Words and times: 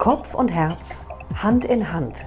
Kopf 0.00 0.32
und 0.32 0.50
Herz 0.50 1.06
Hand 1.34 1.66
in 1.66 1.92
Hand. 1.92 2.26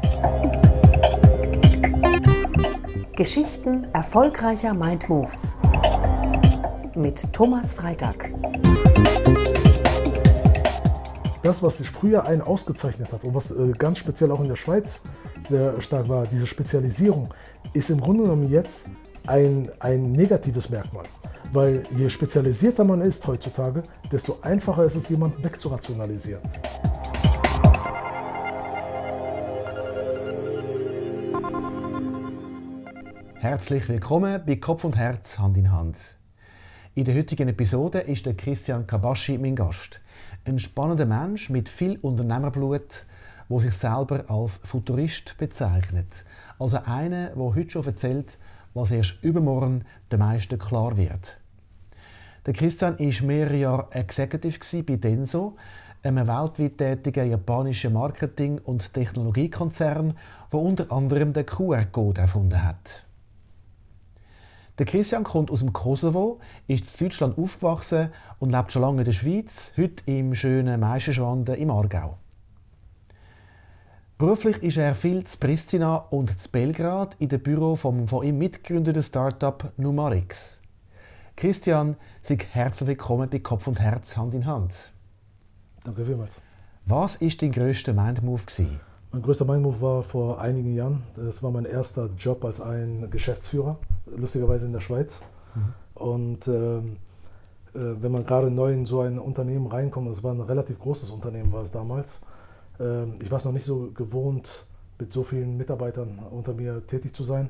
Geschichten 3.15 3.87
erfolgreicher 3.93 4.75
Mind 4.75 5.09
Moves 5.09 5.57
mit 6.93 7.33
Thomas 7.33 7.73
Freitag. 7.73 8.29
Das, 11.41 11.63
was 11.63 11.79
sich 11.79 11.89
früher 11.89 12.27
einen 12.27 12.43
ausgezeichnet 12.43 13.11
hat 13.11 13.23
und 13.23 13.33
was 13.33 13.49
äh, 13.49 13.71
ganz 13.71 13.97
speziell 13.97 14.29
auch 14.29 14.41
in 14.41 14.49
der 14.49 14.55
Schweiz 14.55 15.01
sehr 15.49 15.81
stark 15.81 16.07
war, 16.07 16.27
diese 16.27 16.45
Spezialisierung, 16.45 17.33
ist 17.73 17.89
im 17.89 17.99
Grunde 17.99 18.21
genommen 18.21 18.51
jetzt 18.51 18.85
ein, 19.25 19.67
ein 19.79 20.11
negatives 20.11 20.69
Merkmal. 20.69 21.05
Weil 21.51 21.81
je 21.97 22.07
spezialisierter 22.11 22.83
man 22.83 23.01
ist 23.01 23.25
heutzutage, 23.25 23.81
desto 24.11 24.37
einfacher 24.43 24.85
ist 24.85 24.95
es, 24.95 25.09
jemanden 25.09 25.43
wegzurationalisieren. 25.43 26.43
Herzlich 33.43 33.89
willkommen 33.89 34.41
bei 34.45 34.55
Kopf 34.55 34.85
und 34.85 34.95
Herz 34.95 35.37
Hand 35.37 35.57
in 35.57 35.69
Hand. 35.69 35.97
In 36.95 37.03
der 37.03 37.13
heutigen 37.13 37.49
Episode 37.49 37.99
ist 37.99 38.25
der 38.25 38.35
Christian 38.35 38.87
Kabaschi 38.87 39.37
mein 39.37 39.57
Gast. 39.57 39.99
Ein 40.45 40.59
spannender 40.59 41.05
Mensch 41.05 41.49
mit 41.49 41.67
viel 41.67 41.97
Unternehmerblut, 41.97 43.05
der 43.49 43.59
sich 43.59 43.73
selber 43.73 44.23
als 44.29 44.61
Futurist 44.63 45.37
bezeichnet. 45.37 46.23
Also 46.57 46.77
einer, 46.85 47.31
der 47.31 47.43
heute 47.43 47.69
schon 47.69 47.83
erzählt, 47.83 48.37
was 48.73 48.91
erst 48.91 49.21
übermorgen 49.21 49.83
den 50.09 50.19
meisten 50.19 50.57
klar 50.57 50.95
wird. 50.95 51.35
Der 52.45 52.53
Christian 52.53 52.97
war 52.97 53.27
mehrere 53.27 53.57
Jahre 53.57 53.87
Executive 53.91 54.83
bei 54.83 54.95
Denso, 54.95 55.57
einem 56.01 56.27
weltweit 56.27 56.77
tätigen 56.77 57.29
japanischen 57.29 57.91
Marketing- 57.91 58.61
und 58.63 58.93
Technologiekonzern, 58.93 60.17
der 60.49 60.59
unter 60.59 60.89
anderem 60.93 61.33
den 61.33 61.45
QR-Code 61.45 62.21
erfunden 62.21 62.63
hat. 62.63 63.03
Der 64.79 64.87
Christian 64.87 65.23
kommt 65.23 65.51
aus 65.51 65.59
dem 65.59 65.71
Kosovo, 65.71 66.39
ist 66.65 66.99
in 66.99 67.07
Deutschland 67.07 67.37
aufgewachsen 67.37 68.09
und 68.39 68.51
lebt 68.51 68.71
schon 68.71 68.81
lange 68.81 69.01
in 69.01 69.05
der 69.05 69.11
Schweiz, 69.11 69.71
heute 69.77 70.03
im 70.07 70.33
schönen 70.33 70.79
Meischenschwanden 70.79 71.55
im 71.55 71.69
Aargau. 71.69 72.17
Beruflich 74.17 74.63
ist 74.63 74.77
er 74.77 74.95
viel 74.95 75.25
zu 75.25 75.37
Pristina 75.37 75.97
und 75.97 76.39
zu 76.39 76.49
Belgrad 76.49 77.15
in 77.19 77.29
dem 77.29 77.43
Büro 77.43 77.75
vom 77.75 78.07
von 78.07 78.25
ihm 78.25 78.39
mitgegründeten 78.39 79.03
Startup 79.03 79.71
Numarix. 79.77 80.59
Christian, 81.35 81.95
sei 82.23 82.37
herzlich 82.37 82.87
willkommen 82.87 83.29
bei 83.29 83.39
Kopf 83.39 83.67
und 83.67 83.79
Herz 83.79 84.17
Hand 84.17 84.33
in 84.33 84.47
Hand. 84.47 84.91
Danke 85.83 86.03
vielmals. 86.03 86.39
Was 86.85 87.21
war 87.21 87.29
dein 87.39 87.51
grösster 87.51 87.93
Mindmove? 87.93 88.45
Mein 89.11 89.21
größter 89.21 89.45
Mindmove 89.45 89.81
war 89.81 90.03
vor 90.03 90.41
einigen 90.41 90.73
Jahren. 90.73 91.03
Das 91.15 91.43
war 91.43 91.51
mein 91.51 91.65
erster 91.65 92.09
Job 92.17 92.43
als 92.43 92.59
ein 92.59 93.09
Geschäftsführer, 93.11 93.77
lustigerweise 94.05 94.65
in 94.65 94.73
der 94.73 94.79
Schweiz. 94.79 95.21
Mhm. 95.55 95.73
Und 95.95 96.47
ähm, 96.47 96.97
äh, 97.73 97.79
wenn 98.01 98.11
man 98.11 98.25
gerade 98.25 98.51
neu 98.51 98.73
in 98.73 98.85
so 98.85 99.01
ein 99.01 99.19
Unternehmen 99.19 99.67
reinkommt, 99.67 100.09
das 100.09 100.23
war 100.23 100.33
ein 100.33 100.41
relativ 100.41 100.79
großes 100.79 101.09
Unternehmen, 101.09 101.51
war 101.51 101.61
es 101.61 101.71
damals. 101.71 102.19
Äh, 102.79 103.05
ich 103.21 103.31
war 103.31 103.37
es 103.37 103.45
noch 103.45 103.51
nicht 103.51 103.65
so 103.65 103.91
gewohnt, 103.93 104.65
mit 104.99 105.11
so 105.11 105.23
vielen 105.23 105.57
Mitarbeitern 105.57 106.19
unter 106.31 106.53
mir 106.53 106.85
tätig 106.85 107.13
zu 107.13 107.23
sein. 107.23 107.49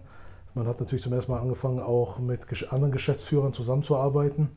Man 0.56 0.68
hat 0.68 0.80
natürlich 0.80 1.04
zum 1.04 1.14
ersten 1.14 1.31
Mal 1.31 1.40
angefangen, 1.40 1.80
auch 1.80 2.20
mit 2.20 2.42
anderen 2.72 2.92
Geschäftsführern 2.92 3.54
zusammenzuarbeiten. 3.54 4.50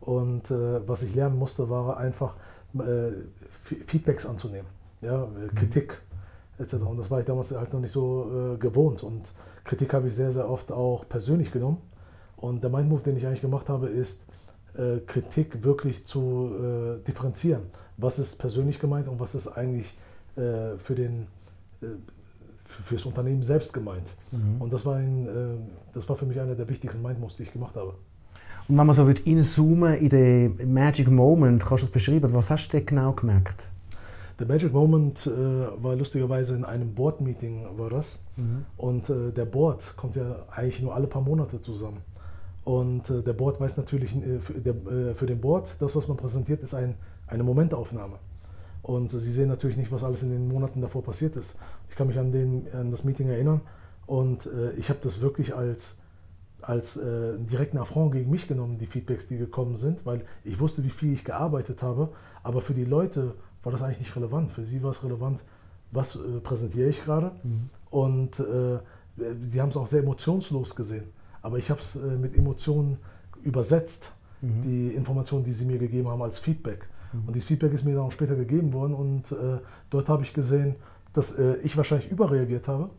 Und 0.00 0.50
äh, 0.50 0.86
was 0.86 1.02
ich 1.02 1.14
lernen 1.14 1.38
musste, 1.38 1.68
war 1.70 1.96
einfach 1.96 2.34
äh, 2.74 3.12
Feedbacks 3.50 4.26
anzunehmen, 4.26 4.68
ja, 5.00 5.26
mhm. 5.26 5.54
Kritik 5.54 6.00
etc. 6.58 6.74
Und 6.74 6.98
das 6.98 7.10
war 7.10 7.20
ich 7.20 7.26
damals 7.26 7.50
halt 7.50 7.72
noch 7.72 7.80
nicht 7.80 7.92
so 7.92 8.54
äh, 8.54 8.58
gewohnt. 8.58 9.02
Und 9.02 9.32
Kritik 9.68 9.92
habe 9.94 10.08
ich 10.08 10.14
sehr, 10.14 10.32
sehr 10.32 10.50
oft 10.50 10.72
auch 10.72 11.08
persönlich 11.08 11.52
genommen. 11.52 11.78
Und 12.36 12.62
der 12.62 12.70
Mindmove, 12.70 13.02
den 13.02 13.16
ich 13.16 13.26
eigentlich 13.26 13.40
gemacht 13.40 13.68
habe, 13.68 13.88
ist, 13.88 14.24
äh, 14.76 14.98
Kritik 15.06 15.62
wirklich 15.62 16.06
zu 16.06 16.52
äh, 16.54 17.04
differenzieren. 17.04 17.62
Was 17.96 18.18
ist 18.18 18.38
persönlich 18.38 18.80
gemeint 18.80 19.08
und 19.08 19.20
was 19.20 19.34
ist 19.34 19.48
eigentlich 19.48 19.96
äh, 20.36 20.76
für 20.78 20.94
den 20.94 21.26
fürs 22.68 23.06
Unternehmen 23.06 23.42
selbst 23.42 23.72
gemeint. 23.72 24.08
Mhm. 24.30 24.60
Und 24.60 24.72
das 24.72 24.84
war, 24.84 24.96
ein, 24.96 25.26
äh, 25.26 25.30
das 25.94 26.08
war 26.08 26.16
für 26.16 26.26
mich 26.26 26.38
einer 26.38 26.54
der 26.54 26.68
wichtigsten 26.68 27.02
Mindmoves, 27.02 27.36
die 27.36 27.44
ich 27.44 27.52
gemacht 27.52 27.74
habe. 27.76 27.94
Und 28.68 28.76
wenn 28.76 28.86
man 28.86 28.94
so 28.94 29.04
reinzoomen 29.04 29.94
in 29.94 30.08
den 30.10 30.74
Magic 30.74 31.10
Moment, 31.10 31.64
kannst 31.64 31.82
du 31.82 31.86
das 31.86 31.92
beschreiben? 31.92 32.34
Was 32.34 32.50
hast 32.50 32.68
du 32.68 32.80
genau 32.82 33.12
gemerkt? 33.12 33.68
Der 34.38 34.46
Magic 34.46 34.72
Moment 34.72 35.26
äh, 35.26 35.30
war 35.30 35.96
lustigerweise 35.96 36.54
in 36.54 36.64
einem 36.64 36.94
Board-Meeting 36.94 37.66
war 37.76 37.90
das. 37.90 38.20
Mhm. 38.36 38.64
Und 38.76 39.10
äh, 39.10 39.32
der 39.32 39.46
Board 39.46 39.96
kommt 39.96 40.14
ja 40.14 40.44
eigentlich 40.50 40.80
nur 40.80 40.94
alle 40.94 41.08
paar 41.08 41.22
Monate 41.22 41.60
zusammen. 41.60 42.02
Und 42.64 43.10
äh, 43.10 43.22
der 43.22 43.32
Board 43.32 43.60
weiß 43.60 43.76
natürlich, 43.78 44.14
äh, 44.14 44.38
für, 44.38 44.54
der, 44.54 44.74
äh, 44.74 45.14
für 45.14 45.26
den 45.26 45.40
Board, 45.40 45.76
das, 45.80 45.96
was 45.96 46.06
man 46.06 46.16
präsentiert, 46.16 46.62
ist 46.62 46.74
ein, 46.74 46.94
eine 47.26 47.42
Momentaufnahme. 47.42 48.18
Und 48.82 49.10
sie 49.10 49.32
sehen 49.32 49.48
natürlich 49.48 49.76
nicht, 49.76 49.90
was 49.90 50.04
alles 50.04 50.22
in 50.22 50.30
den 50.30 50.48
Monaten 50.48 50.80
davor 50.80 51.02
passiert 51.02 51.34
ist. 51.36 51.56
Ich 51.90 51.96
kann 51.96 52.06
mich 52.06 52.18
an, 52.18 52.30
den, 52.30 52.66
an 52.72 52.90
das 52.90 53.04
Meeting 53.04 53.28
erinnern 53.28 53.60
und 54.06 54.46
äh, 54.46 54.72
ich 54.76 54.88
habe 54.88 55.00
das 55.02 55.20
wirklich 55.20 55.54
als, 55.54 55.98
als 56.62 56.96
äh, 56.96 57.36
direkten 57.38 57.76
Affront 57.78 58.12
gegen 58.12 58.30
mich 58.30 58.48
genommen, 58.48 58.78
die 58.78 58.86
Feedbacks, 58.86 59.26
die 59.26 59.36
gekommen 59.36 59.76
sind, 59.76 60.06
weil 60.06 60.24
ich 60.44 60.60
wusste, 60.60 60.84
wie 60.84 60.90
viel 60.90 61.12
ich 61.12 61.24
gearbeitet 61.24 61.82
habe, 61.82 62.10
aber 62.42 62.62
für 62.62 62.72
die 62.72 62.84
Leute 62.84 63.34
war 63.62 63.72
das 63.72 63.82
eigentlich 63.82 64.00
nicht 64.00 64.16
relevant. 64.16 64.50
Für 64.50 64.64
sie 64.64 64.82
war 64.82 64.90
es 64.90 65.02
relevant, 65.02 65.42
was 65.92 66.16
äh, 66.16 66.40
präsentiere 66.42 66.88
ich 66.88 67.04
gerade. 67.04 67.32
Mhm. 67.42 67.70
Und 67.90 68.40
äh, 68.40 68.78
sie 69.48 69.60
haben 69.60 69.70
es 69.70 69.76
auch 69.76 69.86
sehr 69.86 70.02
emotionslos 70.02 70.76
gesehen. 70.76 71.04
Aber 71.42 71.58
ich 71.58 71.70
habe 71.70 71.80
es 71.80 71.96
äh, 71.96 72.00
mit 72.00 72.36
Emotionen 72.36 72.98
übersetzt, 73.42 74.12
mhm. 74.40 74.62
die 74.62 74.88
Informationen, 74.88 75.44
die 75.44 75.52
sie 75.52 75.64
mir 75.64 75.78
gegeben 75.78 76.08
haben, 76.08 76.22
als 76.22 76.38
Feedback. 76.38 76.88
Und 77.26 77.34
dieses 77.34 77.48
Feedback 77.48 77.72
ist 77.72 77.84
mir 77.84 77.94
dann 77.94 78.04
auch 78.04 78.12
später 78.12 78.34
gegeben 78.34 78.72
worden 78.72 78.94
und 78.94 79.32
äh, 79.32 79.58
dort 79.90 80.08
habe 80.08 80.22
ich 80.22 80.34
gesehen, 80.34 80.76
dass 81.12 81.32
äh, 81.32 81.56
ich 81.62 81.76
wahrscheinlich 81.76 82.10
überreagiert 82.10 82.68
habe. 82.68 82.90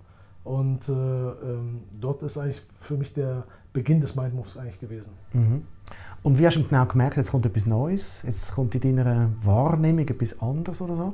Und 0.44 0.90
äh, 0.90 0.94
ähm, 0.94 1.82
dort 2.00 2.24
ist 2.24 2.38
eigentlich 2.38 2.62
für 2.80 2.98
mich 2.98 3.14
der 3.14 3.44
Beginn 3.72 4.02
des 4.02 4.16
Mindmoves 4.16 4.58
eigentlich 4.58 4.80
gewesen. 4.80 5.12
Und 6.22 6.38
wie 6.38 6.46
hast 6.46 6.58
du 6.58 6.64
genau 6.64 6.86
gemerkt, 6.86 7.18
jetzt 7.18 7.32
kommt 7.32 7.46
etwas 7.46 7.66
Neues, 7.66 8.24
jetzt 8.24 8.54
kommt 8.54 8.76
in 8.76 8.96
deiner 8.96 9.30
Wahrnehmung 9.44 10.08
etwas 10.08 10.40
anderes 10.42 10.82
oder 10.82 10.96
so? 10.96 11.14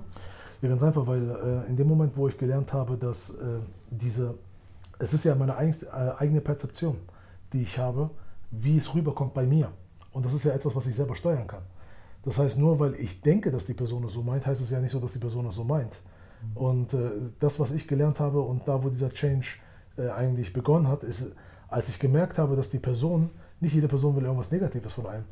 Ja, 0.62 0.70
ganz 0.70 0.82
einfach, 0.82 1.06
weil 1.06 1.30
äh, 1.30 1.70
in 1.70 1.76
dem 1.76 1.88
Moment, 1.88 2.18
wo 2.18 2.28
ich 2.28 2.38
gelernt 2.38 2.74
habe, 2.74 2.98
dass 2.98 3.30
äh, 3.32 3.60
diese, 3.92 4.34
es 4.98 5.14
ist 5.14 5.24
ja 5.24 5.36
meine 5.36 5.54
äh, 5.54 5.76
eigene 6.18 6.42
Perzeption, 6.42 6.98
die 7.54 7.62
ich 7.62 7.78
habe, 7.78 8.10
wie 8.50 8.78
es 8.78 8.94
rüberkommt 8.96 9.34
bei 9.34 9.46
mir. 9.46 9.70
Und 10.12 10.26
das 10.26 10.34
ist 10.34 10.46
ja 10.46 10.54
etwas, 10.54 10.76
was 10.76 10.88
ich 10.88 10.96
selber 10.96 11.16
steuern 11.16 11.46
kann. 11.46 11.62
Das 12.24 12.40
heißt, 12.40 12.58
nur 12.58 12.80
weil 12.80 12.96
ich 12.96 13.22
denke, 13.22 13.52
dass 13.52 13.66
die 13.66 13.74
Person 13.74 14.04
es 14.06 14.14
so 14.14 14.24
meint, 14.24 14.46
heißt 14.46 14.62
es 14.62 14.72
ja 14.72 14.80
nicht 14.80 14.92
so, 14.92 15.00
dass 15.00 15.14
die 15.14 15.20
Person 15.20 15.46
es 15.46 15.56
so 15.56 15.64
meint. 15.64 15.96
Mhm. 16.42 16.58
Und 16.58 16.94
äh, 16.94 17.12
das, 17.40 17.60
was 17.60 17.72
ich 17.72 17.88
gelernt 17.88 18.20
habe 18.20 18.42
und 18.42 18.68
da, 18.68 18.84
wo 18.84 18.90
dieser 18.90 19.12
Change 19.12 19.48
äh, 19.98 20.10
eigentlich 20.10 20.52
begonnen 20.52 20.88
hat, 20.88 21.04
ist, 21.04 21.32
als 21.68 21.90
ich 21.90 22.00
gemerkt 22.00 22.38
habe, 22.40 22.56
dass 22.56 22.70
die 22.70 22.80
Person, 22.80 23.30
nicht 23.66 23.76
jede 23.76 23.88
Person 23.88 24.16
will 24.16 24.24
irgendwas 24.24 24.52
Negatives 24.52 24.94
von 24.94 25.08
einem. 25.08 25.26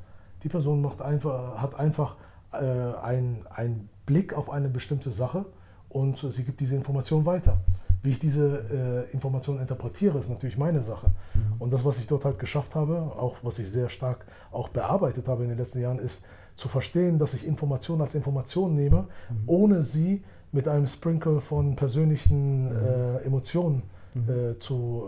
Die 0.44 0.50
Person 0.50 0.82
macht 0.82 1.02
einfach, 1.02 1.62
hat 1.62 1.76
einfach 1.76 2.18
äh, 2.52 2.58
einen 2.58 3.90
Blick 4.06 4.34
auf 4.34 4.50
eine 4.50 4.70
bestimmte 4.70 5.12
Sache 5.12 5.46
und 5.90 6.18
sie 6.18 6.44
gibt 6.44 6.60
diese 6.60 6.76
Information 6.76 7.26
weiter. 7.26 7.58
Wie 8.02 8.10
ich 8.10 8.20
diese 8.20 9.06
äh, 9.10 9.14
Information 9.14 9.62
interpretiere, 9.62 10.18
ist 10.18 10.30
natürlich 10.30 10.58
meine 10.58 10.82
Sache. 10.82 11.08
Mhm. 11.34 11.62
Und 11.62 11.72
das, 11.72 11.86
was 11.86 12.00
ich 12.00 12.08
dort 12.08 12.26
halt 12.26 12.38
geschafft 12.38 12.76
habe, 12.76 12.96
auch 12.96 13.38
was 13.44 13.60
ich 13.60 13.72
sehr 13.72 13.88
stark 13.88 14.26
auch 14.52 14.68
bearbeitet 14.70 15.28
habe 15.30 15.44
in 15.44 15.50
den 15.50 15.58
letzten 15.58 15.80
Jahren, 15.80 16.00
ist, 16.00 16.26
zu 16.56 16.68
verstehen, 16.68 17.18
dass 17.18 17.34
ich 17.34 17.48
Informationen 17.48 18.02
als 18.02 18.14
Informationen 18.14 18.76
nehme, 18.76 19.08
mhm. 19.30 19.44
ohne 19.48 19.84
sie 19.84 20.24
mit 20.52 20.68
einem 20.68 20.88
Sprinkle 20.88 21.42
von 21.42 21.76
persönlichen 21.76 22.66
mhm. 22.66 22.72
äh, 22.72 23.18
Emotionen 23.26 23.84
mhm. 24.14 24.30
äh, 24.30 24.60
zu 24.60 25.06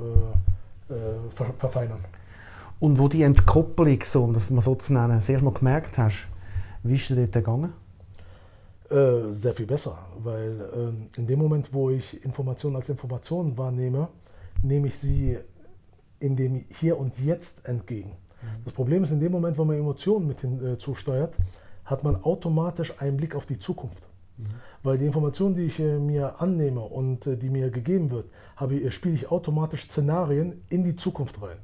äh, 0.90 0.94
äh, 0.94 1.30
ver 1.30 1.54
verfeinern. 1.58 2.00
Und 2.80 3.00
wo 3.00 3.08
die 3.08 3.24
Entkopplung, 3.24 4.00
so, 4.04 4.24
um 4.24 4.34
das 4.34 4.50
mal 4.50 4.62
so 4.62 4.76
zu 4.76 4.94
nennen, 4.94 5.22
sehr 5.22 5.42
mal 5.42 5.54
gemerkt 5.54 5.98
hast, 5.98 6.28
wie 6.84 6.96
ist 6.96 7.10
dir 7.10 7.16
dort 7.16 7.32
gegangen? 7.32 7.74
Äh, 8.90 9.34
sehr 9.34 9.54
viel 9.54 9.66
besser, 9.66 9.98
weil 10.24 10.70
ähm, 10.76 11.08
in 11.18 11.26
dem 11.26 11.40
Moment, 11.40 11.74
wo 11.74 11.90
ich 11.90 12.24
Informationen 12.24 12.76
als 12.76 12.90
Informationen 12.90 13.58
wahrnehme, 13.58 14.10
nehme 14.62 14.88
ich 14.88 14.98
sie 14.98 15.38
in 16.20 16.36
dem 16.36 16.66
Hier 16.80 17.00
und 17.00 17.18
Jetzt 17.20 17.66
entgegen. 17.66 18.12
Das 18.64 18.74
Problem 18.74 19.04
ist, 19.04 19.12
in 19.12 19.20
dem 19.20 19.32
Moment, 19.32 19.58
wo 19.58 19.66
man 19.66 19.78
Emotionen 19.78 20.28
mit 20.28 20.42
hinzusteuert, 20.42 21.34
äh, 21.34 21.44
hat 21.86 22.04
man 22.04 22.24
automatisch 22.24 22.94
einen 23.00 23.18
Blick 23.18 23.36
auf 23.36 23.46
die 23.46 23.60
Zukunft. 23.60 24.04
Mhm. 24.38 24.46
Weil 24.84 24.98
die 24.98 25.06
Information, 25.06 25.56
die 25.56 25.64
ich 25.64 25.80
äh, 25.80 25.98
mir 25.98 26.40
annehme 26.42 26.82
und 26.82 27.26
äh, 27.28 27.38
die 27.38 27.50
mir 27.50 27.70
gegeben 27.70 28.12
wird, 28.12 28.30
habe, 28.56 28.92
spiele 28.92 29.16
ich 29.16 29.32
automatisch 29.32 29.86
Szenarien 29.86 30.62
in 30.70 30.84
die 30.84 30.96
Zukunft 30.96 31.42
rein. 31.42 31.58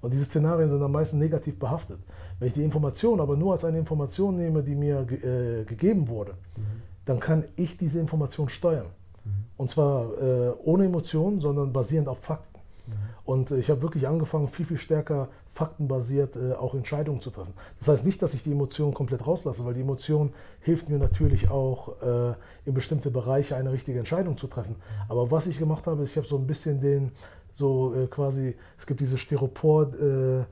Und 0.00 0.12
diese 0.12 0.24
Szenarien 0.24 0.68
sind 0.68 0.82
am 0.82 0.92
meisten 0.92 1.18
negativ 1.18 1.58
behaftet. 1.58 1.98
Wenn 2.38 2.48
ich 2.48 2.54
die 2.54 2.64
Information 2.64 3.20
aber 3.20 3.36
nur 3.36 3.52
als 3.52 3.64
eine 3.64 3.78
Information 3.78 4.36
nehme, 4.36 4.62
die 4.62 4.74
mir 4.74 5.00
äh, 5.00 5.64
gegeben 5.64 6.08
wurde, 6.08 6.32
mhm. 6.56 6.82
dann 7.04 7.20
kann 7.20 7.44
ich 7.56 7.76
diese 7.76 8.00
Information 8.00 8.48
steuern. 8.48 8.86
Mhm. 9.24 9.30
Und 9.56 9.70
zwar 9.70 10.06
äh, 10.20 10.50
ohne 10.64 10.86
Emotionen, 10.86 11.40
sondern 11.40 11.72
basierend 11.72 12.08
auf 12.08 12.18
Fakten. 12.18 12.60
Mhm. 12.86 12.92
Und 13.24 13.50
ich 13.50 13.68
habe 13.70 13.82
wirklich 13.82 14.08
angefangen, 14.08 14.48
viel, 14.48 14.66
viel 14.66 14.78
stärker 14.78 15.28
faktenbasiert 15.52 16.36
äh, 16.36 16.54
auch 16.54 16.74
Entscheidungen 16.74 17.20
zu 17.20 17.30
treffen. 17.30 17.52
Das 17.78 17.88
heißt 17.88 18.06
nicht, 18.06 18.22
dass 18.22 18.34
ich 18.34 18.44
die 18.44 18.52
Emotionen 18.52 18.94
komplett 18.94 19.26
rauslasse, 19.26 19.64
weil 19.64 19.74
die 19.74 19.80
Emotion 19.80 20.32
hilft 20.60 20.88
mir 20.88 20.98
natürlich 20.98 21.50
auch, 21.50 22.00
äh, 22.02 22.34
in 22.64 22.74
bestimmte 22.74 23.10
Bereiche 23.10 23.56
eine 23.56 23.72
richtige 23.72 23.98
Entscheidung 23.98 24.36
zu 24.36 24.46
treffen. 24.46 24.76
Aber 25.08 25.30
was 25.30 25.46
ich 25.46 25.58
gemacht 25.58 25.86
habe, 25.86 26.04
ist, 26.04 26.12
ich 26.12 26.16
habe 26.16 26.26
so 26.26 26.38
ein 26.38 26.46
bisschen 26.46 26.80
den, 26.80 27.12
so 27.60 27.94
äh, 27.94 28.06
quasi, 28.08 28.56
es 28.78 28.86
gibt 28.86 28.98
diese 28.98 29.16
Styropor- 29.16 30.46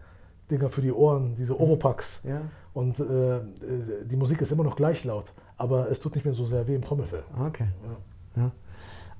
Dinger 0.50 0.68
für 0.70 0.80
die 0.80 0.92
Ohren, 0.92 1.34
diese 1.36 1.52
mhm. 1.52 1.60
Oropax. 1.60 2.22
Ja. 2.24 2.40
Und 2.74 2.98
äh, 3.00 3.36
äh, 3.36 3.40
die 4.04 4.16
Musik 4.16 4.40
ist 4.40 4.52
immer 4.52 4.64
noch 4.64 4.76
gleich 4.76 5.04
laut, 5.04 5.26
aber 5.56 5.90
es 5.90 6.00
tut 6.00 6.14
nicht 6.14 6.24
mehr 6.24 6.34
so 6.34 6.44
sehr 6.44 6.66
weh 6.66 6.74
im 6.74 6.82
Trommelfell. 6.82 7.22
Okay. 7.46 7.66
Ja. 8.36 8.42
Ja. 8.42 8.50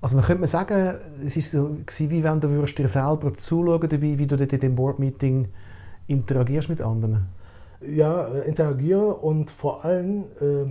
Also 0.01 0.17
man 0.17 0.25
könnte 0.25 0.47
sagen, 0.47 0.95
es 1.25 1.37
ist 1.37 1.51
so, 1.51 1.77
wie 1.99 2.23
wenn 2.23 2.41
du 2.41 2.49
würdest 2.51 2.79
dir 2.79 2.87
selber 2.87 3.35
zuschauen 3.35 3.89
dabei, 3.89 4.19
wie 4.19 4.27
du 4.27 4.37
in 4.37 4.61
dem 4.61 4.77
Board-Meeting 4.77 5.49
interagierst 6.07 6.69
mit 6.69 6.81
anderen. 6.81 7.27
Ja, 7.81 8.29
äh, 8.29 8.49
interagiere 8.49 9.15
und 9.15 9.51
vor 9.51 9.85
allem 9.85 10.25
äh, 10.41 10.67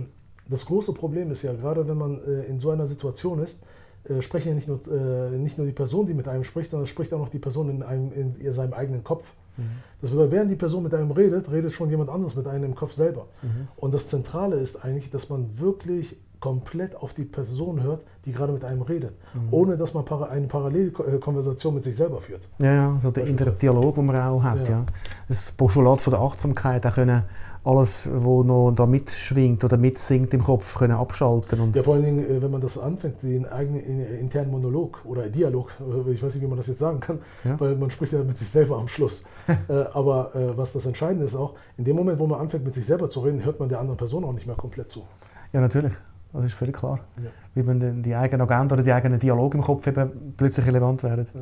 das 0.48 0.64
große 0.64 0.92
Problem 0.94 1.30
ist 1.30 1.42
ja, 1.42 1.52
gerade 1.52 1.86
wenn 1.86 1.98
man 1.98 2.20
äh, 2.24 2.44
in 2.44 2.58
so 2.58 2.70
einer 2.70 2.86
Situation 2.86 3.38
ist, 3.38 3.62
äh, 4.08 4.22
sprechen 4.22 4.48
ja 4.48 4.54
nicht 4.54 4.68
nur, 4.68 4.80
äh, 4.88 5.36
nicht 5.36 5.58
nur 5.58 5.66
die 5.66 5.72
Person, 5.72 6.06
die 6.06 6.14
mit 6.14 6.28
einem 6.28 6.44
spricht, 6.44 6.70
sondern 6.70 6.86
spricht 6.86 7.12
auch 7.12 7.18
noch 7.18 7.28
die 7.28 7.38
Person 7.38 7.70
in, 7.70 7.82
einem, 7.82 8.12
in 8.12 8.52
seinem 8.52 8.72
eigenen 8.72 9.04
Kopf. 9.04 9.24
Mhm. 9.56 9.62
Das 10.00 10.10
bedeutet, 10.10 10.32
während 10.32 10.50
die 10.50 10.56
Person 10.56 10.82
mit 10.82 10.94
einem 10.94 11.10
redet, 11.10 11.50
redet 11.50 11.72
schon 11.72 11.90
jemand 11.90 12.10
anderes 12.10 12.34
mit 12.34 12.46
einem 12.46 12.64
im 12.64 12.74
Kopf 12.74 12.92
selber. 12.92 13.26
Mhm. 13.42 13.68
Und 13.76 13.92
das 13.94 14.06
Zentrale 14.06 14.56
ist 14.56 14.84
eigentlich, 14.84 15.10
dass 15.10 15.28
man 15.28 15.58
wirklich 15.58 16.16
komplett 16.40 16.94
auf 16.96 17.14
die 17.14 17.24
Person 17.24 17.82
hört, 17.82 18.02
die 18.24 18.32
gerade 18.32 18.52
mit 18.52 18.64
einem 18.64 18.82
redet, 18.82 19.14
mhm. 19.34 19.48
ohne 19.50 19.76
dass 19.76 19.94
man 19.94 20.06
eine 20.30 20.46
Parallelkonversation 20.46 21.74
mit 21.74 21.84
sich 21.84 21.96
selber 21.96 22.20
führt. 22.20 22.48
Ja, 22.58 22.72
ja 22.72 23.00
so 23.02 23.10
der 23.10 23.26
innere 23.26 23.52
Dialog, 23.52 23.96
den 23.96 24.06
man 24.06 24.16
auch 24.16 24.42
hat. 24.42 24.68
Ja. 24.68 24.76
ja. 24.76 24.86
Das 25.28 25.50
Postulat 25.52 26.00
von 26.00 26.12
der 26.12 26.20
Achtsamkeit, 26.20 26.86
auch 26.86 26.94
können 26.94 27.24
alles, 27.64 28.08
was 28.10 28.46
noch 28.46 28.72
da 28.72 28.86
mitschwingt 28.86 29.62
oder 29.62 29.76
mitsingt 29.76 30.32
im 30.32 30.42
Kopf, 30.42 30.78
können 30.78 30.94
abschalten. 30.94 31.60
Und 31.60 31.76
ja, 31.76 31.82
vor 31.82 31.94
allen 31.94 32.04
Dingen, 32.04 32.30
äh, 32.30 32.40
wenn 32.40 32.50
man 32.50 32.60
das 32.60 32.78
anfängt, 32.78 33.22
den 33.22 33.46
eigenen 33.46 33.82
internen 34.20 34.50
Monolog 34.50 35.00
oder 35.04 35.28
Dialog, 35.28 35.70
äh, 35.80 36.12
ich 36.12 36.22
weiß 36.22 36.34
nicht, 36.34 36.42
wie 36.42 36.48
man 36.48 36.56
das 36.56 36.68
jetzt 36.68 36.78
sagen 36.78 37.00
kann, 37.00 37.18
ja. 37.44 37.58
weil 37.60 37.76
man 37.76 37.90
spricht 37.90 38.12
ja 38.12 38.22
mit 38.22 38.38
sich 38.38 38.48
selber 38.48 38.78
am 38.78 38.88
Schluss. 38.88 39.24
Äh, 39.68 39.84
aber 39.94 40.30
was 40.56 40.74
das 40.74 40.84
Entscheidende 40.84 41.24
ist 41.24 41.34
auch, 41.34 41.54
in 41.78 41.84
dem 41.84 41.96
Moment, 41.96 42.18
wo 42.18 42.26
man 42.26 42.38
anfängt, 42.38 42.64
mit 42.64 42.74
sich 42.74 42.84
selber 42.84 43.08
zu 43.08 43.20
reden, 43.20 43.44
hört 43.44 43.58
man 43.58 43.70
der 43.70 43.80
anderen 43.80 43.96
Person 43.96 44.24
auch 44.24 44.32
nicht 44.32 44.46
mehr 44.46 44.56
komplett 44.56 44.90
zu. 44.90 45.04
Ja, 45.52 45.60
natürlich. 45.60 45.92
Das 46.32 46.44
ist 46.44 46.54
völlig 46.54 46.76
klar. 46.76 47.00
Ja. 47.22 47.30
Wie 47.54 47.62
man 47.62 48.02
die 48.02 48.14
eigene 48.14 48.42
Agenda 48.42 48.74
oder 48.74 48.82
die 48.82 48.92
eigenen 48.92 49.18
Dialog 49.18 49.54
im 49.54 49.62
Kopf 49.62 49.86
eben 49.86 50.34
plötzlich 50.36 50.66
relevant 50.66 51.02
werden. 51.02 51.26
Ja. 51.32 51.40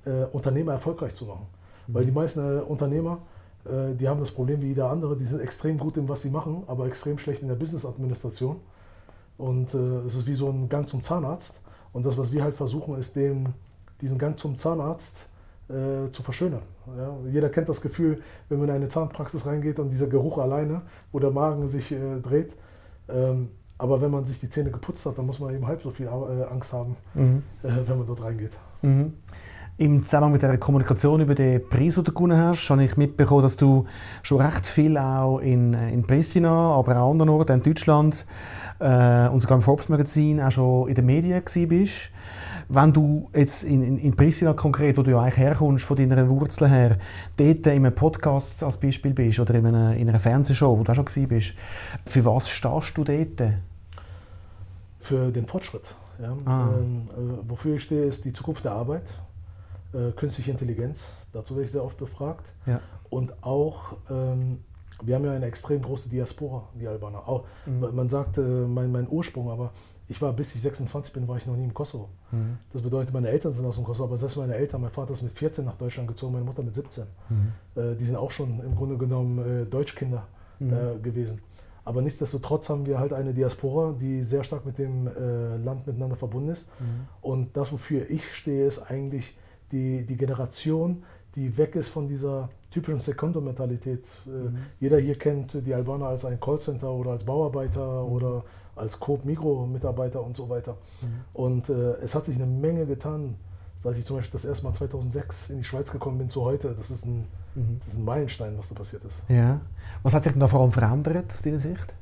äh, 0.06 0.26
Unternehmer 0.32 0.74
erfolgreich 0.74 1.16
zu 1.16 1.26
machen. 1.26 1.48
Mhm. 1.88 1.94
Weil 1.94 2.06
die 2.06 2.12
meisten 2.12 2.40
äh, 2.40 2.62
Unternehmer, 2.62 3.20
die 3.66 4.10
haben 4.10 4.20
das 4.20 4.30
Problem 4.30 4.62
wie 4.62 4.68
jeder 4.68 4.90
andere, 4.90 5.16
die 5.16 5.24
sind 5.24 5.40
extrem 5.40 5.78
gut 5.78 5.96
in 5.96 6.10
was 6.10 6.22
sie 6.22 6.30
machen, 6.30 6.64
aber 6.68 6.86
extrem 6.86 7.18
schlecht 7.18 7.44
in 7.44 7.48
der 7.48 7.56
Business-Administration. 7.56 8.58
Und 9.38 9.74
es 9.74 10.16
ist 10.16 10.26
wie 10.26 10.34
so 10.34 10.50
ein 10.50 10.68
Gang 10.68 10.86
zum 10.86 11.02
Zahnarzt. 11.02 11.62
Und 11.94 12.06
das, 12.06 12.18
was 12.18 12.34
wir 12.34 12.44
halt 12.44 12.56
versuchen, 12.56 12.98
ist 12.98 13.16
dem, 13.16 13.54
diesen 14.02 14.18
Gang 14.18 14.38
zum 14.38 14.58
Zahnarzt 14.58 15.30
äh, 15.70 16.12
zu 16.12 16.24
verschönern. 16.24 16.64
Ja? 16.98 17.16
Jeder 17.32 17.50
kennt 17.50 17.70
das 17.70 17.82
Gefühl, 17.82 18.22
wenn 18.50 18.60
man 18.60 18.70
in 18.70 18.76
eine 18.76 18.90
Zahnpraxis 18.90 19.46
reingeht 19.46 19.80
und 19.80 19.90
dieser 19.90 20.08
Geruch 20.08 20.38
alleine, 20.38 20.82
wo 21.12 21.20
der 21.20 21.32
Magen 21.32 21.68
sich 21.68 21.92
äh, 21.92 22.20
dreht. 22.22 22.54
Ähm, 23.10 23.50
aber 23.78 24.02
wenn 24.02 24.12
man 24.12 24.26
sich 24.26 24.40
die 24.40 24.50
Zähne 24.50 24.72
geputzt 24.72 25.06
hat, 25.06 25.18
dann 25.18 25.26
muss 25.26 25.40
man 25.40 25.54
eben 25.54 25.68
halb 25.68 25.82
so 25.82 25.92
viel 25.92 26.08
äh, 26.08 26.44
Angst 26.52 26.72
haben, 26.74 26.96
mhm. 27.14 27.44
Äh, 27.64 27.70
wenn 27.88 27.98
man 27.98 28.08
dort 28.08 28.22
reingeht. 28.22 28.52
Mhm. 28.82 29.14
Im 29.78 30.04
Zusammenhang 30.04 30.34
mit 30.34 30.44
der 30.44 30.56
Kommunikation 30.60 31.20
über 31.22 31.34
den 31.34 31.68
Preis, 31.68 31.96
den 31.96 32.04
du 32.04 32.14
gewonnen 32.14 32.38
hast, 32.38 32.70
habe 32.70 32.84
ich 32.84 32.96
mitbekommen, 32.96 33.42
dass 33.42 33.58
du 33.58 33.86
schon 34.22 34.40
recht 34.40 34.68
viel 34.68 34.98
auch 34.98 35.40
in, 35.40 35.74
in 35.74 36.06
Pristina, 36.06 36.76
aber 36.76 37.02
auch 37.02 37.12
anderen 37.12 37.30
Orten 37.30 37.54
in 37.54 37.64
Deutschland 37.64 38.26
äh, 38.80 39.28
und 39.30 39.40
sogar 39.40 39.58
im 39.58 39.64
Forbes-Magazin 39.64 40.40
auch 40.42 40.52
schon 40.52 40.90
in 40.90 40.96
den 40.96 41.06
Medien 41.08 41.42
warst. 41.44 42.12
Wenn 42.70 42.94
du 42.94 43.30
jetzt 43.34 43.64
in, 43.64 43.84
in, 43.84 43.98
in 43.98 44.16
Pristina 44.16 44.54
konkret, 44.54 44.98
wo 44.98 45.04
du 45.04 45.12
ja 45.12 45.22
eigentlich 45.22 45.38
herkommst, 45.38 45.86
von 45.86 45.98
deiner 45.98 46.28
Wurzeln 46.30 46.72
her, 46.72 46.98
dort 47.38 47.68
in 47.68 47.86
einem 47.86 47.96
Podcast 47.96 48.64
als 48.64 48.78
Beispiel 48.78 49.14
bist 49.14 49.40
oder 49.40 49.56
in 49.56 49.66
einer, 49.66 49.96
in 49.96 50.10
einer 50.10 50.20
Fernsehshow, 50.20 50.78
wo 50.78 50.84
du 50.84 50.92
auch 50.92 50.96
schon 50.96 51.06
warst, 51.06 51.30
bist, 51.30 51.54
für 52.06 52.26
was 52.26 52.50
stehst 52.50 52.98
du 52.98 53.04
dort? 53.04 53.54
Für 55.00 55.32
den 55.32 55.46
Fortschritt. 55.46 55.94
Ja. 56.22 56.36
Ah. 56.46 56.70
Ähm, 56.78 57.10
äh, 57.10 57.50
wofür 57.50 57.76
ich 57.76 57.84
stehe, 57.84 58.06
ist 58.06 58.24
die 58.24 58.34
Zukunft 58.34 58.64
der 58.64 58.74
Arbeit, 58.74 59.14
äh, 59.94 60.12
künstliche 60.12 60.52
Intelligenz. 60.52 61.12
Dazu 61.34 61.56
werde 61.56 61.66
ich 61.66 61.72
sehr 61.72 61.84
oft 61.84 61.98
befragt. 61.98 62.52
Ja. 62.66 62.80
Und 63.10 63.34
auch 63.44 63.98
ähm, 64.10 64.60
wir 65.06 65.16
haben 65.16 65.26
ja 65.26 65.34
eine 65.34 65.46
extrem 65.46 65.82
große 65.82 66.10
Diaspora, 66.10 66.64
die 66.80 66.88
Albaner. 66.88 67.28
Auch, 67.28 67.46
mhm. 67.66 67.96
Man 67.96 68.10
sagt 68.10 68.38
äh, 68.38 68.42
mein, 68.42 68.92
mein 68.92 69.08
Ursprung, 69.10 69.50
aber 69.50 69.72
ich 70.08 70.22
war, 70.22 70.34
bis 70.34 70.54
ich 70.56 70.62
26 70.62 71.14
bin, 71.14 71.28
war 71.28 71.38
ich 71.38 71.46
noch 71.46 71.56
nie 71.56 71.64
im 71.64 71.74
Kosovo. 71.74 72.10
Mhm. 72.32 72.58
Das 72.72 72.82
bedeutet, 72.82 73.14
meine 73.14 73.30
Eltern 73.30 73.54
sind 73.54 73.66
aus 73.66 73.76
dem 73.76 73.84
Kosovo, 73.84 74.06
aber 74.06 74.18
selbst 74.18 74.36
meine 74.38 74.56
Eltern, 74.56 74.82
mein 74.82 74.92
Vater 74.92 75.14
ist 75.14 75.22
mit 75.22 75.32
14 75.32 75.64
nach 75.64 75.78
Deutschland 75.78 76.08
gezogen, 76.08 76.34
meine 76.34 76.46
Mutter 76.46 76.64
mit 76.64 76.74
17. 76.74 77.06
Mhm. 77.30 77.82
Äh, 77.82 77.96
die 77.96 78.06
sind 78.06 78.16
auch 78.16 78.32
schon 78.32 78.60
im 78.60 78.76
Grunde 78.76 78.98
genommen 78.98 79.40
äh, 79.40 79.66
Deutschkinder 79.66 80.28
mhm. 80.60 80.74
äh, 80.74 81.00
gewesen. 81.02 81.42
Aber 81.86 82.02
nichtsdestotrotz 82.02 82.70
haben 82.70 82.86
wir 82.86 83.00
halt 83.00 83.14
eine 83.14 83.34
Diaspora, 83.34 83.94
die 84.00 84.24
sehr 84.24 84.44
stark 84.44 84.66
mit 84.66 84.78
dem 84.78 85.08
äh, 85.08 85.58
Land 85.58 85.86
miteinander 85.86 86.16
verbunden 86.16 86.50
ist. 86.50 86.70
Mhm. 86.80 86.86
Und 87.22 87.58
das, 87.58 87.72
wofür 87.72 88.10
ich 88.10 88.34
stehe, 88.36 88.66
ist 88.68 88.80
eigentlich 88.90 89.38
die, 89.72 90.06
die 90.06 90.16
Generation, 90.16 91.04
die 91.36 91.58
weg 91.58 91.76
ist 91.76 91.90
von 91.90 92.08
dieser 92.08 92.50
typischen 92.72 93.00
Sekondo-Mentalität. 93.00 94.06
Äh, 94.26 94.30
mhm. 94.30 94.58
Jeder 94.80 94.98
hier 94.98 95.18
kennt 95.18 95.54
die 95.66 95.74
Albaner 95.74 96.08
als 96.08 96.26
ein 96.26 96.40
Callcenter 96.40 96.92
oder 96.92 97.12
als 97.12 97.24
Bauarbeiter 97.24 98.04
mhm. 98.04 98.12
oder 98.12 98.44
als 98.76 99.00
Coop 99.00 99.26
Migro-Mitarbeiter 99.26 100.24
und 100.24 100.36
so 100.36 100.50
weiter. 100.50 100.78
Mhm. 101.02 101.08
Und 101.34 101.70
äh, 101.70 101.94
es 102.04 102.16
hat 102.16 102.26
sich 102.26 102.36
eine 102.36 102.46
Menge 102.46 102.86
getan, 102.86 103.36
seit 103.78 103.98
ich 103.98 104.06
zum 104.06 104.18
Beispiel 104.18 104.40
das 104.40 104.46
erste 104.46 104.66
Mal 104.66 104.74
2006 104.74 105.50
in 105.52 105.58
die 105.58 105.64
Schweiz 105.64 105.92
gekommen 105.92 106.18
bin 106.18 106.30
zu 106.30 106.42
heute. 106.42 106.74
Das 106.76 106.90
ist 106.90 107.06
ein, 107.06 107.28
mhm. 107.56 107.80
das 107.80 107.94
ist 107.94 108.00
ein 108.00 108.06
Meilenstein, 108.06 108.58
was 108.58 108.70
da 108.70 108.76
passiert 108.76 109.04
ist. 109.06 109.22
Ja. 109.28 109.62
Was 110.02 110.14
hat 110.14 110.24
sich 110.24 110.32
denn 110.32 110.40
da 110.40 110.48
vor 110.48 110.62
allem 110.62 110.72
verändert 110.72 111.32
aus 111.34 111.42
deiner 111.42 111.60
Sicht? 111.60 111.94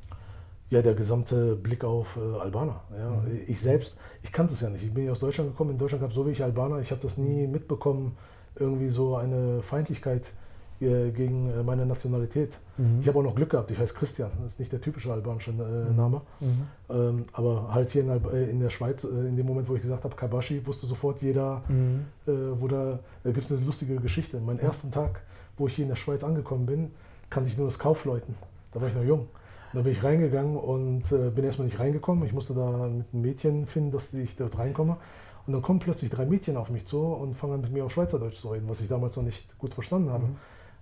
Ja, 0.69 0.81
der 0.81 0.93
gesamte 0.93 1.57
Blick 1.57 1.83
auf 1.83 2.15
äh, 2.15 2.39
Albaner. 2.39 2.81
Ja. 2.97 3.09
Mhm. 3.09 3.41
Ich 3.47 3.59
selbst, 3.59 3.97
ich 4.23 4.31
kannte 4.31 4.53
es 4.53 4.61
ja 4.61 4.69
nicht. 4.69 4.83
Ich 4.83 4.93
bin 4.93 5.09
aus 5.09 5.19
Deutschland 5.19 5.51
gekommen. 5.51 5.71
In 5.71 5.77
Deutschland 5.77 6.01
gab 6.01 6.11
es 6.11 6.15
so 6.15 6.25
wenig 6.25 6.41
Albaner. 6.41 6.79
Ich 6.79 6.91
habe 6.91 7.01
das 7.01 7.17
nie 7.17 7.47
mitbekommen, 7.47 8.17
irgendwie 8.55 8.89
so 8.89 9.15
eine 9.15 9.61
Feindlichkeit 9.61 10.31
gegen 10.81 11.49
äh, 11.49 11.63
meine 11.63 11.85
Nationalität. 11.85 12.57
Mhm. 12.77 12.99
Ich 13.01 13.07
habe 13.07 13.19
auch 13.19 13.23
noch 13.23 13.35
Glück 13.35 13.51
gehabt, 13.51 13.69
ich 13.71 13.77
heiße 13.77 13.93
Christian, 13.93 14.31
das 14.41 14.53
ist 14.53 14.59
nicht 14.59 14.71
der 14.71 14.81
typische 14.81 15.11
albanische 15.11 15.51
äh, 15.51 15.53
mhm. 15.89 15.95
Name. 15.95 16.21
Mhm. 16.39 16.67
Ähm, 16.89 17.23
aber 17.33 17.73
halt 17.73 17.91
hier 17.91 18.01
in, 18.01 18.09
äh, 18.09 18.49
in, 18.49 18.59
der 18.59 18.69
Schweiz, 18.69 19.03
äh, 19.03 19.07
in 19.07 19.35
dem 19.35 19.45
Moment, 19.45 19.69
wo 19.69 19.75
ich 19.75 19.81
gesagt 19.81 20.03
habe, 20.03 20.15
Kabashi, 20.15 20.65
wusste 20.65 20.87
sofort 20.87 21.21
jeder, 21.21 21.61
mhm. 21.67 22.05
äh, 22.27 22.31
wo 22.59 22.67
da, 22.67 22.99
da 23.23 23.31
gibt 23.31 23.45
es 23.45 23.51
eine 23.55 23.65
lustige 23.65 23.95
Geschichte. 23.97 24.39
Meinen 24.39 24.59
ersten 24.59 24.91
Tag, 24.91 25.21
wo 25.57 25.67
ich 25.67 25.75
hier 25.75 25.83
in 25.83 25.89
der 25.89 25.95
Schweiz 25.95 26.23
angekommen 26.23 26.65
bin, 26.65 26.91
kannte 27.29 27.49
ich 27.49 27.57
nur 27.57 27.67
das 27.67 27.77
Kaufleuten. 27.77 28.35
Da 28.71 28.81
war 28.81 28.87
ich 28.87 28.95
noch 28.95 29.03
jung. 29.03 29.27
Dann 29.73 29.83
bin 29.83 29.93
ich 29.93 30.03
reingegangen 30.03 30.57
und 30.57 31.11
äh, 31.11 31.29
bin 31.29 31.45
erstmal 31.45 31.65
nicht 31.65 31.79
reingekommen. 31.79 32.25
Ich 32.25 32.33
musste 32.33 32.53
da 32.53 32.87
mit 32.87 33.13
einem 33.13 33.21
Mädchen 33.21 33.65
finden, 33.67 33.91
dass 33.91 34.13
ich 34.13 34.35
dort 34.35 34.57
reinkomme. 34.57 34.97
Und 35.47 35.53
dann 35.53 35.61
kommen 35.61 35.79
plötzlich 35.79 36.11
drei 36.11 36.25
Mädchen 36.25 36.57
auf 36.57 36.69
mich 36.69 36.85
zu 36.85 36.99
und 36.99 37.35
fangen 37.35 37.53
an 37.53 37.61
mit 37.61 37.71
mir 37.71 37.85
auf 37.85 37.91
Schweizerdeutsch 37.91 38.39
zu 38.39 38.49
reden, 38.49 38.67
was 38.69 38.81
ich 38.81 38.87
damals 38.87 39.15
noch 39.15 39.23
nicht 39.23 39.57
gut 39.57 39.73
verstanden 39.73 40.09
habe. 40.09 40.25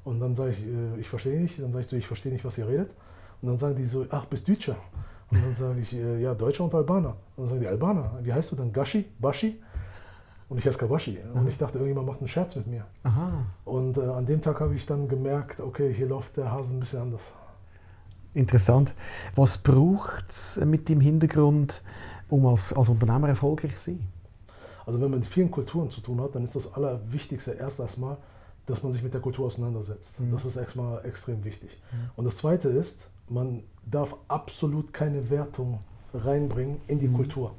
Und 0.09 0.19
dann 0.19 0.35
sage 0.35 0.51
ich, 0.51 0.65
äh, 0.65 0.99
ich 0.99 1.07
verstehe 1.07 1.39
nicht. 1.39 1.59
Dann 1.59 1.71
sage 1.71 1.83
ich 1.83 1.89
so, 1.89 1.95
ich 1.95 2.07
verstehe 2.07 2.31
nicht, 2.31 2.43
was 2.43 2.57
ihr 2.57 2.67
redet. 2.67 2.89
Und 3.41 3.49
dann 3.49 3.59
sagen 3.59 3.75
die 3.75 3.85
so, 3.85 4.07
ach, 4.09 4.25
bist 4.25 4.47
Deutscher? 4.49 4.75
Und 5.29 5.43
dann 5.45 5.55
sage 5.55 5.79
ich, 5.81 5.93
äh, 5.93 6.19
ja, 6.19 6.33
Deutscher 6.33 6.63
und 6.63 6.73
Albaner. 6.73 7.15
Und 7.35 7.43
dann 7.43 7.49
sagen 7.49 7.61
die, 7.61 7.67
Albaner, 7.67 8.17
wie 8.23 8.33
heißt 8.33 8.51
du 8.51 8.55
dann? 8.55 8.73
Gashi? 8.73 9.05
Bashi? 9.19 9.61
Und 10.49 10.57
ich 10.57 10.65
heiße 10.65 10.79
Kabashi. 10.79 11.19
Und 11.31 11.47
ich 11.47 11.59
dachte, 11.59 11.77
irgendjemand 11.77 12.07
macht 12.07 12.19
einen 12.21 12.27
Scherz 12.27 12.55
mit 12.55 12.65
mir. 12.65 12.83
Aha. 13.03 13.45
Und 13.65 13.99
äh, 13.99 14.01
an 14.01 14.25
dem 14.25 14.41
Tag 14.41 14.59
habe 14.59 14.73
ich 14.73 14.83
dann 14.87 15.07
gemerkt, 15.07 15.59
okay, 15.59 15.93
hier 15.93 16.07
läuft 16.07 16.37
der 16.37 16.51
Hasen 16.51 16.77
ein 16.77 16.79
bisschen 16.79 17.03
anders. 17.03 17.21
Interessant. 18.33 18.95
Was 19.35 19.59
braucht 19.59 20.27
es 20.27 20.59
mit 20.65 20.89
dem 20.89 21.01
Hintergrund, 21.01 21.83
um 22.29 22.47
als, 22.47 22.73
als 22.73 22.89
Unternehmer 22.89 23.29
erfolgreich 23.29 23.75
zu 23.75 23.91
sein? 23.91 23.99
Also 24.87 24.99
wenn 24.99 25.11
man 25.11 25.19
mit 25.19 25.29
vielen 25.29 25.51
Kulturen 25.51 25.91
zu 25.91 26.01
tun 26.01 26.19
hat, 26.19 26.33
dann 26.33 26.45
ist 26.45 26.55
das 26.55 26.73
Allerwichtigste 26.73 27.51
erst 27.51 27.79
erstmal, 27.79 28.17
dass 28.69 28.83
man 28.83 28.91
sich 28.91 29.03
mit 29.03 29.13
der 29.13 29.21
Kultur 29.21 29.47
auseinandersetzt. 29.47 30.19
Mhm. 30.19 30.31
Das 30.31 30.45
ist 30.45 30.55
erstmal 30.55 31.03
extrem 31.05 31.43
wichtig. 31.43 31.81
Mhm. 31.91 32.09
Und 32.15 32.25
das 32.25 32.37
Zweite 32.37 32.69
ist, 32.69 33.09
man 33.27 33.63
darf 33.85 34.15
absolut 34.27 34.93
keine 34.93 35.29
Wertung 35.29 35.79
reinbringen 36.13 36.81
in 36.87 36.99
die 36.99 37.07
mhm. 37.07 37.15
Kultur. 37.15 37.51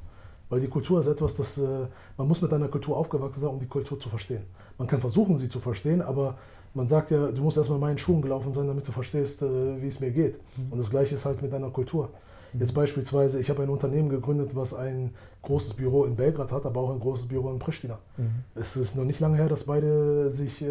Weil 0.48 0.60
die 0.60 0.68
Kultur 0.68 1.00
ist 1.00 1.06
etwas, 1.06 1.36
das 1.36 1.58
äh, 1.58 1.86
man 2.16 2.28
muss 2.28 2.42
mit 2.42 2.52
einer 2.52 2.68
Kultur 2.68 2.96
aufgewachsen 2.96 3.40
sein, 3.40 3.50
um 3.50 3.60
die 3.60 3.66
Kultur 3.66 3.98
zu 3.98 4.08
verstehen. 4.08 4.42
Man 4.78 4.88
kann 4.88 5.00
versuchen, 5.00 5.38
sie 5.38 5.48
zu 5.48 5.60
verstehen, 5.60 6.02
aber 6.02 6.38
man 6.74 6.88
sagt 6.88 7.10
ja, 7.10 7.30
du 7.30 7.42
musst 7.42 7.56
erstmal 7.56 7.76
in 7.76 7.80
meinen 7.80 7.98
Schuhen 7.98 8.22
gelaufen 8.22 8.52
sein, 8.52 8.66
damit 8.66 8.86
du 8.86 8.92
verstehst, 8.92 9.42
äh, 9.42 9.82
wie 9.82 9.88
es 9.88 10.00
mir 10.00 10.10
geht. 10.10 10.38
Mhm. 10.56 10.72
Und 10.72 10.78
das 10.78 10.90
Gleiche 10.90 11.14
ist 11.14 11.24
halt 11.24 11.42
mit 11.42 11.52
deiner 11.52 11.70
Kultur. 11.70 12.10
Jetzt 12.58 12.74
beispielsweise, 12.74 13.40
ich 13.40 13.50
habe 13.50 13.62
ein 13.62 13.68
Unternehmen 13.68 14.08
gegründet, 14.08 14.56
was 14.56 14.74
ein 14.74 15.14
großes 15.42 15.74
Büro 15.74 16.04
in 16.04 16.16
Belgrad 16.16 16.52
hat, 16.52 16.66
aber 16.66 16.80
auch 16.80 16.90
ein 16.92 17.00
großes 17.00 17.28
Büro 17.28 17.50
in 17.50 17.58
Pristina. 17.58 17.98
Mhm. 18.16 18.44
Es 18.54 18.76
ist 18.76 18.96
noch 18.96 19.04
nicht 19.04 19.20
lange 19.20 19.36
her, 19.36 19.48
dass 19.48 19.64
beide 19.64 20.30
sich 20.30 20.62
äh, 20.62 20.66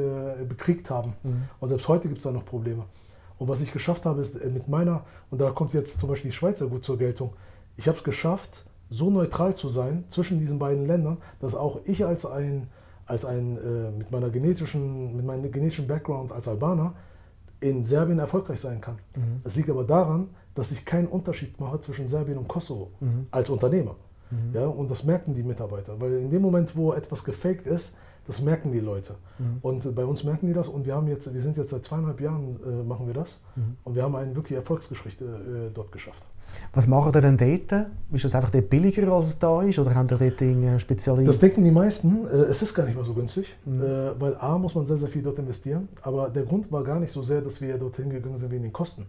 bekriegt 0.48 0.90
haben. 0.90 1.14
Mhm. 1.24 1.44
Und 1.60 1.70
selbst 1.70 1.88
heute 1.88 2.08
gibt 2.08 2.20
es 2.20 2.24
da 2.24 2.32
noch 2.32 2.46
Probleme. 2.46 2.84
Und 3.38 3.48
was 3.48 3.62
ich 3.62 3.72
geschafft 3.72 4.06
habe, 4.06 4.22
ist 4.22 4.36
äh, 4.36 4.48
mit 4.48 4.68
meiner, 4.68 5.06
und 5.32 5.40
da 5.40 5.52
kommt 5.52 5.74
jetzt 5.74 6.00
zum 6.00 6.10
Beispiel 6.10 6.32
die 6.32 6.36
Schweiz 6.36 6.60
sehr 6.60 6.68
gut 6.68 6.84
zur 6.84 6.98
Geltung, 6.98 7.34
ich 7.78 7.88
habe 7.88 7.98
es 7.98 8.04
geschafft, 8.04 8.66
so 8.90 9.10
neutral 9.10 9.56
zu 9.56 9.70
sein 9.70 10.04
zwischen 10.10 10.40
diesen 10.40 10.60
beiden 10.60 10.86
Ländern, 10.86 11.18
dass 11.40 11.56
auch 11.56 11.80
ich 11.86 12.06
als 12.06 12.26
ein, 12.26 12.68
als 13.06 13.24
ein 13.24 13.58
äh, 13.58 13.92
mit, 13.92 14.12
meiner 14.12 14.30
genetischen, 14.30 15.16
mit 15.16 15.26
meinem 15.26 15.52
genetischen 15.52 15.88
Background 15.88 16.32
als 16.32 16.48
Albaner 16.48 16.94
in 17.62 17.84
Serbien 17.86 18.20
erfolgreich 18.20 18.60
sein 18.60 18.82
kann. 18.82 18.96
Mhm. 19.16 19.42
Es 19.44 19.56
liegt 19.56 19.70
aber 19.70 19.84
daran, 19.84 20.30
dass 20.60 20.72
ich 20.72 20.84
keinen 20.84 21.08
Unterschied 21.08 21.60
mache 21.60 21.80
zwischen 21.80 22.08
Serbien 22.10 22.38
und 22.38 22.48
Kosovo 22.50 22.92
mhm. 23.00 23.28
als 23.32 23.50
Unternehmer. 23.50 23.96
Mhm. 24.30 24.54
Ja, 24.54 24.68
und 24.68 24.92
das 24.92 25.06
merken 25.06 25.34
die 25.34 25.42
Mitarbeiter, 25.42 26.00
weil 26.00 26.18
in 26.20 26.30
dem 26.30 26.42
Moment, 26.42 26.76
wo 26.76 26.92
etwas 26.92 27.24
gefaked 27.24 27.66
ist, 27.66 27.96
das 28.28 28.42
merken 28.42 28.72
die 28.74 28.82
Leute. 28.82 29.16
Mhm. 29.40 29.58
Und 29.62 29.96
bei 29.96 30.04
uns 30.04 30.26
merken 30.26 30.48
die 30.48 30.54
das 30.54 30.68
und 30.68 30.86
wir 30.86 30.96
haben 30.96 31.08
jetzt, 31.08 31.34
wir 31.34 31.42
sind 31.42 31.56
jetzt 31.56 31.70
seit 31.70 31.86
zweieinhalb 31.86 32.20
Jahren 32.20 32.60
äh, 32.64 32.84
machen 32.84 33.08
wir 33.08 33.14
das 33.14 33.40
mhm. 33.56 33.78
und 33.86 33.96
wir 33.96 34.04
haben 34.04 34.16
eine 34.18 34.36
wirkliche 34.36 34.58
Erfolgsgeschichte 34.58 35.24
äh, 35.26 35.74
dort 35.74 35.94
geschafft. 35.94 36.24
Was 36.74 36.88
machen 36.88 37.12
ihr 37.16 37.22
denn 37.22 37.38
dort? 37.38 37.88
Ist 38.12 38.26
das 38.26 38.36
einfach 38.36 38.50
dort 38.50 38.70
billiger, 38.70 39.12
als 39.14 39.28
es 39.28 39.40
da 39.40 39.62
ist? 39.62 39.80
Oder 39.80 39.96
haben 39.96 40.10
ihr 40.10 40.18
dort 40.18 40.40
Dinge 40.40 40.80
speziell? 40.80 41.24
Das 41.24 41.40
denken 41.40 41.64
die 41.64 41.72
meisten. 41.72 42.26
Äh, 42.26 42.50
es 42.50 42.62
ist 42.62 42.74
gar 42.74 42.86
nicht 42.86 42.98
mal 42.98 43.06
so 43.06 43.14
günstig, 43.14 43.56
mhm. 43.66 43.82
Äh, 43.82 44.20
weil 44.20 44.36
A, 44.36 44.58
muss 44.58 44.76
man 44.76 44.86
sehr, 44.86 44.98
sehr 44.98 45.10
viel 45.10 45.24
dort 45.24 45.40
investieren. 45.40 45.88
Aber 46.02 46.30
der 46.30 46.44
Grund 46.44 46.70
war 46.70 46.84
gar 46.84 47.00
nicht 47.00 47.14
so 47.14 47.24
sehr, 47.24 47.42
dass 47.42 47.62
wir 47.62 47.78
dorthin 47.78 48.10
gegangen 48.10 48.38
sind 48.38 48.52
wegen 48.52 48.64
den 48.64 48.74
Kosten. 48.74 49.06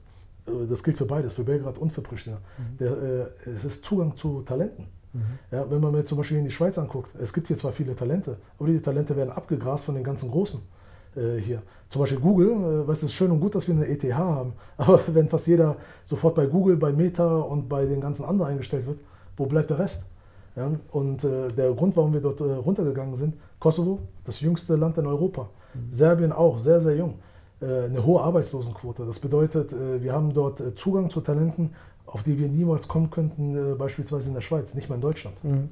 Äh, 0.50 0.66
das 0.68 0.82
gilt 0.82 0.98
für 0.98 1.06
beides, 1.06 1.32
für 1.32 1.44
Belgrad 1.44 1.78
und 1.78 1.92
für 1.92 2.02
Pristina. 2.02 2.36
Mhm. 2.36 2.78
Der, 2.78 3.30
es 3.46 3.64
ist 3.64 3.84
Zugang 3.84 4.16
zu 4.16 4.42
Talenten. 4.42 4.86
Mhm. 5.12 5.20
Ja, 5.50 5.70
wenn 5.70 5.80
man 5.80 5.92
mir 5.92 6.04
zum 6.04 6.18
Beispiel 6.18 6.38
in 6.38 6.44
die 6.44 6.50
Schweiz 6.50 6.78
anguckt, 6.78 7.10
es 7.20 7.32
gibt 7.32 7.48
hier 7.48 7.56
zwar 7.56 7.72
viele 7.72 7.96
Talente, 7.96 8.36
aber 8.58 8.68
diese 8.68 8.82
Talente 8.82 9.16
werden 9.16 9.30
abgegrast 9.30 9.84
von 9.84 9.94
den 9.94 10.04
ganzen 10.04 10.30
Großen 10.30 10.60
äh, 11.16 11.36
hier. 11.40 11.62
Zum 11.88 12.00
Beispiel 12.00 12.20
Google, 12.20 12.50
äh, 12.50 12.88
was 12.88 13.02
ist 13.02 13.12
schön 13.12 13.30
und 13.30 13.40
gut, 13.40 13.54
dass 13.54 13.66
wir 13.66 13.74
eine 13.74 13.88
ETH 13.88 14.04
haben, 14.14 14.52
aber 14.76 15.00
wenn 15.08 15.28
fast 15.28 15.46
jeder 15.46 15.76
sofort 16.04 16.34
bei 16.34 16.46
Google, 16.46 16.76
bei 16.76 16.92
Meta 16.92 17.38
und 17.38 17.68
bei 17.68 17.86
den 17.86 18.00
ganzen 18.00 18.24
anderen 18.24 18.52
eingestellt 18.52 18.86
wird, 18.86 18.98
wo 19.36 19.46
bleibt 19.46 19.70
der 19.70 19.78
Rest? 19.78 20.04
Ja, 20.56 20.70
und 20.90 21.24
äh, 21.24 21.48
der 21.48 21.72
Grund, 21.72 21.96
warum 21.96 22.12
wir 22.12 22.20
dort 22.20 22.40
äh, 22.40 22.44
runtergegangen 22.44 23.16
sind, 23.16 23.34
Kosovo, 23.58 24.00
das 24.24 24.40
jüngste 24.40 24.76
Land 24.76 24.98
in 24.98 25.06
Europa, 25.06 25.48
mhm. 25.74 25.92
Serbien 25.92 26.32
auch, 26.32 26.58
sehr, 26.58 26.80
sehr 26.80 26.96
jung, 26.96 27.10
äh, 27.10 27.14
eine 27.66 28.04
hohe 28.04 28.22
Arbeitslosenquote. 28.22 29.04
Das 29.04 29.18
bedeutet, 29.18 29.72
äh, 29.72 30.02
wir 30.02 30.12
haben 30.12 30.32
dort 30.32 30.78
Zugang 30.78 31.10
zu 31.10 31.20
Talenten, 31.20 31.74
auf 32.06 32.22
die 32.22 32.38
wir 32.38 32.48
niemals 32.48 32.88
kommen 32.88 33.10
könnten, 33.10 33.76
beispielsweise 33.78 34.28
in 34.28 34.34
der 34.34 34.40
Schweiz, 34.40 34.74
nicht 34.74 34.88
mal 34.88 34.96
in 34.96 35.00
Deutschland. 35.00 35.44
Mhm. 35.44 35.68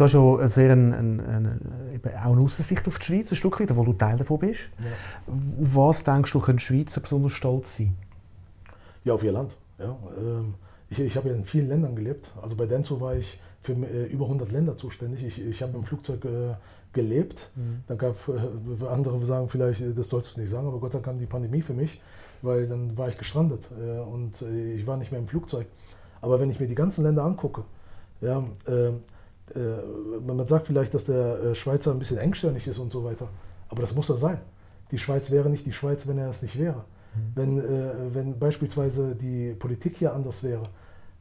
Du 0.00 0.04
hast 0.04 0.14
ja 0.14 0.48
sehr 0.48 0.72
eine, 0.72 0.96
eine, 0.96 1.22
eine, 1.28 2.24
auch 2.24 2.32
eine 2.32 2.40
Aussicht 2.40 2.88
auf 2.88 2.98
die 2.98 3.04
Schweiz, 3.04 3.30
ein 3.30 3.36
Stück 3.36 3.60
weit, 3.60 3.76
wo 3.76 3.84
du 3.84 3.92
Teil 3.92 4.16
davon 4.16 4.38
bist. 4.38 4.60
Ja. 4.78 4.86
Auf 5.26 5.76
was 5.76 6.02
denkst 6.02 6.32
du, 6.32 6.40
können 6.40 6.56
die 6.56 6.64
Schweizer 6.64 7.02
besonders 7.02 7.32
stolz 7.32 7.76
sein? 7.76 7.94
Ja, 9.04 9.12
auf 9.12 9.22
ihr 9.22 9.32
Land. 9.32 9.56
Ja. 9.78 9.94
Ähm, 10.16 10.54
ich, 10.88 11.00
ich 11.00 11.16
habe 11.16 11.28
ja 11.28 11.34
in 11.34 11.44
vielen 11.44 11.68
Ländern 11.68 11.94
gelebt. 11.94 12.32
Also 12.40 12.56
bei 12.56 12.64
Denso 12.64 12.98
war 12.98 13.14
ich 13.14 13.38
für 13.60 13.72
äh, 13.72 14.06
über 14.06 14.24
100 14.24 14.50
Länder 14.50 14.76
zuständig. 14.76 15.22
Ich, 15.22 15.44
ich 15.44 15.62
habe 15.62 15.76
im 15.76 15.84
Flugzeug 15.84 16.24
äh, 16.24 16.54
gelebt. 16.92 17.50
Mhm. 17.54 17.84
Dann 17.86 17.98
gab 17.98 18.16
äh, 18.28 18.86
andere 18.86 19.24
sagen 19.24 19.48
vielleicht, 19.48 19.82
das 19.96 20.08
sollst 20.08 20.36
du 20.36 20.40
nicht 20.40 20.50
sagen, 20.50 20.66
aber 20.66 20.78
Gott 20.78 20.92
sei 20.92 20.98
Dank 20.98 21.06
kam 21.06 21.18
die 21.18 21.26
Pandemie 21.26 21.62
für 21.62 21.74
mich, 21.74 22.00
weil 22.42 22.66
dann 22.66 22.96
war 22.96 23.08
ich 23.08 23.18
gestrandet 23.18 23.68
und 24.10 24.42
ich 24.42 24.86
war 24.86 24.96
nicht 24.96 25.12
mehr 25.12 25.20
im 25.20 25.28
Flugzeug. 25.28 25.66
Aber 26.22 26.40
wenn 26.40 26.50
ich 26.50 26.58
mir 26.58 26.66
die 26.66 26.74
ganzen 26.74 27.04
Länder 27.04 27.24
angucke, 27.24 27.64
ja, 28.20 28.42
ähm, 28.66 29.00
äh, 29.54 30.20
man 30.20 30.46
sagt 30.46 30.66
vielleicht, 30.66 30.94
dass 30.94 31.06
der 31.06 31.42
äh, 31.42 31.54
Schweizer 31.54 31.92
ein 31.92 31.98
bisschen 31.98 32.18
engstirnig 32.18 32.66
ist 32.66 32.78
und 32.78 32.92
so 32.92 33.04
weiter. 33.04 33.28
Aber 33.68 33.82
das 33.82 33.94
muss 33.94 34.08
er 34.10 34.16
sein. 34.16 34.38
Die 34.90 34.98
Schweiz 34.98 35.30
wäre 35.30 35.48
nicht 35.50 35.66
die 35.66 35.72
Schweiz, 35.72 36.06
wenn 36.06 36.18
er 36.18 36.28
es 36.28 36.42
nicht 36.42 36.58
wäre. 36.58 36.84
Mhm. 37.14 37.32
Wenn, 37.34 37.58
äh, 37.58 38.14
wenn 38.14 38.38
beispielsweise 38.38 39.14
die 39.14 39.54
Politik 39.54 39.96
hier 39.96 40.14
anders 40.14 40.42
wäre, 40.42 40.64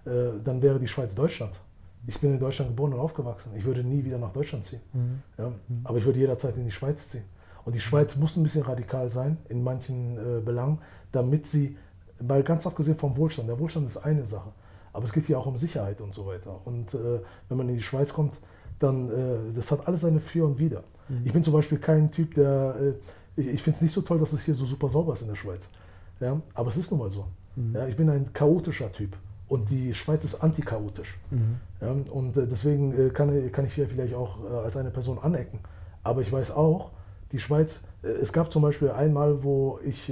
dann 0.05 0.61
wäre 0.61 0.79
die 0.79 0.87
Schweiz 0.87 1.13
Deutschland. 1.13 1.59
Ich 2.07 2.19
bin 2.19 2.33
in 2.33 2.39
Deutschland 2.39 2.71
geboren 2.71 2.93
und 2.93 2.99
aufgewachsen. 2.99 3.51
Ich 3.55 3.65
würde 3.65 3.83
nie 3.83 4.03
wieder 4.03 4.17
nach 4.17 4.31
Deutschland 4.31 4.65
ziehen. 4.65 4.81
Mhm. 4.93 5.21
Ja, 5.37 5.49
mhm. 5.49 5.81
aber 5.83 5.97
ich 5.97 6.05
würde 6.05 6.19
jederzeit 6.19 6.55
in 6.57 6.65
die 6.65 6.71
Schweiz 6.71 7.09
ziehen. 7.09 7.25
Und 7.65 7.75
die 7.75 7.81
Schweiz 7.81 8.15
muss 8.15 8.35
ein 8.35 8.43
bisschen 8.43 8.63
radikal 8.63 9.09
sein 9.09 9.37
in 9.47 9.63
manchen 9.63 10.17
äh, 10.17 10.41
Belangen, 10.41 10.79
damit 11.11 11.45
sie, 11.45 11.77
mal 12.21 12.43
ganz 12.43 12.65
abgesehen 12.65 12.97
vom 12.97 13.15
Wohlstand, 13.17 13.47
der 13.47 13.59
Wohlstand 13.59 13.87
ist 13.87 13.97
eine 13.97 14.25
Sache, 14.25 14.51
aber 14.91 15.05
es 15.05 15.13
geht 15.13 15.25
hier 15.25 15.39
auch 15.39 15.45
um 15.45 15.57
Sicherheit 15.57 16.01
und 16.01 16.13
so 16.13 16.25
weiter. 16.25 16.59
Und 16.65 16.93
äh, 16.93 17.19
wenn 17.47 17.57
man 17.57 17.69
in 17.69 17.75
die 17.75 17.83
Schweiz 17.83 18.13
kommt, 18.13 18.39
dann, 18.79 19.09
äh, 19.09 19.53
das 19.55 19.71
hat 19.71 19.87
alles 19.87 20.01
seine 20.01 20.19
Für 20.19 20.45
und 20.45 20.57
Wider. 20.57 20.83
Mhm. 21.09 21.21
Ich 21.25 21.33
bin 21.33 21.43
zum 21.43 21.53
Beispiel 21.53 21.77
kein 21.77 22.11
Typ, 22.11 22.33
der, 22.33 22.75
äh, 22.79 23.39
ich, 23.39 23.47
ich 23.47 23.61
finde 23.61 23.75
es 23.75 23.81
nicht 23.81 23.93
so 23.93 24.01
toll, 24.01 24.19
dass 24.19 24.33
es 24.33 24.43
hier 24.43 24.53
so 24.53 24.65
super 24.65 24.89
sauber 24.89 25.13
ist 25.13 25.21
in 25.21 25.27
der 25.27 25.35
Schweiz. 25.35 25.69
Ja? 26.19 26.41
Aber 26.53 26.69
es 26.69 26.77
ist 26.77 26.91
nun 26.91 26.99
mal 26.99 27.11
so. 27.11 27.25
Mhm. 27.55 27.75
Ja? 27.75 27.87
Ich 27.87 27.95
bin 27.95 28.09
ein 28.09 28.33
chaotischer 28.33 28.91
Typ. 28.91 29.15
Und 29.49 29.71
die 29.71 29.93
Schweiz 29.95 30.23
ist 30.23 30.35
antichaotisch. 30.43 31.17
Mhm. 31.31 31.57
Ja? 31.81 31.95
Und 32.11 32.37
äh, 32.37 32.47
deswegen 32.47 33.07
äh, 33.07 33.09
kann, 33.09 33.51
kann 33.51 33.65
ich 33.65 33.73
hier 33.73 33.89
vielleicht 33.89 34.13
auch 34.13 34.37
äh, 34.43 34.57
als 34.57 34.77
eine 34.77 34.91
Person 34.91 35.17
anecken. 35.19 35.59
Aber 36.03 36.21
ich 36.21 36.31
weiß 36.31 36.51
auch, 36.51 36.91
die 37.31 37.39
Schweiz, 37.39 37.81
es 38.01 38.31
gab 38.31 38.51
zum 38.51 38.61
Beispiel 38.61 38.89
einmal, 38.89 39.43
wo 39.43 39.79
ich, 39.85 40.11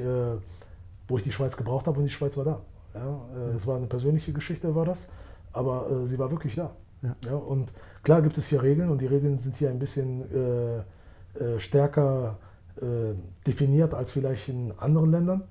wo 1.08 1.18
ich 1.18 1.24
die 1.24 1.32
Schweiz 1.32 1.58
gebraucht 1.58 1.88
habe 1.88 1.98
und 1.98 2.04
die 2.04 2.12
Schweiz 2.12 2.38
war 2.38 2.46
da. 2.46 2.62
Ja, 2.94 3.22
äh, 3.36 3.56
es 3.56 3.66
war 3.66 3.78
eine 3.78 3.88
persönliche 3.88 4.34
Geschichte, 4.34 4.76
war 4.76 4.86
das, 4.86 5.08
aber 5.52 6.06
sie 6.06 6.20
war 6.20 6.30
wirklich 6.30 6.54
da. 6.54 6.72
Ja. 7.02 7.16
ja. 7.26 7.36
und 7.36 7.74
klar 8.04 8.22
gibt 8.22 8.38
es 8.38 8.48
hier 8.48 8.62
Regeln 8.62 8.90
und 8.90 9.02
die 9.02 9.08
Regeln 9.08 9.38
sind 9.38 9.56
hier 9.56 9.70
ein 9.70 9.80
bisschen 9.80 10.22
äh, 10.32 11.60
stärker 11.60 12.38
äh, 12.82 13.14
definiert 13.48 13.94
als 13.94 14.12
vielleicht 14.12 14.50
in 14.50 14.72
anderen 14.78 15.12
Ländern, 15.12 15.44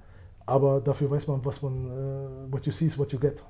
aber 0.45 0.81
dafür 0.81 1.11
weiß 1.11 1.27
man, 1.29 1.45
was 1.45 1.63
man, 1.63 1.87
äh, 1.87 2.53
what 2.53 2.67
you 2.67 2.73
see 2.73 2.87
is 2.87 2.99
what 2.99 3.13
you 3.13 3.19
get. 3.19 3.43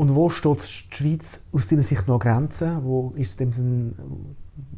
Und 0.00 0.14
wo 0.14 0.30
steht 0.30 0.60
die 0.62 0.96
Schweiz 0.96 1.42
aus 1.52 1.68
deiner 1.68 1.82
Sicht 1.82 2.08
noch 2.08 2.20
Grenzen? 2.20 2.82
Wo 2.84 3.12
ist 3.16 3.38
dem 3.38 3.52
Sinn, 3.52 3.94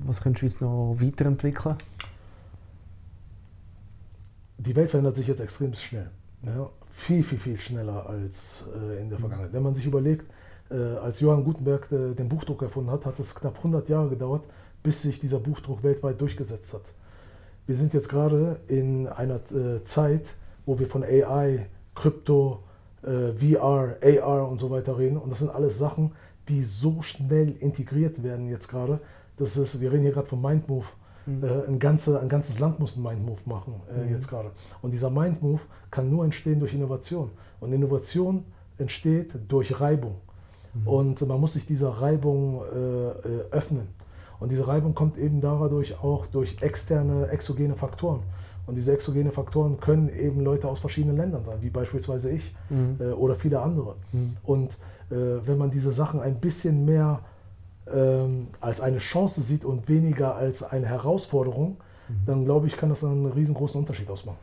was 0.04 0.20
kann 0.20 0.32
die 0.32 0.40
Schweiz 0.40 0.60
noch 0.60 0.96
weiterentwickeln? 0.98 1.76
Die 4.58 4.74
Welt 4.74 4.90
verändert 4.90 5.14
sich 5.14 5.28
jetzt 5.28 5.38
extrem 5.38 5.74
schnell. 5.74 6.10
Ja, 6.44 6.68
viel, 6.90 7.22
viel, 7.22 7.38
viel 7.38 7.56
schneller 7.56 8.04
als 8.08 8.64
äh, 8.74 9.00
in 9.00 9.10
der 9.10 9.18
mhm. 9.18 9.22
Vergangenheit. 9.22 9.52
Wenn 9.52 9.62
man 9.62 9.76
sich 9.76 9.86
überlegt, 9.86 10.28
äh, 10.72 10.74
als 10.74 11.20
Johann 11.20 11.44
Gutenberg 11.44 11.86
äh, 11.92 12.14
den 12.14 12.28
Buchdruck 12.28 12.62
erfunden 12.62 12.90
hat, 12.90 13.06
hat 13.06 13.20
es 13.20 13.32
knapp 13.32 13.58
100 13.58 13.88
Jahre 13.88 14.08
gedauert, 14.08 14.42
bis 14.82 15.02
sich 15.02 15.20
dieser 15.20 15.38
Buchdruck 15.38 15.84
weltweit 15.84 16.20
durchgesetzt 16.20 16.74
hat. 16.74 16.92
Wir 17.68 17.76
sind 17.76 17.94
jetzt 17.94 18.08
gerade 18.08 18.58
in 18.66 19.06
einer 19.06 19.36
äh, 19.52 19.84
Zeit, 19.84 20.34
wo 20.66 20.80
wir 20.80 20.88
von 20.88 21.04
AI, 21.04 21.66
Krypto, 21.94 22.64
äh, 23.02 23.32
VR, 23.32 23.96
AR 24.02 24.48
und 24.48 24.58
so 24.58 24.70
weiter 24.70 24.98
reden. 24.98 25.16
Und 25.16 25.30
das 25.30 25.40
sind 25.40 25.50
alles 25.50 25.78
Sachen, 25.78 26.12
die 26.48 26.62
so 26.62 27.02
schnell 27.02 27.54
integriert 27.58 28.22
werden 28.22 28.48
jetzt 28.48 28.68
gerade. 28.68 29.00
Das 29.36 29.56
ist, 29.56 29.80
wir 29.80 29.92
reden 29.92 30.02
hier 30.02 30.12
gerade 30.12 30.26
von 30.26 30.40
Mindmove. 30.40 30.86
Mhm. 31.26 31.44
Äh, 31.44 31.66
ein, 31.68 31.78
ganze, 31.78 32.20
ein 32.20 32.28
ganzes 32.28 32.58
Land 32.58 32.80
muss 32.80 32.96
einen 32.96 33.04
Mind-Move 33.04 33.40
machen 33.46 33.74
äh, 33.94 34.04
mhm. 34.04 34.12
jetzt 34.12 34.28
gerade. 34.28 34.50
Und 34.80 34.92
dieser 34.92 35.10
Mind-Move 35.10 35.60
kann 35.90 36.10
nur 36.10 36.24
entstehen 36.24 36.58
durch 36.58 36.74
Innovation. 36.74 37.30
Und 37.60 37.72
Innovation 37.72 38.44
entsteht 38.78 39.32
durch 39.48 39.80
Reibung. 39.80 40.16
Mhm. 40.74 40.88
Und 40.88 41.28
man 41.28 41.40
muss 41.40 41.54
sich 41.54 41.66
dieser 41.66 41.90
Reibung 41.90 42.62
äh, 42.72 42.78
äh, 42.78 43.12
öffnen. 43.50 43.88
Und 44.40 44.50
diese 44.50 44.66
Reibung 44.66 44.94
kommt 44.94 45.16
eben 45.18 45.40
dadurch 45.40 46.02
auch 46.02 46.26
durch 46.26 46.56
externe, 46.60 47.28
exogene 47.28 47.76
Faktoren. 47.76 48.20
Und 48.66 48.76
diese 48.76 48.92
exogene 48.92 49.32
Faktoren 49.32 49.80
können 49.80 50.08
eben 50.08 50.40
Leute 50.40 50.68
aus 50.68 50.78
verschiedenen 50.78 51.16
Ländern 51.16 51.44
sein, 51.44 51.58
wie 51.60 51.70
beispielsweise 51.70 52.30
ich 52.30 52.54
mhm. 52.70 52.96
äh, 53.00 53.12
oder 53.12 53.34
viele 53.34 53.60
andere. 53.60 53.96
Mhm. 54.12 54.36
Und 54.44 54.72
äh, 55.10 55.16
wenn 55.44 55.58
man 55.58 55.70
diese 55.70 55.92
Sachen 55.92 56.20
ein 56.20 56.36
bisschen 56.36 56.84
mehr 56.84 57.20
ähm, 57.92 58.48
als 58.60 58.80
eine 58.80 58.98
Chance 58.98 59.42
sieht 59.42 59.64
und 59.64 59.88
weniger 59.88 60.36
als 60.36 60.62
eine 60.62 60.86
Herausforderung, 60.86 61.78
mhm. 62.08 62.14
dann 62.26 62.44
glaube 62.44 62.68
ich, 62.68 62.76
kann 62.76 62.88
das 62.88 63.02
einen 63.02 63.26
riesengroßen 63.26 63.80
Unterschied 63.80 64.08
ausmachen. 64.08 64.38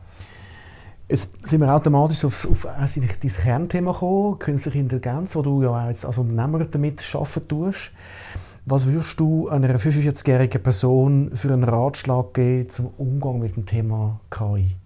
Jetzt 1.08 1.32
sind 1.44 1.60
wir 1.60 1.74
automatisch 1.74 2.24
auf, 2.24 2.48
auf 2.48 2.66
also 2.66 3.00
dein 3.00 3.30
Kernthema 3.32 3.90
gekommen, 3.90 4.38
künstliche 4.38 4.78
Intelligenz, 4.78 5.34
wo 5.34 5.42
du 5.42 5.60
ja 5.60 5.72
als 5.72 6.04
Unternehmer 6.04 6.64
damit 6.66 7.02
arbeiten 7.12 7.48
tust. 7.48 7.90
Was 8.66 8.86
würdest 8.86 9.18
du 9.18 9.48
einer 9.48 9.78
45-jährigen 9.78 10.62
Person 10.62 11.30
für 11.34 11.52
einen 11.52 11.64
Ratschlag 11.64 12.34
geben 12.34 12.68
zum 12.68 12.88
Umgang 12.98 13.38
mit 13.38 13.56
dem 13.56 13.64
Thema 13.64 14.20
KI? 14.30 14.76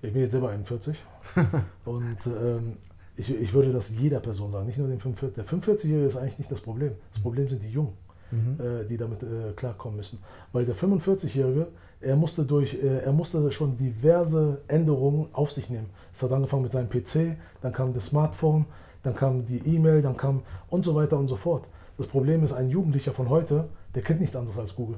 Ich 0.00 0.12
bin 0.12 0.22
jetzt 0.22 0.30
selber 0.30 0.50
41 0.50 0.96
und 1.84 2.16
ähm, 2.26 2.76
ich, 3.16 3.34
ich, 3.34 3.52
würde 3.52 3.72
das 3.72 3.90
jeder 3.90 4.20
Person 4.20 4.52
sagen, 4.52 4.66
nicht 4.66 4.78
nur 4.78 4.88
dem 4.88 5.00
45. 5.00 5.34
Der 5.34 5.44
45-Jährige 5.44 6.06
ist 6.06 6.16
eigentlich 6.16 6.38
nicht 6.38 6.52
das 6.52 6.60
Problem. 6.60 6.92
Das 7.10 7.18
mhm. 7.18 7.22
Problem 7.22 7.48
sind 7.48 7.62
die 7.62 7.70
Jungen, 7.70 7.92
mhm. 8.30 8.58
äh, 8.60 8.84
die 8.88 8.96
damit 8.96 9.22
äh, 9.22 9.52
klarkommen 9.56 9.96
müssen. 9.96 10.20
Weil 10.52 10.64
der 10.64 10.76
45-Jährige, 10.76 11.66
er 12.00 12.16
musste, 12.16 12.44
durch, 12.44 12.74
äh, 12.74 13.00
er 13.04 13.12
musste 13.12 13.50
schon 13.50 13.76
diverse 13.76 14.62
Änderungen 14.68 15.26
auf 15.32 15.50
sich 15.50 15.68
nehmen. 15.68 15.90
Es 16.14 16.22
hat 16.22 16.30
angefangen 16.30 16.62
mit 16.62 16.72
seinem 16.72 16.88
PC, 16.88 17.36
dann 17.60 17.72
kam 17.72 17.92
das 17.92 18.06
Smartphone, 18.06 18.66
dann 19.02 19.16
kam 19.16 19.44
die 19.44 19.58
E-Mail, 19.58 20.00
dann 20.00 20.16
kam 20.16 20.42
und 20.68 20.84
so 20.84 20.94
weiter 20.94 21.18
und 21.18 21.26
so 21.26 21.36
fort. 21.36 21.66
Das 22.00 22.06
Problem 22.06 22.42
ist, 22.42 22.54
ein 22.54 22.70
Jugendlicher 22.70 23.12
von 23.12 23.28
heute, 23.28 23.68
der 23.94 24.00
kennt 24.00 24.20
nichts 24.20 24.34
anderes 24.34 24.58
als 24.58 24.74
Google. 24.74 24.96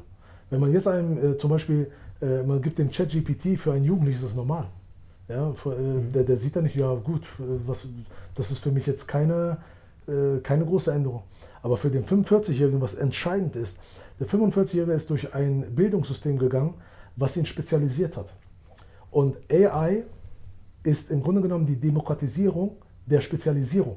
Wenn 0.50 0.61
man 0.61 0.73
jetzt 0.73 0.87
einem 0.87 1.32
äh, 1.32 1.37
zum 1.37 1.50
Beispiel, 1.50 1.90
äh, 2.21 2.44
man 2.44 2.62
gibt 2.62 2.78
dem 2.78 2.92
ChatGPT 2.92 3.59
für 3.59 3.73
einen 3.73 3.82
Jugendlichen, 3.82 4.18
ist 4.18 4.25
das 4.25 4.37
normal. 4.37 4.68
Ja, 5.26 5.52
für, 5.52 5.75
äh, 5.75 5.80
mhm. 5.80 6.12
der, 6.12 6.23
der, 6.23 6.37
sieht 6.37 6.54
dann 6.54 6.62
nicht, 6.62 6.76
ja 6.76 6.94
gut, 6.94 7.23
äh, 7.40 7.42
was, 7.66 7.88
das 8.37 8.52
ist 8.52 8.61
für 8.61 8.71
mich 8.71 8.87
jetzt 8.87 9.09
keine, 9.09 9.56
äh, 10.06 10.38
keine 10.44 10.64
große 10.64 10.92
Änderung. 10.92 11.25
Aber 11.61 11.76
für 11.76 11.90
den 11.90 12.04
45-Jährigen, 12.04 12.80
was 12.80 12.94
entscheidend 12.94 13.56
ist, 13.56 13.80
der 14.21 14.28
45-Jährige 14.28 14.92
ist 14.92 15.11
durch 15.11 15.35
ein 15.35 15.75
Bildungssystem 15.75 16.38
gegangen, 16.38 16.75
was 17.16 17.37
ihn 17.37 17.47
spezialisiert 17.47 18.16
hat. 18.16 18.32
Und 19.11 19.38
AI 19.50 20.04
ist 20.85 21.11
im 21.11 21.21
Grunde 21.21 21.40
genommen 21.40 21.66
die 21.66 21.80
Demokratisierung 21.80 22.76
der 23.06 23.21
Spezialisierung. 23.21 23.97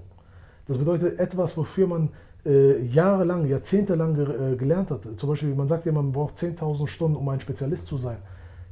Das 0.68 0.80
bedeutet 0.80 1.20
etwas, 1.20 1.56
wofür 1.56 1.86
man 1.86 2.10
äh, 2.46 2.82
jahrelang, 2.84 3.48
jahrzehntelang 3.48 4.16
äh, 4.18 4.56
gelernt 4.56 4.92
hat. 4.92 5.02
Zum 5.18 5.30
Beispiel, 5.30 5.54
man 5.56 5.68
sagt 5.68 5.86
ja, 5.86 5.92
man 5.92 6.12
braucht 6.12 6.38
10.000 6.38 6.88
Stunden, 6.88 7.18
um 7.18 7.28
ein 7.30 7.42
Spezialist 7.42 7.88
zu 7.88 7.98
sein. 7.98 8.18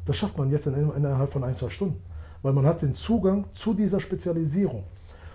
Das 0.06 0.18
schafft 0.18 0.38
man 0.38 0.52
jetzt 0.52 0.68
in, 0.68 0.92
innerhalb 0.96 1.32
von 1.32 1.44
ein, 1.44 1.56
zwei 1.56 1.70
Stunden, 1.70 2.02
weil 2.42 2.54
man 2.54 2.66
hat 2.66 2.82
den 2.82 2.94
Zugang 2.94 3.46
zu 3.54 3.74
dieser 3.74 4.00
Spezialisierung. 4.00 4.84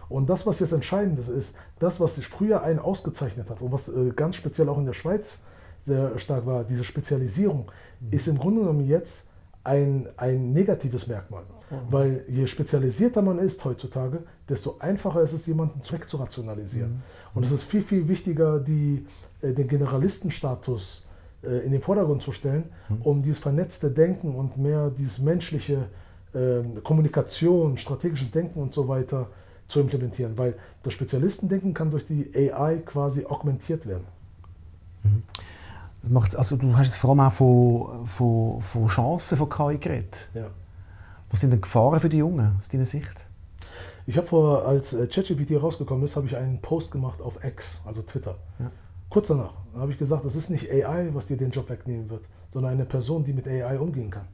Und 0.08 0.30
das, 0.30 0.46
was 0.46 0.60
jetzt 0.60 0.72
entscheidend 0.72 1.18
ist, 1.18 1.28
ist, 1.28 1.54
das, 1.78 2.00
was 2.00 2.16
sich 2.16 2.26
früher 2.26 2.62
einen 2.62 2.78
ausgezeichnet 2.78 3.50
hat 3.50 3.60
und 3.60 3.72
was 3.72 3.88
äh, 3.88 4.10
ganz 4.14 4.36
speziell 4.36 4.68
auch 4.68 4.78
in 4.78 4.86
der 4.86 4.94
Schweiz 4.94 5.40
sehr 5.84 6.18
stark 6.18 6.46
war, 6.46 6.64
diese 6.64 6.84
Spezialisierung, 6.84 7.70
mhm. 8.00 8.12
ist 8.12 8.28
im 8.28 8.38
Grunde 8.38 8.60
genommen 8.60 8.86
jetzt 8.86 9.27
ein, 9.68 10.08
ein 10.16 10.52
negatives 10.52 11.06
Merkmal. 11.06 11.42
Mhm. 11.42 11.76
Weil 11.90 12.24
je 12.28 12.46
spezialisierter 12.46 13.20
man 13.22 13.38
ist 13.38 13.64
heutzutage, 13.64 14.22
desto 14.48 14.76
einfacher 14.78 15.20
ist 15.22 15.34
es, 15.34 15.46
jemanden 15.46 15.80
wegzurationalisieren. 15.88 16.92
Mhm. 16.92 17.02
Und 17.34 17.44
es 17.44 17.52
ist 17.52 17.64
viel, 17.64 17.82
viel 17.82 18.08
wichtiger, 18.08 18.58
die, 18.58 19.06
äh, 19.42 19.52
den 19.52 19.68
Generalistenstatus 19.68 21.06
äh, 21.42 21.66
in 21.66 21.72
den 21.72 21.82
Vordergrund 21.82 22.22
zu 22.22 22.32
stellen, 22.32 22.64
mhm. 22.88 23.02
um 23.02 23.22
dieses 23.22 23.38
vernetzte 23.38 23.90
Denken 23.90 24.34
und 24.34 24.56
mehr 24.56 24.90
dieses 24.90 25.18
menschliche 25.18 25.88
äh, 26.32 26.80
Kommunikation, 26.82 27.76
strategisches 27.76 28.30
Denken 28.30 28.60
und 28.60 28.72
so 28.72 28.88
weiter 28.88 29.28
zu 29.68 29.80
implementieren. 29.80 30.38
Weil 30.38 30.54
das 30.82 30.94
Spezialistendenken 30.94 31.74
kann 31.74 31.90
durch 31.90 32.06
die 32.06 32.30
AI 32.34 32.78
quasi 32.86 33.26
augmentiert 33.26 33.86
werden. 33.86 34.06
Das 36.02 36.10
macht, 36.10 36.36
also 36.36 36.56
du 36.56 36.76
hast 36.76 36.88
es 36.88 36.96
vor 36.96 37.10
allem 37.10 37.20
auch 37.20 37.32
von, 37.32 38.06
von, 38.06 38.60
von 38.62 38.88
Chancen 38.88 39.36
von 39.36 39.48
KI 39.48 39.78
geredet. 39.78 40.28
Ja. 40.34 40.46
Was 41.30 41.40
sind 41.40 41.50
denn 41.50 41.60
Gefahren 41.60 42.00
für 42.00 42.08
die 42.08 42.18
Jungen 42.18 42.56
aus 42.58 42.68
deiner 42.68 42.84
Sicht? 42.84 43.26
Ich 44.06 44.16
habe 44.16 44.26
vor, 44.26 44.66
als 44.66 44.94
äh, 44.94 45.06
ChatGPT 45.06 45.60
rausgekommen 45.62 46.04
ist, 46.04 46.16
habe 46.16 46.26
ich 46.26 46.36
einen 46.36 46.62
Post 46.62 46.90
gemacht 46.90 47.20
auf 47.20 47.44
X, 47.44 47.80
also 47.84 48.00
Twitter. 48.02 48.36
Ja. 48.58 48.70
Kurz 49.10 49.28
danach 49.28 49.52
habe 49.76 49.92
ich 49.92 49.98
gesagt, 49.98 50.24
das 50.24 50.34
ist 50.34 50.50
nicht 50.50 50.70
AI, 50.70 51.10
was 51.12 51.26
dir 51.26 51.36
den 51.36 51.50
Job 51.50 51.68
wegnehmen 51.68 52.08
wird, 52.08 52.22
sondern 52.50 52.72
eine 52.72 52.84
Person, 52.84 53.24
die 53.24 53.32
mit 53.32 53.46
AI 53.46 53.78
umgehen 53.78 54.10
kann. 54.10 54.26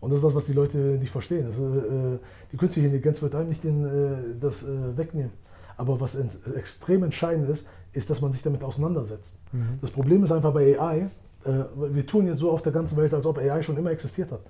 Und 0.00 0.10
das 0.10 0.18
ist 0.18 0.24
das, 0.24 0.34
was 0.34 0.46
die 0.46 0.52
Leute 0.52 0.78
nicht 0.78 1.10
verstehen. 1.10 1.48
Äh, 1.48 2.18
die 2.52 2.56
künstliche 2.56 2.86
Intelligenz 2.86 3.20
wird 3.20 3.34
einem 3.34 3.48
nicht 3.48 3.64
den, 3.64 4.38
das 4.40 4.64
wegnehmen. 4.66 5.32
Aber 5.76 6.00
was 6.00 6.16
extrem 6.56 7.04
entscheidend 7.04 7.48
ist, 7.50 7.66
ist, 7.92 8.10
dass 8.10 8.20
man 8.20 8.32
sich 8.32 8.42
damit 8.42 8.62
auseinandersetzt. 8.62 9.36
Mhm. 9.52 9.78
Das 9.80 9.90
Problem 9.90 10.24
ist 10.24 10.32
einfach 10.32 10.52
bei 10.52 10.78
AI, 10.78 11.10
äh, 11.44 11.50
wir 11.92 12.06
tun 12.06 12.26
jetzt 12.26 12.38
so 12.38 12.50
auf 12.50 12.62
der 12.62 12.72
ganzen 12.72 12.96
Welt, 12.96 13.12
als 13.14 13.26
ob 13.26 13.38
AI 13.38 13.62
schon 13.62 13.76
immer 13.76 13.90
existiert 13.90 14.32
hat. 14.32 14.40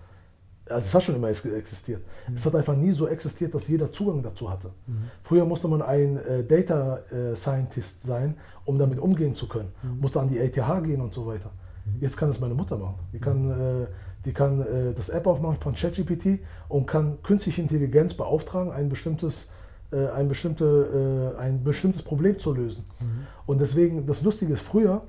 Also 0.68 0.87
es 0.87 0.94
hat 0.94 1.03
schon 1.03 1.16
immer 1.16 1.29
existiert. 1.29 2.03
Mhm. 2.29 2.35
Es 2.35 2.44
hat 2.44 2.55
einfach 2.55 2.77
nie 2.77 2.92
so 2.92 3.09
existiert, 3.09 3.55
dass 3.55 3.68
jeder 3.68 3.90
Zugang 3.90 4.22
dazu 4.22 4.51
hatte. 4.51 4.70
Mhm. 4.87 5.11
Früher 5.22 5.44
musste 5.44 5.68
man 5.68 5.83
ein 5.83 6.18
äh, 6.18 6.44
Data 6.44 6.98
äh, 7.11 7.35
Scientist 7.35 8.03
sein, 8.03 8.37
um 8.64 8.79
damit 8.79 8.98
umgehen 8.98 9.35
zu 9.35 9.48
können. 9.48 9.72
Mhm. 9.83 10.01
Musste 10.01 10.20
an 10.20 10.29
die 10.29 10.38
ETH 10.38 10.55
gehen 10.55 11.01
und 11.01 11.14
so 11.14 11.27
weiter. 11.27 11.51
Mhm. 11.87 12.01
Jetzt 12.01 12.16
kann 12.16 12.31
es 12.31 12.40
meine 12.40 12.55
Mutter 12.55 12.77
machen. 12.77 12.98
Die 13.12 13.18
kann, 13.18 13.51
äh, 13.51 13.87
die 14.24 14.33
kann 14.33 14.61
äh, 14.61 14.92
das 14.94 15.09
App 15.09 15.27
aufmachen 15.27 15.59
von 15.61 15.74
ChatGPT 15.74 16.40
und 16.68 16.87
kann 16.87 17.22
künstliche 17.22 17.62
Intelligenz 17.62 18.14
beauftragen, 18.14 18.72
ein 18.72 18.88
bestimmtes, 18.88 19.51
äh, 19.90 20.09
ein, 20.09 20.29
bestimmte, 20.29 21.35
äh, 21.37 21.40
ein 21.40 21.64
bestimmtes 21.64 22.03
Problem 22.03 22.38
zu 22.38 22.55
lösen. 22.55 22.85
Mhm. 23.01 23.27
Und 23.46 23.61
deswegen, 23.61 24.07
das 24.07 24.22
Lustige 24.22 24.53
ist, 24.53 24.62
früher 24.62 25.03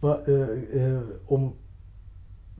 war, 0.00 0.22
um 1.26 1.54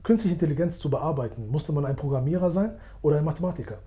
künstliche 0.05 0.33
Intelligenz 0.35 0.79
zu 0.79 0.89
bearbeiten, 0.89 1.47
musste 1.47 1.73
man 1.73 1.85
ein 1.85 1.95
Programmierer 1.95 2.49
sein 2.49 2.71
oder 3.01 3.17
ein 3.17 3.25
Mathematiker. 3.25 3.79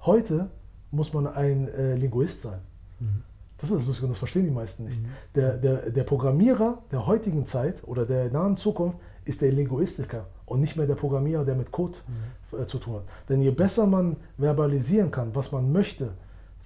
Heute 0.00 0.48
muss 0.90 1.12
man 1.12 1.26
ein 1.26 1.68
äh, 1.68 1.94
Linguist 1.96 2.42
sein. 2.42 2.60
Mhm. 3.00 3.22
Das 3.58 3.70
ist 3.70 3.76
das 3.76 3.86
Lustige 3.86 4.06
und 4.06 4.12
das 4.12 4.18
verstehen 4.18 4.44
die 4.44 4.50
meisten 4.50 4.84
nicht. 4.84 5.02
Mhm. 5.02 5.06
Der, 5.34 5.56
der, 5.56 5.90
der 5.90 6.04
Programmierer 6.04 6.82
der 6.90 7.06
heutigen 7.06 7.46
Zeit 7.46 7.82
oder 7.86 8.06
der 8.06 8.30
nahen 8.30 8.56
Zukunft 8.56 8.98
ist 9.24 9.40
der 9.40 9.50
Linguistiker 9.50 10.26
und 10.44 10.60
nicht 10.60 10.76
mehr 10.76 10.86
der 10.86 10.94
Programmierer, 10.94 11.44
der 11.44 11.56
mit 11.56 11.72
Code 11.72 11.98
mhm. 12.06 12.62
äh, 12.62 12.66
zu 12.66 12.78
tun 12.78 12.96
hat. 12.96 13.04
Denn 13.28 13.40
je 13.40 13.50
besser 13.50 13.86
man 13.86 14.16
verbalisieren 14.38 15.10
kann, 15.10 15.34
was 15.34 15.52
man 15.52 15.72
möchte 15.72 16.12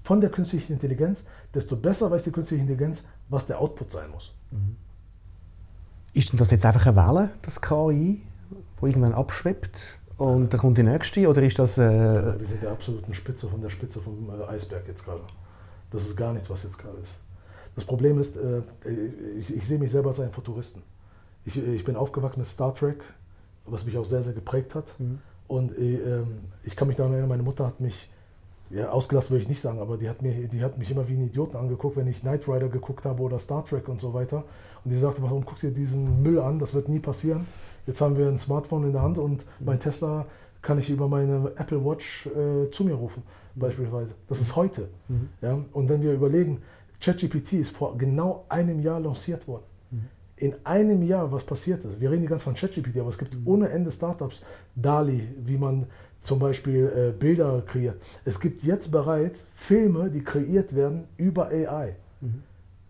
von 0.03 0.21
der 0.21 0.31
künstlichen 0.31 0.73
Intelligenz, 0.73 1.25
desto 1.55 1.77
besser 1.77 2.11
weiß 2.11 2.25
die 2.25 2.33
künstliche 2.33 2.63
Intelligenz, 2.63 3.05
was 3.29 3.47
der 3.47 3.61
Output 3.61 3.91
sein 3.91 4.11
muss. 4.11 4.35
Mhm. 4.51 4.77
Ist 6.13 6.33
denn 6.33 6.39
das 6.39 6.51
jetzt 6.51 6.65
einfach 6.67 6.87
eine 6.87 6.97
Welle, 6.97 7.31
das 7.43 7.61
KI? 7.61 8.23
wo 8.81 8.87
irgendwann 8.87 9.15
abschwebt 9.15 9.81
und 10.17 10.53
dann 10.53 10.61
kommt 10.61 10.79
die 10.79 10.83
nächste? 10.83 11.29
Oder 11.29 11.43
ist 11.43 11.59
das. 11.59 11.79
Äh 11.79 12.39
wir 12.39 12.47
sind 12.47 12.63
der 12.63 12.71
absoluten 12.71 13.15
Spitze 13.15 13.49
von 13.49 13.61
der 13.61 13.71
Spitze 13.71 14.01
vom 14.01 14.31
äh, 14.31 14.45
Eisberg 14.45 14.87
jetzt 14.89 15.05
gerade. 15.05 15.23
Das 15.91 16.05
ist 16.05 16.17
gar 16.17 16.33
nichts, 16.33 16.49
was 16.51 16.63
jetzt 16.63 16.79
gerade 16.79 16.99
ist. 16.99 17.21
Das 17.75 17.85
Problem 17.85 18.19
ist, 18.19 18.37
äh, 18.37 18.63
ich, 19.39 19.55
ich, 19.55 19.67
sehe 19.67 19.79
mich 19.79 19.91
selber 19.91 20.09
als 20.09 20.21
einen 20.21 20.33
Futuristen. 20.33 20.83
Ich, 21.45 21.57
ich, 21.57 21.85
bin 21.85 21.97
aufgewachsen 21.97 22.41
mit 22.41 22.49
Star 22.49 22.75
Trek, 22.75 23.03
was 23.65 23.85
mich 23.85 23.97
auch 23.97 24.05
sehr, 24.05 24.23
sehr 24.23 24.35
geprägt 24.35 24.75
hat. 24.75 24.99
Mhm. 24.99 25.21
Und 25.49 25.77
äh, 25.79 26.23
ich 26.65 26.77
kann 26.77 26.89
mich 26.89 26.97
daran 26.97 27.13
erinnern, 27.13 27.29
meine 27.29 27.43
Mutter 27.43 27.67
hat 27.67 27.81
mich 27.81 28.11
ja, 28.71 28.91
ausgelassen 28.91 29.31
würde 29.31 29.43
ich 29.43 29.49
nicht 29.49 29.61
sagen, 29.61 29.81
aber 29.81 29.97
die 29.97 30.09
hat, 30.09 30.23
mir, 30.23 30.33
die 30.49 30.63
hat 30.63 30.79
mich 30.79 30.91
immer 30.91 31.09
wie 31.09 31.15
einen 31.15 31.27
Idioten 31.27 31.57
angeguckt, 31.57 31.97
wenn 31.97 32.07
ich 32.07 32.21
Knight 32.21 32.49
Rider 32.49 32.69
geguckt 32.69 33.05
habe 33.05 33.23
oder 33.23 33.39
Star 33.39 33.65
Trek 33.65 33.89
und 33.89 34.01
so 34.01 34.15
weiter. 34.15 34.45
Und 34.85 34.93
die 34.93 34.99
sagte, 34.99 35.23
warum 35.23 35.45
guckst 35.45 35.65
du 35.65 35.69
dir 35.69 35.75
diesen 35.75 36.23
Müll 36.23 36.39
an? 36.39 36.59
Das 36.59 36.73
wird 36.73 36.89
nie 36.89 37.01
passieren. 37.01 37.47
Jetzt 37.87 38.01
haben 38.01 38.17
wir 38.17 38.29
ein 38.29 38.39
Smartphone 38.39 38.85
in 38.85 38.93
der 38.93 39.03
Hand 39.03 39.19
und 39.19 39.45
mhm. 39.45 39.67
mein 39.67 39.81
Tesla 39.81 40.27
kann 40.63 40.79
ich 40.79 40.89
über 40.89 41.09
meine 41.09 41.53
Apple 41.57 41.85
Watch 41.85 42.27
äh, 42.27 42.71
zu 42.71 42.85
mir 42.85 42.95
rufen, 42.95 43.23
mhm. 43.55 43.61
beispielsweise. 43.61 44.15
Das 44.29 44.41
ist 44.41 44.55
heute. 44.55 44.89
Mhm. 45.09 45.29
Ja? 45.43 45.59
Und 45.73 45.89
wenn 45.89 46.03
wir 46.03 46.13
überlegen, 46.13 46.63
ChatGPT 47.01 47.55
ist 47.55 47.77
vor 47.77 47.97
genau 47.99 48.45
einem 48.49 48.81
Jahr 48.81 49.01
lanciert 49.01 49.49
worden. 49.49 49.65
Mhm. 49.91 50.09
In 50.37 50.55
einem 50.65 51.03
Jahr, 51.03 51.33
was 51.33 51.45
passiert 51.45 51.85
ist. 51.85 52.01
Wir 52.01 52.11
reden 52.11 52.23
die 52.23 52.29
ganze 52.29 52.45
Zeit 52.45 52.59
von 52.59 52.69
ChatGPT, 52.69 52.99
aber 53.01 53.09
es 53.09 53.19
gibt 53.19 53.35
mhm. 53.35 53.47
ohne 53.47 53.69
Ende 53.71 53.91
Startups. 53.91 54.43
DALI, 54.77 55.29
wie 55.45 55.59
man 55.59 55.87
zum 56.21 56.39
Beispiel 56.39 56.87
äh, 56.87 57.19
Bilder 57.19 57.63
kreiert. 57.67 57.97
Es 58.25 58.39
gibt 58.39 58.63
jetzt 58.63 58.91
bereits 58.91 59.47
Filme, 59.55 60.11
die 60.11 60.23
kreiert 60.23 60.75
werden 60.75 61.05
über 61.17 61.49
AI. 61.49 61.95
Mhm. 62.21 62.43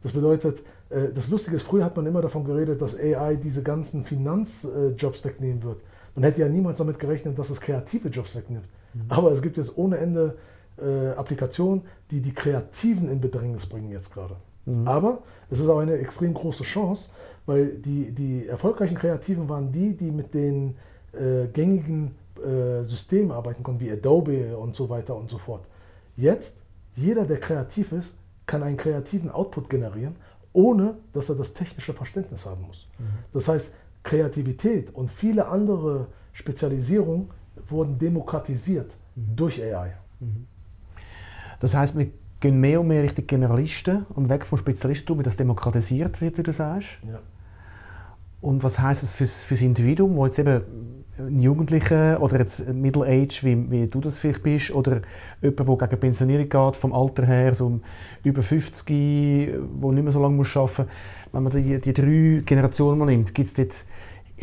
Das 0.03 0.13
bedeutet, 0.13 0.59
äh, 0.91 1.09
das 1.15 1.29
Lustige 1.29 1.57
ist, 1.57 1.63
früher 1.63 1.85
hat 1.85 1.97
man 1.97 2.07
immer 2.07 2.23
davon 2.23 2.45
geredet, 2.45 2.83
dass 2.83 2.99
AI 2.99 3.37
diese 3.37 3.63
ganzen 3.63 4.05
Finanzjobs 4.05 5.25
wegnehmen 5.25 5.63
wird. 5.63 5.81
Man 6.15 6.25
hätte 6.25 6.41
ja 6.41 6.49
niemals 6.49 6.79
damit 6.79 6.99
gerechnet, 6.99 7.39
dass 7.39 7.51
es 7.51 7.61
kreative 7.61 8.09
Jobs 8.09 8.35
wegnimmt. 8.35 8.67
Mhm. 8.95 9.01
Aber 9.09 9.31
es 9.31 9.41
gibt 9.41 9.57
jetzt 9.57 9.77
ohne 9.77 9.99
Ende 9.99 10.37
äh, 10.81 11.11
Applikationen, 11.11 11.83
die 12.11 12.21
die 12.21 12.35
Kreativen 12.35 13.11
in 13.11 13.21
Bedrängnis 13.21 13.67
bringen 13.67 13.91
jetzt 13.93 14.13
gerade. 14.13 14.37
Mhm. 14.67 14.89
Aber 14.89 15.19
es 15.51 15.61
ist 15.61 15.69
auch 15.69 15.79
eine 15.79 15.99
extrem 15.99 16.35
große 16.35 16.65
Chance, 16.65 17.11
weil 17.47 17.69
die, 17.69 18.11
die 18.11 18.47
erfolgreichen 18.47 18.97
Kreativen 18.97 19.49
waren 19.49 19.73
die, 19.73 19.97
die 19.97 20.11
mit 20.11 20.35
den 20.35 20.77
äh, 21.13 21.47
gängigen 21.53 22.15
äh, 22.45 22.85
Systemen 22.85 23.33
arbeiten 23.33 23.63
konnten, 23.63 23.81
wie 23.81 23.91
Adobe 23.91 24.57
und 24.57 24.77
so 24.77 24.89
weiter 24.89 25.17
und 25.17 25.31
so 25.31 25.39
fort. 25.39 25.65
Jetzt, 26.17 26.59
jeder, 26.97 27.25
der 27.25 27.41
kreativ 27.41 27.93
ist, 27.93 28.15
kann 28.47 28.63
einen 28.63 28.77
kreativen 28.77 29.31
Output 29.31 29.71
generieren, 29.71 30.17
ohne 30.53 30.97
dass 31.13 31.29
er 31.29 31.37
das 31.37 31.55
technische 31.55 31.93
Verständnis 31.93 32.47
haben 32.47 32.63
muss. 32.67 32.89
Mhm. 32.99 33.05
Das 33.33 33.49
heißt, 33.49 33.75
Kreativität 34.03 34.95
und 34.95 35.11
viele 35.11 35.47
andere 35.47 36.07
Spezialisierungen 36.33 37.31
wurden 37.69 37.99
demokratisiert 37.99 38.93
mhm. 39.15 39.37
durch 39.37 39.63
AI. 39.63 39.95
Mhm. 40.19 40.47
Das 41.61 41.75
heißt, 41.75 41.97
wir 41.97 42.09
gehen 42.41 42.59
mehr 42.59 42.81
und 42.81 42.89
mehr 42.89 43.03
Richtung 43.03 43.27
Generalisten 43.27 44.07
und 44.15 44.29
weg 44.29 44.47
vom 44.47 44.59
Spezialistentum, 44.59 45.19
wie 45.19 45.23
das 45.23 45.37
demokratisiert 45.37 46.21
wird, 46.21 46.39
wie 46.39 46.43
du 46.43 46.53
sagst. 46.53 46.99
Ja. 47.07 47.21
Und 48.41 48.63
was 48.63 48.79
heißt 48.79 49.03
es 49.03 49.13
für, 49.13 49.27
für 49.27 49.55
das 49.55 49.63
Individuum, 49.63 50.17
wo 50.17 50.25
jetzt 50.25 50.39
eben 50.39 51.00
ein 51.27 51.41
Jugendlicher 51.41 52.21
oder 52.21 52.39
jetzt 52.39 52.67
Middle 52.69 53.05
Age, 53.05 53.45
wie, 53.45 53.71
wie 53.71 53.87
du 53.87 54.01
das 54.01 54.19
vielleicht 54.19 54.43
bist, 54.43 54.71
oder 54.71 55.03
jemand, 55.43 55.81
der 55.81 55.89
gegen 55.89 56.01
Pensionierung 56.01 56.49
geht, 56.49 56.77
vom 56.77 56.93
Alter 56.93 57.27
her, 57.27 57.55
so 57.55 57.81
über 58.25 58.43
50, 58.43 58.87
der 58.87 59.93
nicht 59.93 60.03
mehr 60.03 60.13
so 60.13 60.21
lange 60.21 60.37
muss 60.37 60.57
arbeiten 60.57 60.83
muss. 60.83 61.33
Wenn 61.33 61.43
man 61.43 61.53
die, 61.53 61.81
die 61.81 61.93
drei 61.93 62.43
Generationen 62.45 62.99
mal 62.99 63.07
nimmt, 63.07 63.35
gibt 63.35 63.49
es 63.49 63.55
dort, 63.55 63.85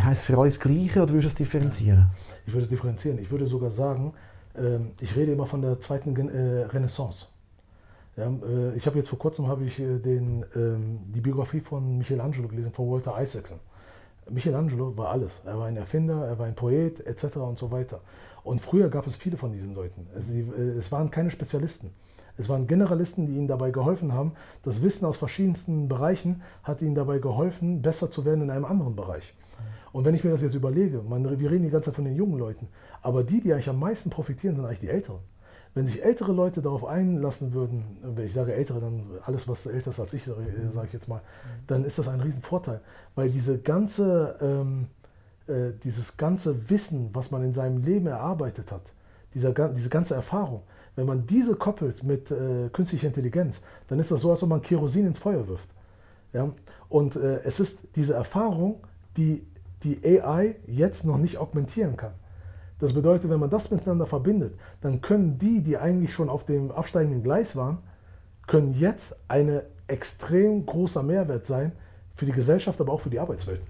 heisst 0.01 0.25
für 0.25 0.37
alles 0.37 0.59
Gleiche 0.59 1.01
oder 1.01 1.13
würdest 1.13 1.39
du 1.39 1.43
es 1.43 1.49
differenzieren? 1.49 2.07
Ich 2.45 2.53
würde 2.53 2.63
es 2.63 2.69
differenzieren. 2.69 3.19
Ich 3.19 3.29
würde 3.31 3.47
sogar 3.47 3.71
sagen, 3.71 4.13
ähm, 4.57 4.91
ich 5.01 5.15
rede 5.15 5.33
immer 5.33 5.45
von 5.45 5.61
der 5.61 5.79
zweiten 5.79 6.15
äh, 6.29 6.65
Renaissance. 6.65 7.27
Äh, 8.17 8.75
ich 8.75 8.85
habe 8.85 8.97
jetzt 8.97 9.09
vor 9.09 9.19
kurzem 9.19 9.47
habe 9.47 9.65
ich 9.65 9.79
äh, 9.79 9.99
den, 9.99 10.45
ähm, 10.55 10.99
die 11.03 11.21
Biografie 11.21 11.59
von 11.59 11.97
Michelangelo 11.97 12.47
gelesen, 12.47 12.71
von 12.71 12.89
Walter 12.89 13.21
Isaacson. 13.21 13.59
Michelangelo 14.29 14.95
war 14.97 15.09
alles. 15.09 15.41
Er 15.45 15.57
war 15.57 15.67
ein 15.67 15.77
Erfinder, 15.77 16.25
er 16.25 16.39
war 16.39 16.45
ein 16.45 16.55
Poet 16.55 17.05
etc. 17.05 17.37
und 17.37 17.57
so 17.57 17.71
weiter. 17.71 18.01
Und 18.43 18.61
früher 18.61 18.89
gab 18.89 19.07
es 19.07 19.15
viele 19.15 19.37
von 19.37 19.51
diesen 19.51 19.73
Leuten. 19.73 20.07
Es, 20.17 20.27
die, 20.27 20.47
es 20.77 20.91
waren 20.91 21.11
keine 21.11 21.31
Spezialisten. 21.31 21.91
Es 22.37 22.49
waren 22.49 22.67
Generalisten, 22.67 23.25
die 23.25 23.33
ihnen 23.33 23.47
dabei 23.47 23.71
geholfen 23.71 24.13
haben. 24.13 24.33
Das 24.63 24.81
Wissen 24.81 25.05
aus 25.05 25.17
verschiedensten 25.17 25.87
Bereichen 25.87 26.41
hat 26.63 26.81
ihnen 26.81 26.95
dabei 26.95 27.17
geholfen, 27.17 27.81
besser 27.81 28.11
zu 28.11 28.25
werden 28.25 28.43
in 28.43 28.51
einem 28.51 28.65
anderen 28.65 28.95
Bereich. 28.95 29.33
Und 29.91 30.05
wenn 30.05 30.13
ich 30.13 30.23
mir 30.23 30.29
das 30.29 30.41
jetzt 30.41 30.53
überlege, 30.53 31.01
man, 31.01 31.39
wir 31.39 31.49
reden 31.49 31.63
die 31.63 31.71
ganze 31.71 31.89
Zeit 31.89 31.95
von 31.95 32.05
den 32.05 32.15
jungen 32.15 32.37
Leuten, 32.37 32.67
aber 33.01 33.23
die, 33.23 33.41
die 33.41 33.51
eigentlich 33.51 33.69
am 33.69 33.79
meisten 33.79 34.09
profitieren, 34.09 34.55
sind 34.55 34.65
eigentlich 34.65 34.81
die 34.81 34.89
Älteren. 34.89 35.19
Wenn 35.73 35.85
sich 35.85 36.03
ältere 36.03 36.31
Leute 36.31 36.61
darauf 36.61 36.85
einlassen 36.85 37.53
würden, 37.53 37.97
wenn 38.01 38.25
ich 38.25 38.33
sage 38.33 38.53
ältere, 38.53 38.79
dann 38.79 39.03
alles, 39.25 39.47
was 39.47 39.65
älter 39.65 39.91
ist 39.91 39.99
als 39.99 40.13
ich, 40.13 40.23
sage 40.25 40.87
ich 40.87 40.93
jetzt 40.93 41.07
mal, 41.07 41.21
dann 41.67 41.85
ist 41.85 41.99
das 41.99 42.07
ein 42.07 42.19
Riesenvorteil. 42.19 42.81
Weil 43.15 43.29
diese 43.29 43.59
ganze, 43.59 44.37
ähm, 44.41 44.87
äh, 45.47 45.73
dieses 45.83 46.17
ganze 46.17 46.69
Wissen, 46.69 47.09
was 47.13 47.31
man 47.31 47.43
in 47.43 47.53
seinem 47.53 47.83
Leben 47.83 48.07
erarbeitet 48.07 48.71
hat, 48.71 48.83
dieser, 49.33 49.51
diese 49.69 49.89
ganze 49.89 50.15
Erfahrung, 50.15 50.63
wenn 50.95 51.05
man 51.05 51.27
diese 51.27 51.55
koppelt 51.55 52.03
mit 52.03 52.31
äh, 52.31 52.69
künstlicher 52.73 53.07
Intelligenz, 53.07 53.61
dann 53.87 53.99
ist 53.99 54.09
das 54.09 54.21
so, 54.21 54.31
als 54.31 54.41
ob 54.41 54.49
man 54.49 54.61
Kerosin 54.61 55.05
ins 55.05 55.19
Feuer 55.19 55.47
wirft. 55.47 55.69
Ja? 56.33 56.51
Und 56.89 57.15
äh, 57.15 57.41
es 57.43 57.59
ist 57.59 57.81
diese 57.95 58.15
Erfahrung, 58.15 58.83
die 59.15 59.45
die 59.83 60.03
AI 60.03 60.55
jetzt 60.65 61.05
noch 61.05 61.17
nicht 61.17 61.37
augmentieren 61.37 61.97
kann. 61.97 62.13
Das 62.79 62.93
bedeutet, 62.93 63.29
wenn 63.29 63.39
man 63.39 63.49
das 63.49 63.71
miteinander 63.71 64.05
verbindet, 64.05 64.53
dann 64.81 65.01
können 65.01 65.37
die, 65.37 65.61
die 65.61 65.77
eigentlich 65.77 66.13
schon 66.13 66.29
auf 66.29 66.45
dem 66.45 66.71
absteigenden 66.71 67.23
Gleis 67.23 67.55
waren, 67.55 67.79
können 68.45 68.73
jetzt 68.73 69.15
ein 69.27 69.61
extrem 69.87 70.65
großer 70.65 71.03
Mehrwert 71.03 71.45
sein 71.45 71.71
für 72.15 72.25
die 72.25 72.31
Gesellschaft, 72.31 72.79
aber 72.81 72.93
auch 72.93 73.01
für 73.01 73.09
die 73.09 73.19
Arbeitswelt. 73.19 73.61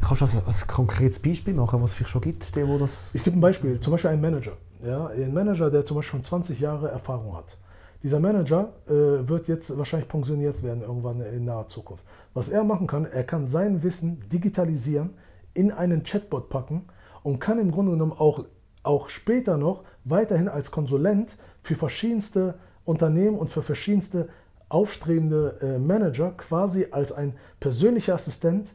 Kannst 0.00 0.20
du 0.20 0.24
das 0.24 0.46
als 0.46 0.66
konkretes 0.66 1.18
Beispiel 1.18 1.54
machen, 1.54 1.82
was 1.82 1.90
es 1.90 1.96
vielleicht 1.96 2.12
schon 2.12 2.22
gibt? 2.22 2.54
Der, 2.56 2.68
wo 2.68 2.78
das 2.78 3.14
ich 3.14 3.22
gebe 3.22 3.36
ein 3.36 3.40
Beispiel, 3.40 3.78
zum 3.80 3.92
Beispiel 3.92 4.10
ein 4.10 4.20
Manager. 4.20 4.52
Ja, 4.84 5.06
ein 5.06 5.32
Manager, 5.32 5.70
der 5.70 5.84
zum 5.84 5.96
Beispiel 5.96 6.18
schon 6.18 6.24
20 6.24 6.60
Jahre 6.60 6.90
Erfahrung 6.90 7.36
hat. 7.36 7.56
Dieser 8.02 8.20
Manager 8.20 8.74
äh, 8.86 8.92
wird 9.26 9.48
jetzt 9.48 9.76
wahrscheinlich 9.78 10.08
pensioniert 10.08 10.62
werden 10.62 10.82
irgendwann 10.82 11.22
in 11.22 11.46
naher 11.46 11.68
Zukunft. 11.68 12.04
Was 12.34 12.50
er 12.50 12.62
machen 12.62 12.86
kann, 12.86 13.06
er 13.06 13.24
kann 13.24 13.46
sein 13.46 13.82
Wissen 13.82 14.28
digitalisieren, 14.28 15.10
in 15.54 15.72
einen 15.72 16.02
Chatbot 16.02 16.50
packen 16.50 16.86
und 17.24 17.40
kann 17.40 17.58
im 17.58 17.72
Grunde 17.72 17.92
genommen 17.92 18.12
auch, 18.12 18.44
auch 18.84 19.08
später 19.08 19.56
noch 19.56 19.82
weiterhin 20.04 20.46
als 20.46 20.70
Konsulent 20.70 21.36
für 21.62 21.74
verschiedenste 21.74 22.54
Unternehmen 22.84 23.36
und 23.36 23.48
für 23.48 23.62
verschiedenste 23.62 24.28
aufstrebende 24.68 25.58
äh, 25.60 25.78
Manager 25.78 26.32
quasi 26.36 26.88
als 26.90 27.10
ein 27.10 27.34
persönlicher 27.58 28.14
Assistent 28.14 28.68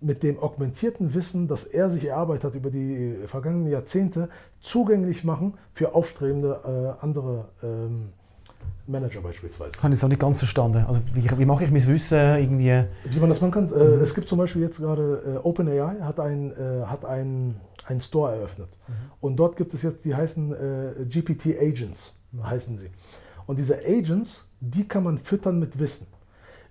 mit 0.00 0.22
dem 0.22 0.38
augmentierten 0.38 1.12
Wissen, 1.12 1.48
das 1.48 1.64
er 1.64 1.90
sich 1.90 2.04
erarbeitet 2.06 2.44
hat 2.44 2.54
über 2.54 2.70
die 2.70 3.16
vergangenen 3.26 3.68
Jahrzehnte, 3.68 4.28
zugänglich 4.60 5.24
machen 5.24 5.54
für 5.72 5.94
aufstrebende 5.94 6.96
äh, 7.00 7.04
andere 7.04 7.48
ähm, 7.64 8.10
Manager 8.86 9.20
beispielsweise. 9.20 9.72
Habe 9.82 9.92
ich 9.92 9.98
es 9.98 10.04
auch 10.04 10.08
nicht 10.08 10.20
ganz 10.20 10.38
verstanden. 10.38 10.84
Also 10.86 11.00
wie, 11.14 11.28
wie 11.36 11.44
mache 11.44 11.64
ich 11.64 11.70
mein 11.72 11.86
Wissen 11.88 12.16
irgendwie? 12.16 12.84
Wie 13.04 13.18
man 13.18 13.28
das 13.28 13.40
machen 13.40 13.52
kann. 13.52 13.72
Äh, 13.72 13.96
mhm. 13.96 14.02
Es 14.02 14.14
gibt 14.14 14.28
zum 14.28 14.38
Beispiel 14.38 14.62
jetzt 14.62 14.78
gerade 14.78 15.40
äh, 15.42 15.46
OpenAI 15.46 15.96
hat 16.00 16.20
ein, 16.20 16.52
äh, 16.52 16.84
hat 16.86 17.04
ein 17.04 17.56
einen 17.88 18.00
Store 18.00 18.34
eröffnet. 18.34 18.68
Mhm. 18.86 18.92
Und 19.20 19.36
dort 19.36 19.56
gibt 19.56 19.74
es 19.74 19.82
jetzt, 19.82 20.04
die 20.04 20.14
heißen 20.14 20.52
äh, 20.52 21.04
GPT 21.06 21.58
Agents, 21.60 22.14
heißen 22.42 22.78
sie. 22.78 22.90
Und 23.46 23.58
diese 23.58 23.78
Agents, 23.78 24.48
die 24.60 24.86
kann 24.86 25.04
man 25.04 25.18
füttern 25.18 25.58
mit 25.58 25.78
Wissen. 25.78 26.06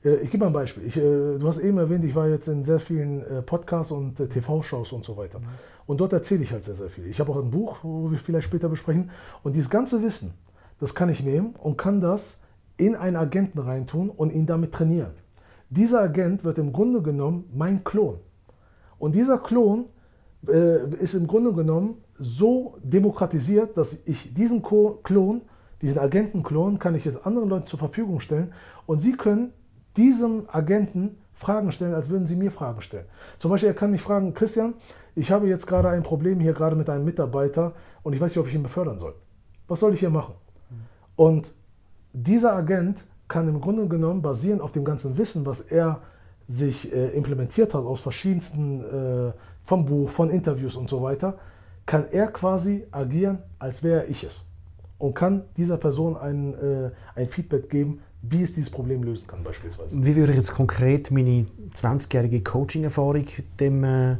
Äh, 0.03 0.17
ich 0.17 0.31
gebe 0.31 0.43
mal 0.43 0.47
ein 0.47 0.53
Beispiel. 0.53 0.85
Ich, 0.85 0.97
äh, 0.97 1.01
du 1.01 1.47
hast 1.47 1.59
eben 1.59 1.77
erwähnt, 1.77 2.05
ich 2.05 2.15
war 2.15 2.27
jetzt 2.27 2.47
in 2.47 2.63
sehr 2.63 2.79
vielen 2.79 3.21
äh, 3.21 3.41
Podcasts 3.41 3.91
und 3.91 4.19
äh, 4.19 4.27
TV-Shows 4.27 4.91
und 4.91 5.03
so 5.03 5.17
weiter. 5.17 5.39
Mhm. 5.39 5.45
Und 5.87 6.01
dort 6.01 6.13
erzähle 6.13 6.43
ich 6.43 6.51
halt 6.51 6.65
sehr, 6.65 6.75
sehr 6.75 6.89
viel. 6.89 7.07
Ich 7.07 7.19
habe 7.19 7.31
auch 7.31 7.37
ein 7.37 7.49
Buch, 7.49 7.77
wo 7.81 8.11
wir 8.11 8.19
vielleicht 8.19 8.45
später 8.45 8.69
besprechen. 8.69 9.09
Und 9.43 9.55
dieses 9.55 9.69
ganze 9.69 10.03
Wissen, 10.03 10.33
das 10.79 10.93
kann 10.93 11.09
ich 11.09 11.23
nehmen 11.23 11.55
und 11.57 11.77
kann 11.77 12.01
das 12.01 12.41
in 12.77 12.95
einen 12.95 13.15
Agenten 13.15 13.59
reintun 13.59 14.09
und 14.09 14.31
ihn 14.31 14.45
damit 14.45 14.73
trainieren. 14.73 15.13
Dieser 15.69 16.01
Agent 16.01 16.43
wird 16.43 16.59
im 16.59 16.71
Grunde 16.71 17.01
genommen 17.01 17.49
mein 17.53 17.83
Klon. 17.83 18.19
Und 18.99 19.15
dieser 19.15 19.39
Klon 19.39 19.85
äh, 20.47 20.95
ist 20.95 21.13
im 21.13 21.27
Grunde 21.27 21.53
genommen 21.53 22.03
so 22.17 22.77
demokratisiert, 22.83 23.77
dass 23.77 23.99
ich 24.05 24.33
diesen 24.33 24.61
Klon, 24.61 25.41
diesen 25.81 25.99
Agentenklon, 25.99 26.79
kann 26.79 26.95
ich 26.95 27.05
jetzt 27.05 27.25
anderen 27.25 27.49
Leuten 27.49 27.67
zur 27.67 27.79
Verfügung 27.79 28.19
stellen 28.19 28.53
und 28.85 28.99
sie 28.99 29.13
können 29.13 29.53
diesem 29.95 30.43
Agenten 30.47 31.17
Fragen 31.33 31.71
stellen, 31.71 31.93
als 31.93 32.09
würden 32.09 32.25
sie 32.25 32.35
mir 32.35 32.51
Fragen 32.51 32.81
stellen. 32.81 33.05
Zum 33.37 33.51
Beispiel, 33.51 33.69
er 33.69 33.75
kann 33.75 33.91
mich 33.91 34.01
fragen, 34.01 34.33
Christian, 34.33 34.73
ich 35.15 35.31
habe 35.31 35.47
jetzt 35.47 35.67
gerade 35.67 35.89
ein 35.89 36.03
Problem 36.03 36.39
hier 36.39 36.53
gerade 36.53 36.75
mit 36.75 36.89
einem 36.89 37.05
Mitarbeiter 37.05 37.73
und 38.01 38.13
ich 38.13 38.21
weiß 38.21 38.31
nicht, 38.31 38.39
ob 38.39 38.47
ich 38.47 38.55
ihn 38.55 38.63
befördern 38.63 38.97
soll. 38.97 39.13
Was 39.67 39.79
soll 39.79 39.93
ich 39.93 39.99
hier 39.99 40.09
machen? 40.09 40.33
Und 41.15 41.53
dieser 42.13 42.53
Agent 42.53 43.03
kann 43.27 43.47
im 43.47 43.61
Grunde 43.61 43.87
genommen 43.87 44.21
basieren 44.21 44.61
auf 44.61 44.71
dem 44.71 44.85
ganzen 44.85 45.17
Wissen, 45.17 45.45
was 45.45 45.61
er 45.61 46.01
sich 46.47 46.93
äh, 46.93 47.09
implementiert 47.09 47.73
hat 47.73 47.83
aus 47.83 47.99
verschiedensten 47.99 48.81
äh, 48.81 49.33
vom 49.67 49.85
Buch, 49.85 50.09
von 50.09 50.29
Interviews 50.29 50.77
und 50.77 50.89
so 50.89 51.03
weiter, 51.03 51.37
kann 51.85 52.05
er 52.11 52.27
quasi 52.27 52.85
agieren, 52.89 53.39
als 53.59 53.83
wäre 53.83 54.05
ich 54.05 54.23
es. 54.23 54.45
Und 54.97 55.13
kann 55.13 55.43
dieser 55.57 55.77
Person 55.77 56.15
ein, 56.17 56.53
äh, 56.53 56.91
ein 57.15 57.27
Feedback 57.27 57.69
geben, 57.69 57.99
wie 58.21 58.41
es 58.41 58.55
dieses 58.55 58.69
Problem 58.69 59.03
lösen 59.03 59.27
kann 59.27 59.43
beispielsweise. 59.43 59.93
Wie 59.93 60.15
würde 60.15 60.31
ich 60.31 60.37
jetzt 60.37 60.53
konkret 60.53 61.11
meine 61.11 61.45
20-jährige 61.75 62.41
Coaching-Erfahrung 62.41 63.25
dem, 63.59 63.83
äh, 63.83 64.15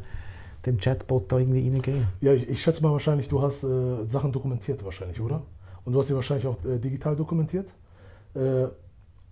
dem 0.66 0.78
Chatbot 0.80 1.32
da 1.32 1.40
irgendwie 1.40 1.68
reingehen? 1.70 2.08
Ja, 2.20 2.34
ich, 2.34 2.48
ich, 2.50 2.62
schätze 2.62 2.84
mal 2.84 2.92
wahrscheinlich, 2.92 3.30
du 3.30 3.42
hast 3.42 3.64
äh, 3.64 4.06
Sachen 4.06 4.34
dokumentiert 4.34 4.84
wahrscheinlich, 4.84 5.20
oder? 5.22 5.42
Und 5.86 5.94
du 5.94 6.00
hast 6.00 6.08
sie 6.08 6.16
wahrscheinlich 6.16 6.46
auch 6.46 6.58
äh, 6.66 6.78
digital 6.78 7.16
dokumentiert. 7.16 7.70
Äh, 8.36 8.66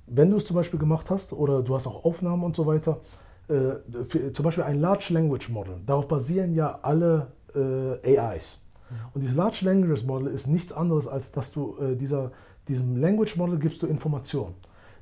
wenn 0.07 0.31
du 0.31 0.37
es 0.37 0.45
zum 0.45 0.55
Beispiel 0.55 0.79
gemacht 0.79 1.09
hast 1.09 1.33
oder 1.33 1.61
du 1.61 1.75
hast 1.75 1.87
auch 1.87 2.05
Aufnahmen 2.05 2.43
und 2.43 2.55
so 2.55 2.65
weiter, 2.65 3.01
für, 3.47 4.33
zum 4.33 4.43
Beispiel 4.43 4.63
ein 4.63 4.79
Large 4.79 5.07
Language 5.09 5.49
Model, 5.49 5.75
darauf 5.85 6.07
basieren 6.07 6.53
ja 6.53 6.79
alle 6.81 7.27
äh, 7.55 8.17
AIs. 8.17 8.61
Und 9.13 9.21
dieses 9.21 9.35
Large 9.35 9.59
Language 9.63 10.03
Model 10.05 10.27
ist 10.27 10.47
nichts 10.47 10.71
anderes, 10.71 11.07
als 11.07 11.31
dass 11.31 11.51
du 11.51 11.77
äh, 11.79 11.95
dieser, 11.95 12.31
diesem 12.67 12.97
Language 12.97 13.35
Model 13.37 13.57
gibst 13.57 13.81
du 13.81 13.87
Informationen. 13.87 14.55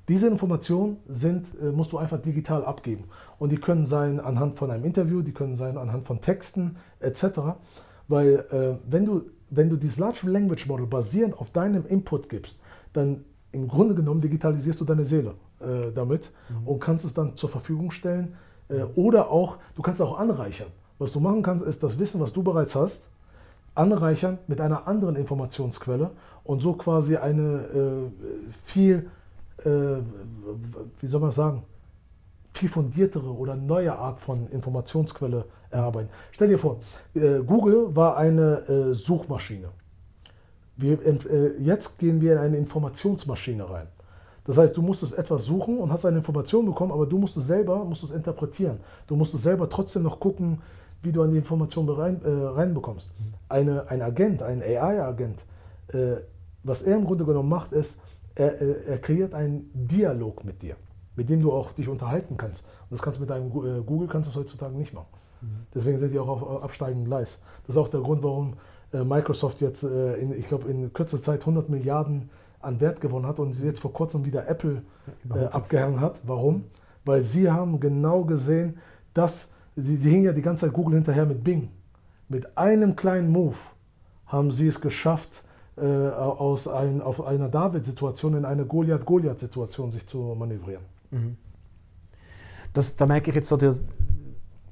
Diese 0.07 0.27
Informationen 0.27 0.97
sind, 1.07 1.47
äh, 1.61 1.71
musst 1.71 1.91
du 1.91 1.97
einfach 1.97 2.21
digital 2.21 2.65
abgeben. 2.65 3.05
Und 3.39 3.51
die 3.51 3.57
können 3.57 3.85
sein 3.85 4.19
anhand 4.19 4.55
von 4.55 4.71
einem 4.71 4.83
Interview, 4.85 5.21
die 5.21 5.33
können 5.33 5.55
sein 5.55 5.77
anhand 5.77 6.05
von 6.05 6.21
Texten 6.21 6.77
etc. 6.99 7.23
Weil 8.07 8.45
äh, 8.51 8.77
wenn, 8.89 9.05
du, 9.05 9.23
wenn 9.49 9.69
du 9.69 9.77
dieses 9.77 9.97
Large 9.97 10.29
Language 10.29 10.67
Model 10.67 10.87
basierend 10.87 11.37
auf 11.37 11.51
deinem 11.51 11.85
Input 11.85 12.29
gibst, 12.29 12.59
dann 12.91 13.23
im 13.51 13.67
Grunde 13.67 13.95
genommen 13.95 14.19
digitalisierst 14.19 14.81
du 14.81 14.85
deine 14.85 15.05
Seele 15.05 15.35
äh, 15.63 15.91
damit 15.93 16.31
mhm. 16.49 16.67
und 16.67 16.79
kannst 16.79 17.05
es 17.05 17.13
dann 17.13 17.37
zur 17.37 17.49
Verfügung 17.49 17.91
stellen. 17.91 18.35
Äh, 18.69 18.83
oder 18.95 19.29
auch, 19.29 19.57
du 19.75 19.81
kannst 19.81 20.01
auch 20.01 20.17
anreichern. 20.17 20.67
Was 20.99 21.11
du 21.11 21.19
machen 21.19 21.43
kannst, 21.43 21.65
ist 21.65 21.83
das 21.83 21.99
Wissen, 21.99 22.21
was 22.21 22.33
du 22.33 22.43
bereits 22.43 22.75
hast, 22.75 23.09
anreichern 23.75 24.37
mit 24.47 24.61
einer 24.61 24.87
anderen 24.87 25.15
Informationsquelle 25.15 26.11
und 26.43 26.61
so 26.61 26.73
quasi 26.73 27.17
eine 27.17 27.41
äh, 27.41 28.51
viel, 28.63 29.09
äh, 29.65 29.69
wie 30.99 31.07
soll 31.07 31.21
man 31.21 31.31
sagen, 31.31 31.63
viel 32.53 32.69
fundiertere 32.69 33.33
oder 33.33 33.55
neue 33.55 33.95
Art 33.97 34.19
von 34.19 34.47
Informationsquelle 34.47 35.45
erarbeiten. 35.71 36.09
Stell 36.31 36.49
dir 36.49 36.59
vor, 36.59 36.81
äh, 37.15 37.39
Google 37.39 37.95
war 37.95 38.15
eine 38.15 38.93
Suchmaschine. 38.93 39.69
Wir, 40.75 40.97
jetzt 41.59 41.99
gehen 41.99 42.21
wir 42.21 42.33
in 42.33 42.37
eine 42.39 42.57
Informationsmaschine 42.57 43.69
rein. 43.69 43.87
Das 44.45 44.57
heißt, 44.57 44.75
du 44.75 44.81
musstest 44.81 45.17
etwas 45.17 45.45
suchen 45.45 45.77
und 45.77 45.91
hast 45.91 46.05
eine 46.05 46.17
Information 46.17 46.65
bekommen, 46.65 46.91
aber 46.91 47.05
du 47.05 47.17
musst 47.17 47.37
es 47.37 47.47
selber 47.47 47.85
musst 47.85 48.03
es 48.03 48.11
interpretieren. 48.11 48.79
Du 49.07 49.15
musst 49.15 49.33
es 49.33 49.43
selber 49.43 49.69
trotzdem 49.69 50.03
noch 50.03 50.19
gucken, 50.19 50.61
wie 51.01 51.11
du 51.11 51.21
an 51.21 51.31
die 51.31 51.37
Information 51.37 51.87
rein, 51.89 52.21
äh, 52.23 52.29
reinbekommst. 52.29 53.11
Eine, 53.49 53.89
ein 53.89 54.01
Agent, 54.01 54.41
ein 54.41 54.61
AI-Agent, 54.61 55.45
äh, 55.89 56.15
was 56.63 56.81
er 56.81 56.97
im 56.97 57.05
Grunde 57.05 57.25
genommen 57.25 57.49
macht, 57.49 57.73
ist, 57.73 57.99
er, 58.35 58.87
er, 58.87 58.97
kreiert 58.97 59.33
einen 59.33 59.69
Dialog 59.73 60.43
mit 60.43 60.61
dir, 60.61 60.75
mit 61.15 61.29
dem 61.29 61.41
du 61.41 61.51
auch 61.51 61.71
dich 61.73 61.87
unterhalten 61.87 62.35
kannst. 62.37 62.63
Und 62.89 62.91
das 62.91 63.01
kannst 63.01 63.19
du 63.19 63.21
mit 63.21 63.29
deinem 63.29 63.47
äh, 63.47 63.81
Google 63.81 64.07
kannst 64.07 64.33
du 64.33 64.39
heutzutage 64.39 64.75
nicht 64.75 64.93
machen. 64.93 65.07
Mhm. 65.41 65.67
Deswegen 65.75 65.99
sind 65.99 66.11
die 66.11 66.19
auch 66.19 66.27
auf 66.27 66.63
absteigendem 66.63 67.05
Gleis. 67.05 67.39
Das 67.67 67.75
ist 67.75 67.81
auch 67.81 67.89
der 67.89 67.99
Grund, 67.99 68.23
warum 68.23 68.53
äh, 68.91 69.03
Microsoft 69.03 69.61
jetzt, 69.61 69.83
äh, 69.83 70.15
in, 70.15 70.37
ich 70.37 70.47
glaube, 70.47 70.69
in 70.69 70.91
kürzer 70.93 71.21
Zeit 71.21 71.41
100 71.41 71.69
Milliarden 71.69 72.29
an 72.63 72.79
Wert 72.79 73.01
gewonnen 73.01 73.25
hat 73.25 73.39
und 73.39 73.59
jetzt 73.59 73.79
vor 73.79 73.93
kurzem 73.93 74.25
wieder 74.25 74.47
Apple 74.47 74.83
äh, 75.33 75.45
abgehangen 75.45 75.99
hat. 75.99 76.21
Warum? 76.23 76.65
Weil 77.05 77.23
sie 77.23 77.51
haben 77.51 77.79
genau 77.79 78.23
gesehen, 78.23 78.77
dass 79.13 79.51
sie, 79.75 79.97
sie 79.97 80.09
hingen 80.09 80.25
ja 80.25 80.33
die 80.33 80.41
ganze 80.41 80.65
Zeit 80.65 80.73
Google 80.73 80.95
hinterher 80.95 81.25
mit 81.25 81.43
Bing. 81.43 81.69
Mit 82.29 82.57
einem 82.57 82.95
kleinen 82.95 83.31
Move 83.31 83.57
haben 84.27 84.51
sie 84.51 84.67
es 84.67 84.81
geschafft, 84.81 85.43
äh, 85.75 85.85
aus 85.85 86.67
ein, 86.67 87.01
auf 87.01 87.25
einer 87.25 87.49
David-Situation 87.49 88.35
in 88.35 88.45
eine 88.45 88.65
Goliath-Goliath-Situation 88.65 89.91
sich 89.91 90.05
zu 90.05 90.35
manövrieren. 90.37 90.83
Mhm. 91.11 91.37
Das, 92.73 92.95
da 92.95 93.05
merke 93.05 93.29
ich 93.29 93.35
jetzt 93.35 93.49
so, 93.49 93.57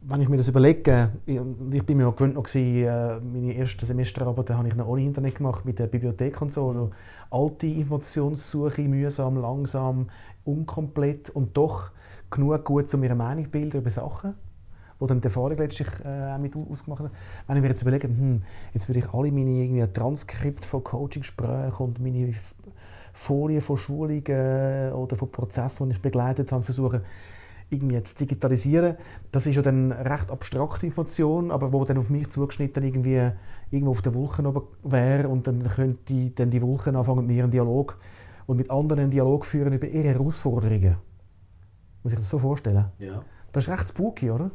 wenn 0.04 0.22
ich 0.22 0.30
mir 0.30 0.38
das 0.38 0.48
überlege, 0.48 1.12
ich, 1.26 1.40
ich 1.72 1.86
bin 1.86 1.98
mir 1.98 2.08
auch 2.08 2.16
gewöhnt 2.16 2.34
noch 2.34 2.44
gewesen, 2.44 2.88
äh, 2.88 3.20
meine 3.20 3.56
ersten 3.56 3.86
Semesterarbeiten 3.86 4.58
habe 4.58 4.68
ich 4.68 4.76
noch 4.76 4.88
ohne 4.88 5.04
Internet 5.04 5.36
gemacht 5.36 5.64
mit 5.64 5.78
der 5.78 5.88
Bibliothek 5.88 6.42
und 6.42 6.52
so. 6.52 6.70
Also 6.70 6.92
alte 7.30 7.68
Informationssuche, 7.68 8.82
mühsam, 8.82 9.38
langsam, 9.38 10.10
unkomplett 10.44 11.30
und 11.30 11.56
doch 11.56 11.92
genug 12.32 12.66
gut, 12.66 12.92
um 12.94 13.04
eine 13.04 13.16
Meinung 13.16 13.46
zu 13.46 13.52
bilden 13.52 13.78
über 13.80 13.90
Sachen, 13.92 14.34
wo 14.98 15.06
dann 15.06 15.22
die 15.22 15.26
Erfahrung 15.26 15.58
letztlich 15.58 15.90
äh, 16.04 16.34
auch 16.34 16.40
mit 16.40 16.56
ausgemacht 16.56 17.04
hat. 17.04 17.12
Wenn 17.48 17.58
ich 17.58 17.62
mir 17.62 17.70
jetzt 17.70 17.82
überlege, 17.84 18.08
hm, 18.08 18.42
jetzt 18.74 18.90
würde 18.90 19.00
ich 19.00 19.14
alle 19.14 19.32
meine 19.32 19.52
irgendwie 19.52 19.86
Transkript 19.94 20.66
von 20.66 20.84
Coachingsgesprächen 20.84 21.86
und 21.86 22.00
meine 22.00 22.34
Folien 23.14 23.62
von 23.62 23.78
Schulungen 23.78 24.94
oder 24.94 25.16
von 25.16 25.32
Prozessen, 25.32 25.90
die 25.90 25.96
ich 25.96 26.02
begleitet 26.02 26.52
habe, 26.52 26.64
versuchen, 26.64 27.02
irgendwie 27.72 27.96
jetzt 27.96 28.20
digitalisieren, 28.20 28.98
das 29.32 29.48
ist 29.48 29.56
ja 29.56 29.62
dann 29.62 29.92
recht 29.92 30.30
abstrakte 30.30 30.86
Information, 30.86 31.52
aber 31.52 31.72
wo 31.72 31.84
dann 31.86 31.98
auf 31.98 32.10
mich 32.10 32.30
zugeschnitten 32.30 32.84
irgendwie 32.84 33.32
irgendwo 33.72 33.92
auf 33.92 34.02
den 34.02 34.14
Wolken 34.14 34.46
oben 34.46 34.64
wäre 34.84 35.30
und 35.30 35.48
dann 35.48 35.68
könnte 35.68 36.32
dann 36.32 36.52
die 36.52 36.62
Wolken 36.62 36.96
anfangen 36.96 37.26
mit 37.26 37.36
mir 37.36 37.44
einen 37.44 37.52
Dialog 37.52 37.98
und 38.46 38.58
mit 38.58 38.70
anderen 38.70 39.04
einen 39.04 39.12
Dialog 39.12 39.46
führen 39.46 39.74
über 39.74 39.88
ihre 39.88 40.10
Herausforderungen. 40.10 40.98
Muss 42.04 42.14
ich 42.14 42.20
das 42.20 42.30
so 42.30 42.40
vorstellen? 42.40 42.86
Ja. 43.00 43.24
Das 43.52 43.68
ist 43.68 43.74
recht 43.74 43.88
spooky, 43.88 44.32
oder? 44.32 44.52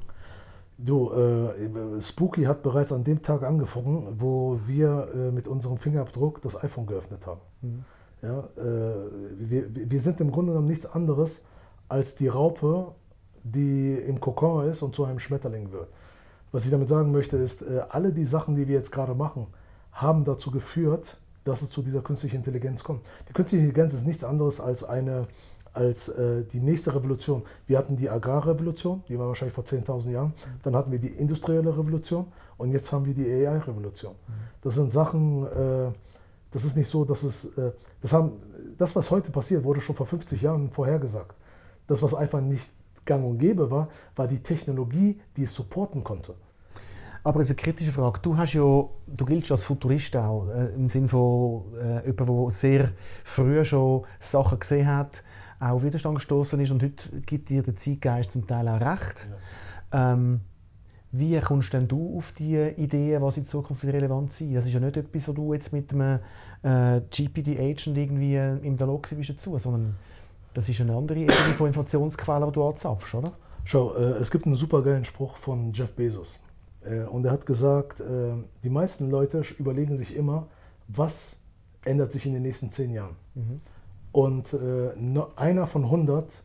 Du, 0.78 1.10
äh, 1.10 2.00
Spooky 2.02 2.44
hat 2.44 2.62
bereits 2.62 2.92
an 2.92 3.02
dem 3.02 3.22
Tag 3.22 3.42
angefangen, 3.42 4.16
wo 4.18 4.60
wir 4.66 5.08
äh, 5.14 5.30
mit 5.30 5.48
unserem 5.48 5.78
Fingerabdruck 5.78 6.42
das 6.42 6.62
iPhone 6.62 6.86
geöffnet 6.86 7.26
haben. 7.26 7.40
Mhm. 7.62 7.84
Ja, 8.22 8.40
äh, 8.58 9.10
wir, 9.38 9.68
wir 9.72 10.00
sind 10.00 10.20
im 10.20 10.30
Grunde 10.30 10.52
genommen 10.52 10.68
nichts 10.68 10.84
anderes 10.84 11.44
als 11.88 12.16
die 12.16 12.28
Raupe 12.28 12.94
die 13.52 13.94
im 13.94 14.20
Kokon 14.20 14.68
ist 14.68 14.82
und 14.82 14.94
zu 14.94 15.04
einem 15.04 15.18
Schmetterling 15.18 15.72
wird. 15.72 15.88
Was 16.52 16.64
ich 16.64 16.70
damit 16.70 16.88
sagen 16.88 17.12
möchte, 17.12 17.36
ist, 17.36 17.62
äh, 17.62 17.82
alle 17.88 18.12
die 18.12 18.24
Sachen, 18.24 18.56
die 18.56 18.68
wir 18.68 18.76
jetzt 18.76 18.92
gerade 18.92 19.14
machen, 19.14 19.46
haben 19.92 20.24
dazu 20.24 20.50
geführt, 20.50 21.18
dass 21.44 21.62
es 21.62 21.70
zu 21.70 21.82
dieser 21.82 22.02
künstlichen 22.02 22.36
Intelligenz 22.36 22.82
kommt. 22.82 23.02
Die 23.28 23.32
künstliche 23.32 23.64
Intelligenz 23.64 23.94
ist 23.94 24.06
nichts 24.06 24.24
anderes 24.24 24.60
als 24.60 24.84
eine 24.84 25.26
als 25.76 26.08
äh, 26.08 26.42
die 26.44 26.60
nächste 26.60 26.94
Revolution. 26.94 27.42
Wir 27.66 27.76
hatten 27.76 27.96
die 27.96 28.08
Agrarrevolution, 28.08 29.04
die 29.08 29.18
war 29.18 29.28
wahrscheinlich 29.28 29.54
vor 29.54 29.64
10.000 29.64 30.10
Jahren. 30.10 30.32
Dann 30.62 30.74
hatten 30.74 30.90
wir 30.90 30.98
die 30.98 31.08
industrielle 31.08 31.70
Revolution 31.76 32.26
und 32.56 32.72
jetzt 32.72 32.90
haben 32.92 33.04
wir 33.04 33.12
die 33.12 33.30
AI-Revolution. 33.30 34.14
Das 34.62 34.74
sind 34.74 34.90
Sachen, 34.90 35.44
äh, 35.44 35.92
das 36.50 36.64
ist 36.64 36.76
nicht 36.76 36.88
so, 36.88 37.04
dass 37.04 37.22
es, 37.22 37.56
äh, 37.58 37.72
das, 38.00 38.12
haben, 38.12 38.32
das, 38.78 38.96
was 38.96 39.10
heute 39.10 39.30
passiert, 39.30 39.64
wurde 39.64 39.82
schon 39.82 39.94
vor 39.94 40.06
50 40.06 40.40
Jahren 40.40 40.70
vorhergesagt. 40.70 41.36
Das, 41.86 42.02
was 42.02 42.14
einfach 42.14 42.40
nicht 42.40 42.70
gang 43.06 43.24
und 43.24 43.38
gäbe 43.38 43.70
war, 43.70 43.88
war 44.14 44.28
die 44.28 44.42
Technologie, 44.42 45.20
die 45.36 45.44
es 45.44 45.54
supporten 45.54 46.04
konnte. 46.04 46.34
Aber 47.24 47.40
es 47.40 47.50
ist 47.50 47.58
eine 47.58 47.62
kritische 47.64 47.90
Frage. 47.90 48.20
Du, 48.22 48.36
hast 48.36 48.52
ja, 48.52 48.62
du 48.62 49.24
giltst 49.24 49.50
als 49.50 49.64
Futurist 49.64 50.16
auch, 50.16 50.48
äh, 50.48 50.66
im 50.74 50.88
Sinne 50.88 51.08
von 51.08 51.64
äh, 51.74 52.06
jemand, 52.06 52.28
der 52.28 52.50
sehr 52.50 52.92
früh 53.24 53.64
schon 53.64 54.04
Sachen 54.20 54.60
gesehen 54.60 54.86
hat, 54.86 55.24
auch 55.58 55.70
auf 55.70 55.82
Widerstand 55.82 56.16
gestoßen 56.16 56.60
ist 56.60 56.70
und 56.70 56.82
heute 56.82 57.20
gibt 57.22 57.48
dir 57.48 57.62
der 57.62 57.74
Zeitgeist 57.74 58.32
zum 58.32 58.46
Teil 58.46 58.68
auch 58.68 58.80
recht. 58.80 59.28
Ja. 59.92 60.12
Ähm, 60.12 60.40
wie 61.12 61.40
kommst 61.40 61.72
denn 61.72 61.88
du 61.88 62.18
auf 62.18 62.32
die 62.32 62.56
Ideen, 62.76 63.22
was 63.22 63.38
in 63.38 63.46
Zukunft 63.46 63.84
relevant 63.84 64.32
sein 64.32 64.52
Das 64.54 64.66
ist 64.66 64.72
ja 64.72 64.80
nicht 64.80 64.96
etwas, 64.96 65.28
was 65.28 65.34
du 65.34 65.54
jetzt 65.54 65.72
mit 65.72 65.92
einem 65.92 66.20
äh, 66.62 67.00
GPD-Agent 67.10 67.96
irgendwie 67.96 68.36
im 68.36 68.76
Dialog 68.76 69.08
bist 69.08 69.30
dazu, 69.30 69.58
sondern 69.58 69.96
das 70.56 70.70
ist 70.70 70.80
eine 70.80 70.96
andere 70.96 71.18
Ebene 71.18 71.54
von 71.56 71.66
Informationsquellen, 71.66 72.46
die 72.46 72.52
du 72.52 72.66
anzapfst, 72.66 73.14
oder? 73.14 73.32
Schau, 73.64 73.94
äh, 73.94 74.12
es 74.20 74.30
gibt 74.30 74.46
einen 74.46 74.56
super 74.56 74.80
geilen 74.82 75.04
Spruch 75.04 75.36
von 75.36 75.70
Jeff 75.72 75.92
Bezos. 75.92 76.38
Äh, 76.82 77.00
und 77.02 77.26
er 77.26 77.32
hat 77.32 77.44
gesagt, 77.44 78.00
äh, 78.00 78.32
die 78.62 78.70
meisten 78.70 79.10
Leute 79.10 79.42
überlegen 79.58 79.98
sich 79.98 80.16
immer, 80.16 80.46
was 80.88 81.36
ändert 81.84 82.10
sich 82.10 82.24
in 82.24 82.32
den 82.32 82.42
nächsten 82.42 82.70
zehn 82.70 82.90
Jahren. 82.90 83.16
Mhm. 83.34 83.60
Und 84.12 84.54
äh, 84.54 84.92
no, 84.96 85.28
einer 85.36 85.66
von 85.66 85.84
100 85.84 86.42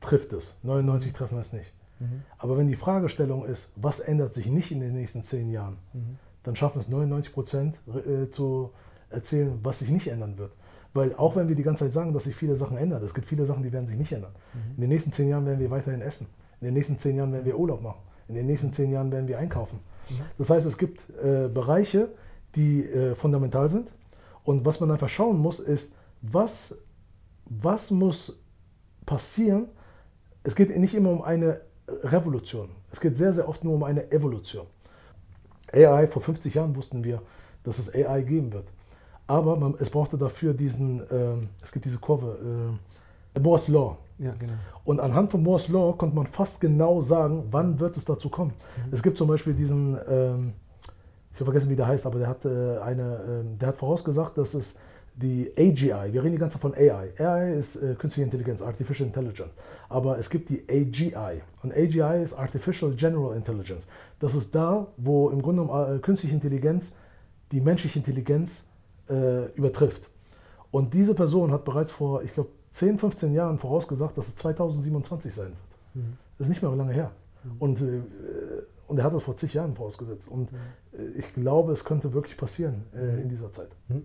trifft 0.00 0.32
es, 0.32 0.56
99 0.64 1.12
mhm. 1.12 1.16
treffen 1.16 1.38
es 1.38 1.52
nicht. 1.52 1.72
Mhm. 2.00 2.22
Aber 2.38 2.58
wenn 2.58 2.66
die 2.66 2.74
Fragestellung 2.74 3.44
ist, 3.44 3.70
was 3.76 4.00
ändert 4.00 4.34
sich 4.34 4.46
nicht 4.46 4.72
in 4.72 4.80
den 4.80 4.94
nächsten 4.94 5.22
zehn 5.22 5.48
Jahren, 5.48 5.76
mhm. 5.92 6.18
dann 6.42 6.56
schaffen 6.56 6.80
es 6.80 6.88
99 6.88 7.32
Prozent 7.32 7.78
äh, 7.86 8.30
zu 8.30 8.72
erzählen, 9.10 9.60
was 9.62 9.78
sich 9.78 9.90
nicht 9.90 10.08
ändern 10.08 10.38
wird. 10.38 10.50
Weil 10.94 11.14
auch 11.16 11.34
wenn 11.36 11.48
wir 11.48 11.56
die 11.56 11.64
ganze 11.64 11.84
Zeit 11.84 11.92
sagen, 11.92 12.12
dass 12.14 12.24
sich 12.24 12.36
viele 12.36 12.56
Sachen 12.56 12.76
ändern, 12.76 13.02
es 13.02 13.12
gibt 13.12 13.26
viele 13.26 13.44
Sachen, 13.44 13.62
die 13.62 13.72
werden 13.72 13.86
sich 13.86 13.98
nicht 13.98 14.12
ändern. 14.12 14.32
Mhm. 14.54 14.74
In 14.76 14.80
den 14.82 14.90
nächsten 14.90 15.12
zehn 15.12 15.28
Jahren 15.28 15.44
werden 15.44 15.58
wir 15.58 15.70
weiterhin 15.70 16.00
essen. 16.00 16.28
In 16.60 16.66
den 16.66 16.74
nächsten 16.74 16.96
zehn 16.96 17.16
Jahren 17.16 17.32
werden 17.32 17.44
wir 17.44 17.58
Urlaub 17.58 17.82
machen. 17.82 18.00
In 18.28 18.36
den 18.36 18.46
nächsten 18.46 18.72
zehn 18.72 18.90
Jahren 18.90 19.10
werden 19.12 19.26
wir 19.26 19.38
einkaufen. 19.38 19.80
Mhm. 20.08 20.14
Das 20.38 20.50
heißt, 20.50 20.64
es 20.64 20.78
gibt 20.78 21.02
äh, 21.22 21.48
Bereiche, 21.48 22.08
die 22.54 22.84
äh, 22.84 23.14
fundamental 23.16 23.68
sind. 23.68 23.92
Und 24.44 24.64
was 24.64 24.78
man 24.80 24.90
einfach 24.90 25.08
schauen 25.08 25.38
muss, 25.38 25.58
ist, 25.58 25.92
was, 26.22 26.76
was 27.46 27.90
muss 27.90 28.38
passieren? 29.04 29.66
Es 30.44 30.54
geht 30.54 30.74
nicht 30.76 30.94
immer 30.94 31.10
um 31.10 31.22
eine 31.22 31.60
Revolution. 31.88 32.68
Es 32.92 33.00
geht 33.00 33.16
sehr, 33.16 33.32
sehr 33.32 33.48
oft 33.48 33.64
nur 33.64 33.74
um 33.74 33.82
eine 33.82 34.12
Evolution. 34.12 34.66
AI, 35.72 36.06
vor 36.06 36.22
50 36.22 36.54
Jahren 36.54 36.76
wussten 36.76 37.02
wir, 37.02 37.20
dass 37.64 37.78
es 37.78 37.92
AI 37.92 38.22
geben 38.22 38.52
wird. 38.52 38.68
Aber 39.26 39.56
man, 39.56 39.74
es 39.78 39.90
brauchte 39.90 40.18
dafür 40.18 40.52
diesen, 40.52 41.00
äh, 41.00 41.46
es 41.62 41.72
gibt 41.72 41.84
diese 41.84 41.98
Kurve, 41.98 42.76
äh, 43.34 43.40
Moore's 43.40 43.68
Law. 43.68 43.96
Ja, 44.18 44.32
genau. 44.38 44.52
Und 44.84 45.00
anhand 45.00 45.30
von 45.30 45.42
Moore's 45.42 45.68
Law 45.68 45.92
konnte 45.96 46.14
man 46.14 46.26
fast 46.26 46.60
genau 46.60 47.00
sagen, 47.00 47.44
wann 47.50 47.80
wird 47.80 47.96
es 47.96 48.04
dazu 48.04 48.28
kommen. 48.28 48.52
Mhm. 48.76 48.92
Es 48.92 49.02
gibt 49.02 49.18
zum 49.18 49.28
Beispiel 49.28 49.54
diesen, 49.54 49.96
ähm, 50.08 50.52
ich 51.32 51.40
habe 51.40 51.46
vergessen, 51.46 51.70
wie 51.70 51.76
der 51.76 51.88
heißt, 51.88 52.06
aber 52.06 52.18
der 52.18 52.28
hat, 52.28 52.44
äh, 52.44 52.78
eine, 52.78 53.20
ähm, 53.28 53.58
der 53.58 53.68
hat 53.68 53.76
vorausgesagt, 53.76 54.38
dass 54.38 54.54
es 54.54 54.76
die 55.16 55.50
AGI, 55.56 56.12
wir 56.12 56.24
reden 56.24 56.32
die 56.32 56.38
ganze 56.38 56.54
Zeit 56.54 56.62
von 56.62 56.74
AI. 56.74 57.12
AI 57.18 57.54
ist 57.54 57.76
äh, 57.76 57.94
künstliche 57.94 58.24
Intelligenz, 58.24 58.60
Artificial 58.60 59.06
Intelligence. 59.06 59.52
Aber 59.88 60.18
es 60.18 60.28
gibt 60.28 60.48
die 60.48 60.64
AGI. 60.68 61.40
Und 61.62 61.72
AGI 61.72 62.22
ist 62.22 62.34
Artificial 62.34 62.92
General 62.92 63.36
Intelligence. 63.36 63.86
Das 64.18 64.34
ist 64.34 64.54
da, 64.54 64.88
wo 64.96 65.30
im 65.30 65.40
Grunde 65.40 65.62
genommen 65.62 65.96
äh, 65.96 65.98
künstliche 66.00 66.34
Intelligenz 66.34 66.94
die 67.52 67.60
menschliche 67.60 68.00
Intelligenz 68.00 68.64
äh, 69.08 69.46
übertrifft. 69.54 70.08
Und 70.70 70.92
diese 70.92 71.14
Person 71.14 71.52
hat 71.52 71.64
bereits 71.64 71.92
vor, 71.92 72.22
ich 72.22 72.34
glaube, 72.34 72.50
10, 72.72 72.98
15 72.98 73.32
Jahren 73.32 73.58
vorausgesagt, 73.58 74.18
dass 74.18 74.26
es 74.26 74.34
2027 74.36 75.32
sein 75.32 75.46
wird. 75.46 76.04
Mhm. 76.04 76.16
Das 76.38 76.46
ist 76.46 76.48
nicht 76.48 76.62
mehr 76.62 76.74
lange 76.74 76.92
her. 76.92 77.12
Mhm. 77.44 77.50
Und, 77.60 77.80
äh, 77.80 78.00
und 78.88 78.98
er 78.98 79.04
hat 79.04 79.14
das 79.14 79.22
vor 79.22 79.36
zig 79.36 79.54
Jahren 79.54 79.74
vorausgesetzt. 79.76 80.28
Und 80.28 80.50
äh, 80.92 81.16
ich 81.16 81.32
glaube, 81.34 81.72
es 81.72 81.84
könnte 81.84 82.12
wirklich 82.12 82.36
passieren 82.36 82.82
äh, 82.92 83.22
in 83.22 83.28
dieser 83.28 83.52
Zeit. 83.52 83.68
Mhm. 83.88 84.02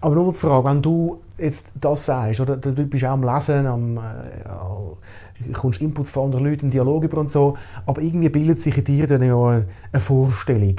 Aber 0.00 0.14
nur 0.14 0.32
die 0.32 0.38
Frage, 0.38 0.64
wenn 0.68 0.80
du 0.80 1.20
jetzt 1.38 1.66
das 1.80 2.06
sagst, 2.06 2.40
oder 2.40 2.56
du 2.56 2.72
bist 2.86 3.04
auch 3.04 3.10
am 3.10 3.24
Lesen, 3.24 3.66
am, 3.66 3.96
äh, 3.96 5.52
kommst 5.52 5.80
Inputs 5.80 6.10
von 6.10 6.26
anderen 6.26 6.44
Leuten, 6.44 6.70
Dialog 6.70 7.02
über 7.02 7.18
und 7.18 7.32
so, 7.32 7.56
aber 7.84 8.00
irgendwie 8.00 8.28
bildet 8.28 8.60
sich 8.60 8.78
in 8.78 8.84
dir 8.84 9.08
dann 9.08 9.22
ja 9.22 9.36
eine 9.36 10.00
Vorstellung. 10.00 10.76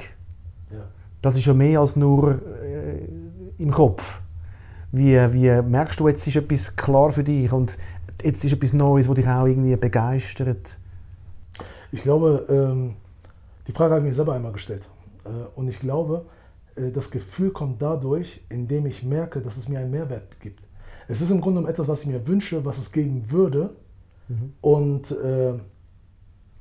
Ja. 0.72 0.80
Das 1.22 1.36
ist 1.36 1.46
ja 1.46 1.54
mehr 1.54 1.82
als 1.82 1.98
nur 1.98 2.40
äh, 2.64 3.23
im 3.58 3.72
Kopf. 3.72 4.22
Wie, 4.92 5.16
wie 5.34 5.62
merkst 5.62 6.00
du, 6.00 6.08
jetzt 6.08 6.28
ist 6.28 6.36
etwas 6.36 6.76
klar 6.76 7.12
für 7.12 7.24
dich 7.24 7.52
und 7.52 7.78
jetzt 8.24 8.46
ist 8.46 8.54
etwas 8.54 8.74
Neues, 8.74 9.08
das 9.08 9.16
dich 9.16 9.28
auch 9.28 9.46
irgendwie 9.46 9.76
begeistert? 9.76 10.78
Ich 11.92 12.02
glaube, 12.02 12.46
ähm, 12.50 12.96
die 13.68 13.72
Frage 13.72 13.96
habe 13.96 14.06
ich 14.06 14.10
mir 14.10 14.16
selber 14.16 14.34
einmal 14.34 14.52
gestellt. 14.52 14.88
Äh, 15.26 15.30
und 15.56 15.68
ich 15.68 15.80
glaube, 15.80 16.26
äh, 16.76 16.92
das 16.92 17.12
Gefühl 17.12 17.52
kommt 17.52 17.82
dadurch, 17.82 18.42
indem 18.50 18.86
ich 18.86 19.04
merke, 19.04 19.42
dass 19.42 19.58
es 19.58 19.70
mir 19.70 19.80
einen 19.80 19.92
Mehrwert 19.92 20.40
gibt. 20.40 20.62
Es 21.08 21.22
ist 21.22 21.32
im 21.32 21.42
Grunde 21.42 21.60
genommen 21.60 21.74
etwas, 21.74 21.88
was 21.88 22.02
ich 22.02 22.08
mir 22.08 22.26
wünsche, 22.28 22.64
was 22.66 22.78
es 22.78 22.92
geben 22.92 23.30
würde 23.30 23.76
mhm. 24.28 24.54
und, 24.62 25.12
äh, 25.12 25.54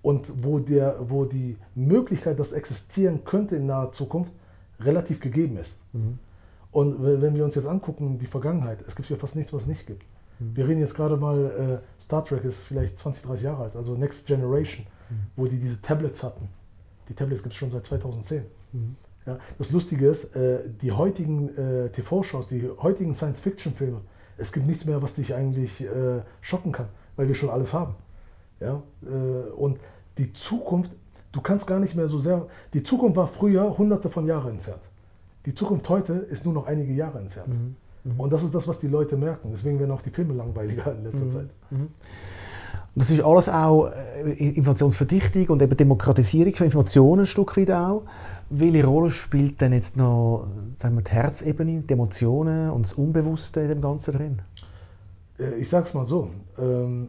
und 0.03 0.45
wo, 0.45 0.59
der, 0.59 0.97
wo 1.01 1.25
die 1.25 1.57
Möglichkeit, 1.75 2.39
dass 2.39 2.53
existieren 2.53 3.25
könnte 3.25 3.57
in 3.57 3.67
naher 3.67 3.93
Zukunft, 3.93 4.33
relativ 4.81 5.21
gegeben 5.21 5.59
ist. 5.59 5.81
Mhm. 5.93 6.19
Und 6.73 7.03
wenn 7.03 7.35
wir 7.35 7.45
uns 7.45 7.55
jetzt 7.55 7.67
angucken, 7.67 8.19
die 8.19 8.27
Vergangenheit, 8.27 8.83
es 8.87 8.97
gibt 8.97 9.09
ja 9.11 9.17
fast 9.17 9.37
nichts, 9.37 9.53
was 9.53 9.63
es 9.63 9.69
nicht 9.69 9.87
gibt. 9.87 10.05
Mhm. 10.39 10.57
Wir 10.57 10.69
reden 10.69 10.81
jetzt 10.81 10.95
gerade 10.95 11.17
mal, 11.17 11.81
äh, 11.81 12.03
Star 12.03 12.25
Trek 12.25 12.45
ist 12.45 12.65
vielleicht 12.65 12.99
20, 12.99 13.25
30 13.25 13.45
Jahre 13.45 13.65
alt, 13.65 13.77
also 13.77 13.95
Next 13.95 14.27
Generation, 14.27 14.87
mhm. 15.11 15.15
wo 15.37 15.47
die 15.47 15.59
diese 15.59 15.81
Tablets 15.81 16.23
hatten. 16.23 16.49
Die 17.09 17.15
Tablets 17.15 17.43
gibt 17.43 17.53
es 17.53 17.59
schon 17.59 17.71
seit 17.71 17.85
2010. 17.85 18.45
Mhm. 18.73 18.97
Ja, 19.27 19.39
das 19.59 19.71
Lustige 19.71 20.09
ist, 20.09 20.35
äh, 20.35 20.61
die 20.81 20.93
heutigen 20.93 21.57
äh, 21.57 21.91
TV-Shows, 21.91 22.49
die 22.49 22.69
heutigen 22.79 23.15
Science-Fiction-Filme, 23.15 24.01
es 24.37 24.51
gibt 24.51 24.67
nichts 24.67 24.85
mehr, 24.85 25.01
was 25.03 25.15
dich 25.15 25.35
eigentlich 25.35 25.83
äh, 25.83 26.23
schocken 26.41 26.73
kann, 26.73 26.89
weil 27.17 27.29
wir 27.29 27.35
schon 27.35 27.51
alles 27.51 27.73
haben. 27.73 27.95
Ja? 28.61 28.83
Äh, 29.05 29.51
und 29.53 29.79
die 30.19 30.33
Zukunft, 30.33 30.91
du 31.33 31.41
kannst 31.41 31.67
gar 31.67 31.79
nicht 31.79 31.95
mehr 31.95 32.09
so 32.09 32.19
sehr, 32.19 32.47
die 32.73 32.83
Zukunft 32.83 33.17
war 33.17 33.29
früher 33.29 33.77
hunderte 33.79 34.11
von 34.11 34.27
Jahren 34.27 34.55
entfernt. 34.55 34.83
Die 35.47 35.55
Zukunft 35.55 35.89
heute 35.89 36.13
ist 36.15 36.45
nur 36.45 36.55
noch 36.55 36.67
einige 36.67 36.93
Jahre 36.93 37.19
entfernt. 37.19 37.49
Mhm. 37.49 37.77
Mhm. 38.05 38.21
Und 38.21 38.33
das 38.33 38.43
ist 38.43 38.55
das, 38.55 38.67
was 38.69 38.81
die 38.81 38.89
Leute 38.89 39.17
merken. 39.17 39.51
Deswegen 39.53 39.79
werden 39.79 39.91
auch 39.91 40.03
die 40.03 40.11
Filme 40.11 40.35
langweiliger 40.35 40.93
in 40.93 41.05
letzter 41.05 41.25
mhm. 41.25 41.31
Zeit. 41.31 41.49
Mhm. 41.71 41.89
Das 42.95 43.11
ist 43.11 43.23
alles 43.23 43.49
auch 43.49 43.87
äh, 43.87 44.33
Informationsverdichtung 44.33 45.49
und 45.49 45.63
eben 45.63 45.77
Demokratisierung 45.77 46.53
von 46.53 46.67
Informationen 46.67 47.21
ein 47.21 47.27
Stück 47.27 47.57
weit 47.57 47.71
auch. 47.71 48.03
Welche 48.51 48.85
Rolle 48.85 49.11
spielt 49.11 49.61
denn 49.63 49.73
jetzt 49.73 49.97
noch 49.97 50.47
sagen 50.77 50.97
wir, 50.97 51.03
die 51.03 51.11
Herzebene, 51.11 51.81
die 51.81 51.93
Emotionen 51.95 52.71
und 52.71 52.85
das 52.87 52.93
Unbewusste 52.93 53.61
in 53.61 53.69
dem 53.69 53.81
Ganzen 53.81 54.13
drin? 54.13 54.43
Äh, 55.39 55.55
ich 55.55 55.69
sage 55.69 55.87
es 55.87 55.95
mal 55.95 56.05
so. 56.05 56.29
Ähm, 56.59 57.09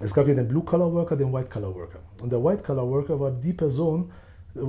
es 0.00 0.14
gab 0.14 0.28
ja 0.28 0.34
den 0.34 0.48
Blue-Collar-Worker, 0.48 1.16
den 1.16 1.32
White-Collar-Worker. 1.32 1.98
Und 2.22 2.30
der 2.30 2.42
White-Collar-Worker 2.42 3.20
war 3.20 3.30
die 3.32 3.52
Person, 3.52 4.10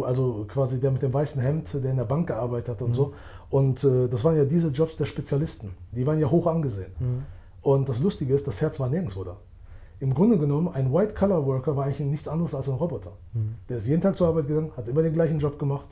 also 0.03 0.45
quasi 0.47 0.79
der 0.79 0.91
mit 0.91 1.01
dem 1.01 1.13
weißen 1.13 1.41
Hemd, 1.41 1.73
der 1.73 1.91
in 1.91 1.97
der 1.97 2.05
Bank 2.05 2.27
gearbeitet 2.27 2.69
hat 2.69 2.81
und 2.81 2.89
mhm. 2.89 2.93
so. 2.93 3.13
Und 3.49 3.83
äh, 3.83 4.07
das 4.07 4.23
waren 4.23 4.35
ja 4.35 4.45
diese 4.45 4.69
Jobs 4.69 4.97
der 4.97 5.05
Spezialisten. 5.05 5.71
Die 5.91 6.05
waren 6.05 6.19
ja 6.19 6.29
hoch 6.29 6.47
angesehen. 6.47 6.91
Mhm. 6.99 7.23
Und 7.61 7.89
das 7.89 7.99
Lustige 7.99 8.33
ist, 8.33 8.47
das 8.47 8.61
Herz 8.61 8.79
war 8.79 8.89
nirgendwo 8.89 9.23
da. 9.23 9.37
Im 9.99 10.13
Grunde 10.13 10.37
genommen, 10.37 10.69
ein 10.69 10.93
White-Collar-Worker 10.93 11.75
war 11.75 11.85
eigentlich 11.85 11.99
nichts 11.99 12.27
anderes 12.27 12.55
als 12.55 12.69
ein 12.69 12.75
Roboter. 12.75 13.11
Mhm. 13.33 13.55
Der 13.67 13.77
ist 13.79 13.87
jeden 13.87 14.01
Tag 14.01 14.15
zur 14.15 14.27
Arbeit 14.27 14.47
gegangen, 14.47 14.71
hat 14.77 14.87
immer 14.87 15.01
den 15.01 15.13
gleichen 15.13 15.39
Job 15.39 15.59
gemacht 15.59 15.89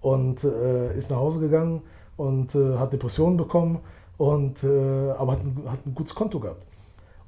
und 0.00 0.44
äh, 0.44 0.96
ist 0.96 1.10
nach 1.10 1.16
Hause 1.16 1.40
gegangen 1.40 1.82
und 2.16 2.54
äh, 2.54 2.76
hat 2.76 2.92
Depressionen 2.92 3.36
bekommen, 3.36 3.80
und, 4.18 4.64
äh, 4.64 5.10
aber 5.10 5.32
hat 5.32 5.40
ein, 5.40 5.62
hat 5.66 5.86
ein 5.86 5.94
gutes 5.94 6.14
Konto 6.14 6.40
gehabt. 6.40 6.64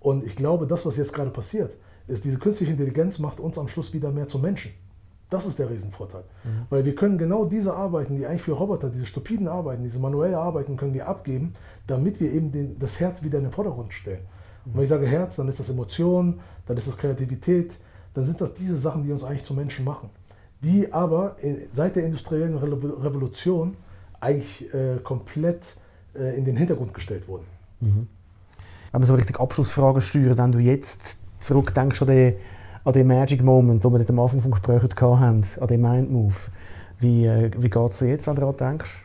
Und 0.00 0.24
ich 0.24 0.36
glaube, 0.36 0.66
das, 0.66 0.86
was 0.86 0.96
jetzt 0.96 1.12
gerade 1.12 1.30
passiert, 1.30 1.76
ist, 2.06 2.24
diese 2.24 2.38
künstliche 2.38 2.72
Intelligenz 2.72 3.18
macht 3.18 3.40
uns 3.40 3.58
am 3.58 3.68
Schluss 3.68 3.92
wieder 3.92 4.10
mehr 4.10 4.28
zum 4.28 4.42
Menschen. 4.42 4.72
Das 5.30 5.46
ist 5.46 5.58
der 5.58 5.70
Riesenvorteil. 5.70 6.24
Mhm. 6.44 6.48
Weil 6.70 6.84
wir 6.84 6.94
können 6.94 7.18
genau 7.18 7.44
diese 7.44 7.74
Arbeiten, 7.74 8.16
die 8.16 8.26
eigentlich 8.26 8.42
für 8.42 8.52
Roboter, 8.52 8.88
diese 8.88 9.06
stupiden 9.06 9.48
Arbeiten, 9.48 9.82
diese 9.82 9.98
manuelle 9.98 10.38
Arbeiten, 10.38 10.76
können 10.76 10.94
wir 10.94 11.06
abgeben, 11.06 11.54
damit 11.86 12.20
wir 12.20 12.32
eben 12.32 12.50
den, 12.50 12.78
das 12.78 12.98
Herz 12.98 13.22
wieder 13.22 13.38
in 13.38 13.44
den 13.44 13.52
Vordergrund 13.52 13.92
stellen. 13.92 14.22
Und 14.64 14.76
wenn 14.76 14.82
ich 14.84 14.88
sage 14.88 15.06
Herz, 15.06 15.36
dann 15.36 15.48
ist 15.48 15.60
das 15.60 15.68
Emotion, 15.68 16.40
dann 16.66 16.76
ist 16.76 16.88
das 16.88 16.96
Kreativität, 16.96 17.74
dann 18.14 18.24
sind 18.24 18.40
das 18.40 18.54
diese 18.54 18.78
Sachen, 18.78 19.04
die 19.04 19.12
uns 19.12 19.22
eigentlich 19.22 19.44
zu 19.44 19.54
Menschen 19.54 19.84
machen. 19.84 20.10
Die 20.62 20.92
aber 20.92 21.36
seit 21.72 21.96
der 21.96 22.04
industriellen 22.04 22.56
Revolution 22.56 23.76
eigentlich 24.20 24.72
äh, 24.74 24.96
komplett 25.04 25.76
äh, 26.14 26.36
in 26.36 26.44
den 26.44 26.56
Hintergrund 26.56 26.94
gestellt 26.94 27.28
wurden. 27.28 27.44
Mhm. 27.80 28.08
Wenn 28.90 29.02
wir 29.02 29.06
so 29.06 29.14
richtig 29.14 29.38
Abschlussfragen 29.38 30.00
steuern, 30.00 30.36
wenn 30.38 30.52
du 30.52 30.58
jetzt 30.58 31.18
zurückdenkst 31.38 32.02
an 32.02 32.08
den 32.08 32.34
an 32.88 32.94
den 32.94 33.06
Magic 33.06 33.42
Moment, 33.42 33.84
den 33.84 33.92
wir 33.92 34.08
am 34.08 34.18
Anfang 34.18 34.40
des 34.40 34.50
Gesprächs 34.50 34.82
hatten, 34.82 35.44
an 35.60 35.68
den 35.68 35.80
Mind 35.80 36.10
Move. 36.10 36.34
Wie, 36.98 37.26
äh, 37.26 37.50
wie 37.58 37.68
geht 37.68 37.90
es 37.92 37.98
dir 37.98 38.08
jetzt, 38.08 38.26
wenn 38.26 38.34
du 38.34 38.40
daran 38.40 38.56
denkst? 38.56 39.04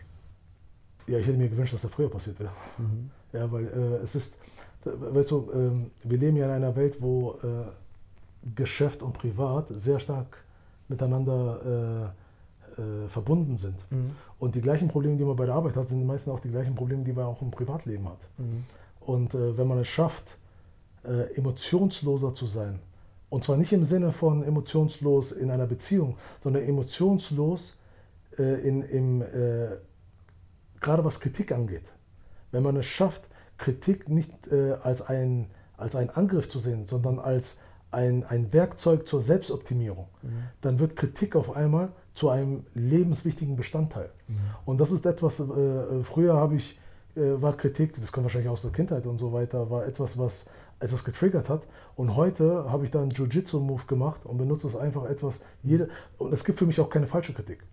Ja, 1.06 1.18
ich 1.18 1.28
hätte 1.28 1.38
mir 1.38 1.50
gewünscht, 1.50 1.74
dass 1.74 1.82
das 1.82 1.92
früher 1.92 2.10
passiert 2.10 2.40
wäre. 2.40 2.52
Mhm. 2.78 3.12
Ja, 3.34 3.52
weil 3.52 3.66
äh, 3.66 4.04
es 4.04 4.16
ist, 4.16 4.38
weißt 4.86 5.32
du, 5.32 5.38
äh, 5.52 6.10
wir 6.10 6.18
leben 6.18 6.38
ja 6.38 6.46
in 6.46 6.52
einer 6.52 6.74
Welt, 6.78 7.02
wo 7.02 7.32
äh, 7.44 8.56
Geschäft 8.56 9.04
und 9.04 9.14
Privat 9.14 9.68
sehr 9.68 10.00
stark 10.00 10.38
miteinander 10.88 12.14
äh, 12.78 12.82
äh, 12.82 13.08
verbunden 13.10 13.58
sind. 13.58 13.76
Mhm. 13.90 14.12
Und 14.40 14.56
die 14.56 14.62
gleichen 14.62 14.88
Probleme, 14.88 15.18
die 15.18 15.26
man 15.26 15.36
bei 15.36 15.46
der 15.46 15.56
Arbeit 15.56 15.76
hat, 15.76 15.90
sind 15.90 16.06
meistens 16.06 16.34
auch 16.34 16.40
die 16.40 16.52
gleichen 16.52 16.74
Probleme, 16.74 17.04
die 17.04 17.12
man 17.12 17.26
auch 17.26 17.42
im 17.42 17.52
Privatleben 17.52 18.08
hat. 18.08 18.30
Mhm. 18.38 18.64
Und 19.02 19.34
wenn 19.34 19.68
man 19.68 19.80
es 19.80 19.90
schafft, 19.90 20.38
emotionsloser 21.36 22.34
zu 22.34 22.46
sein, 22.46 22.80
und 23.34 23.44
zwar 23.44 23.58
nicht 23.58 23.74
im 23.74 23.84
Sinne 23.84 24.12
von 24.12 24.44
emotionslos 24.44 25.32
in 25.32 25.50
einer 25.50 25.66
Beziehung, 25.66 26.18
sondern 26.40 26.62
emotionslos 26.66 27.76
äh, 28.38 28.62
in, 28.62 28.84
im, 28.84 29.24
äh, 29.24 29.70
gerade 30.80 31.04
was 31.04 31.20
Kritik 31.20 31.52
angeht. 31.52 31.86
Wenn 32.52 32.62
man 32.62 32.78
es 32.78 32.86
schafft, 32.86 33.24
Kritik 33.58 34.08
nicht 34.08 34.30
äh, 34.52 34.74
als, 34.84 35.02
ein, 35.02 35.48
als 35.78 35.96
einen 35.96 36.12
Angriff 36.12 36.48
zu 36.48 36.60
sehen, 36.60 36.86
sondern 36.86 37.18
als 37.18 37.58
ein, 37.90 38.24
ein 38.24 38.54
Werkzeug 38.54 39.08
zur 39.08 39.24
Selbstoptimierung, 39.24 40.10
mhm. 40.22 40.30
dann 40.62 40.78
wird 40.78 40.96
Kritik 40.96 41.36
auf 41.36 41.56
einmal 41.56 41.90
zu 42.14 42.30
einem 42.30 42.64
lebenswichtigen 42.76 43.56
Bestandteil. 43.56 44.12
Mhm. 44.28 44.36
Und 44.66 44.78
das 44.80 44.92
ist 44.92 45.08
etwas, 45.08 45.40
äh, 45.40 46.04
früher 46.04 46.36
habe 46.36 46.58
ich, 46.58 46.80
äh, 47.16 47.42
war 47.42 47.58
Kritik, 47.58 48.00
das 48.00 48.12
kommt 48.12 48.26
wahrscheinlich 48.26 48.52
aus 48.52 48.62
der 48.62 48.72
Kindheit 48.72 49.08
und 49.08 49.18
so 49.18 49.34
weiter, 49.34 49.72
war 49.72 49.88
etwas, 49.88 50.20
was 50.20 50.46
etwas 50.80 51.04
getriggert 51.04 51.50
hat. 51.50 51.64
Und 51.96 52.16
heute 52.16 52.72
habe 52.72 52.86
ich 52.86 52.92
da 52.92 53.02
einen 53.02 53.12
Jiu-Jitsu-Move 53.12 53.86
gemacht 53.88 54.26
und 54.26 54.38
benutze 54.38 54.68
es 54.68 54.76
einfach 54.76 55.06
etwas. 55.06 55.42
Jede, 55.62 55.90
und 56.18 56.34
es 56.34 56.44
gibt 56.44 56.60
für 56.60 56.66
mich 56.66 56.80
auch 56.80 56.90
keine 56.90 57.08
falsche 57.08 57.34
Kritik. 57.34 57.64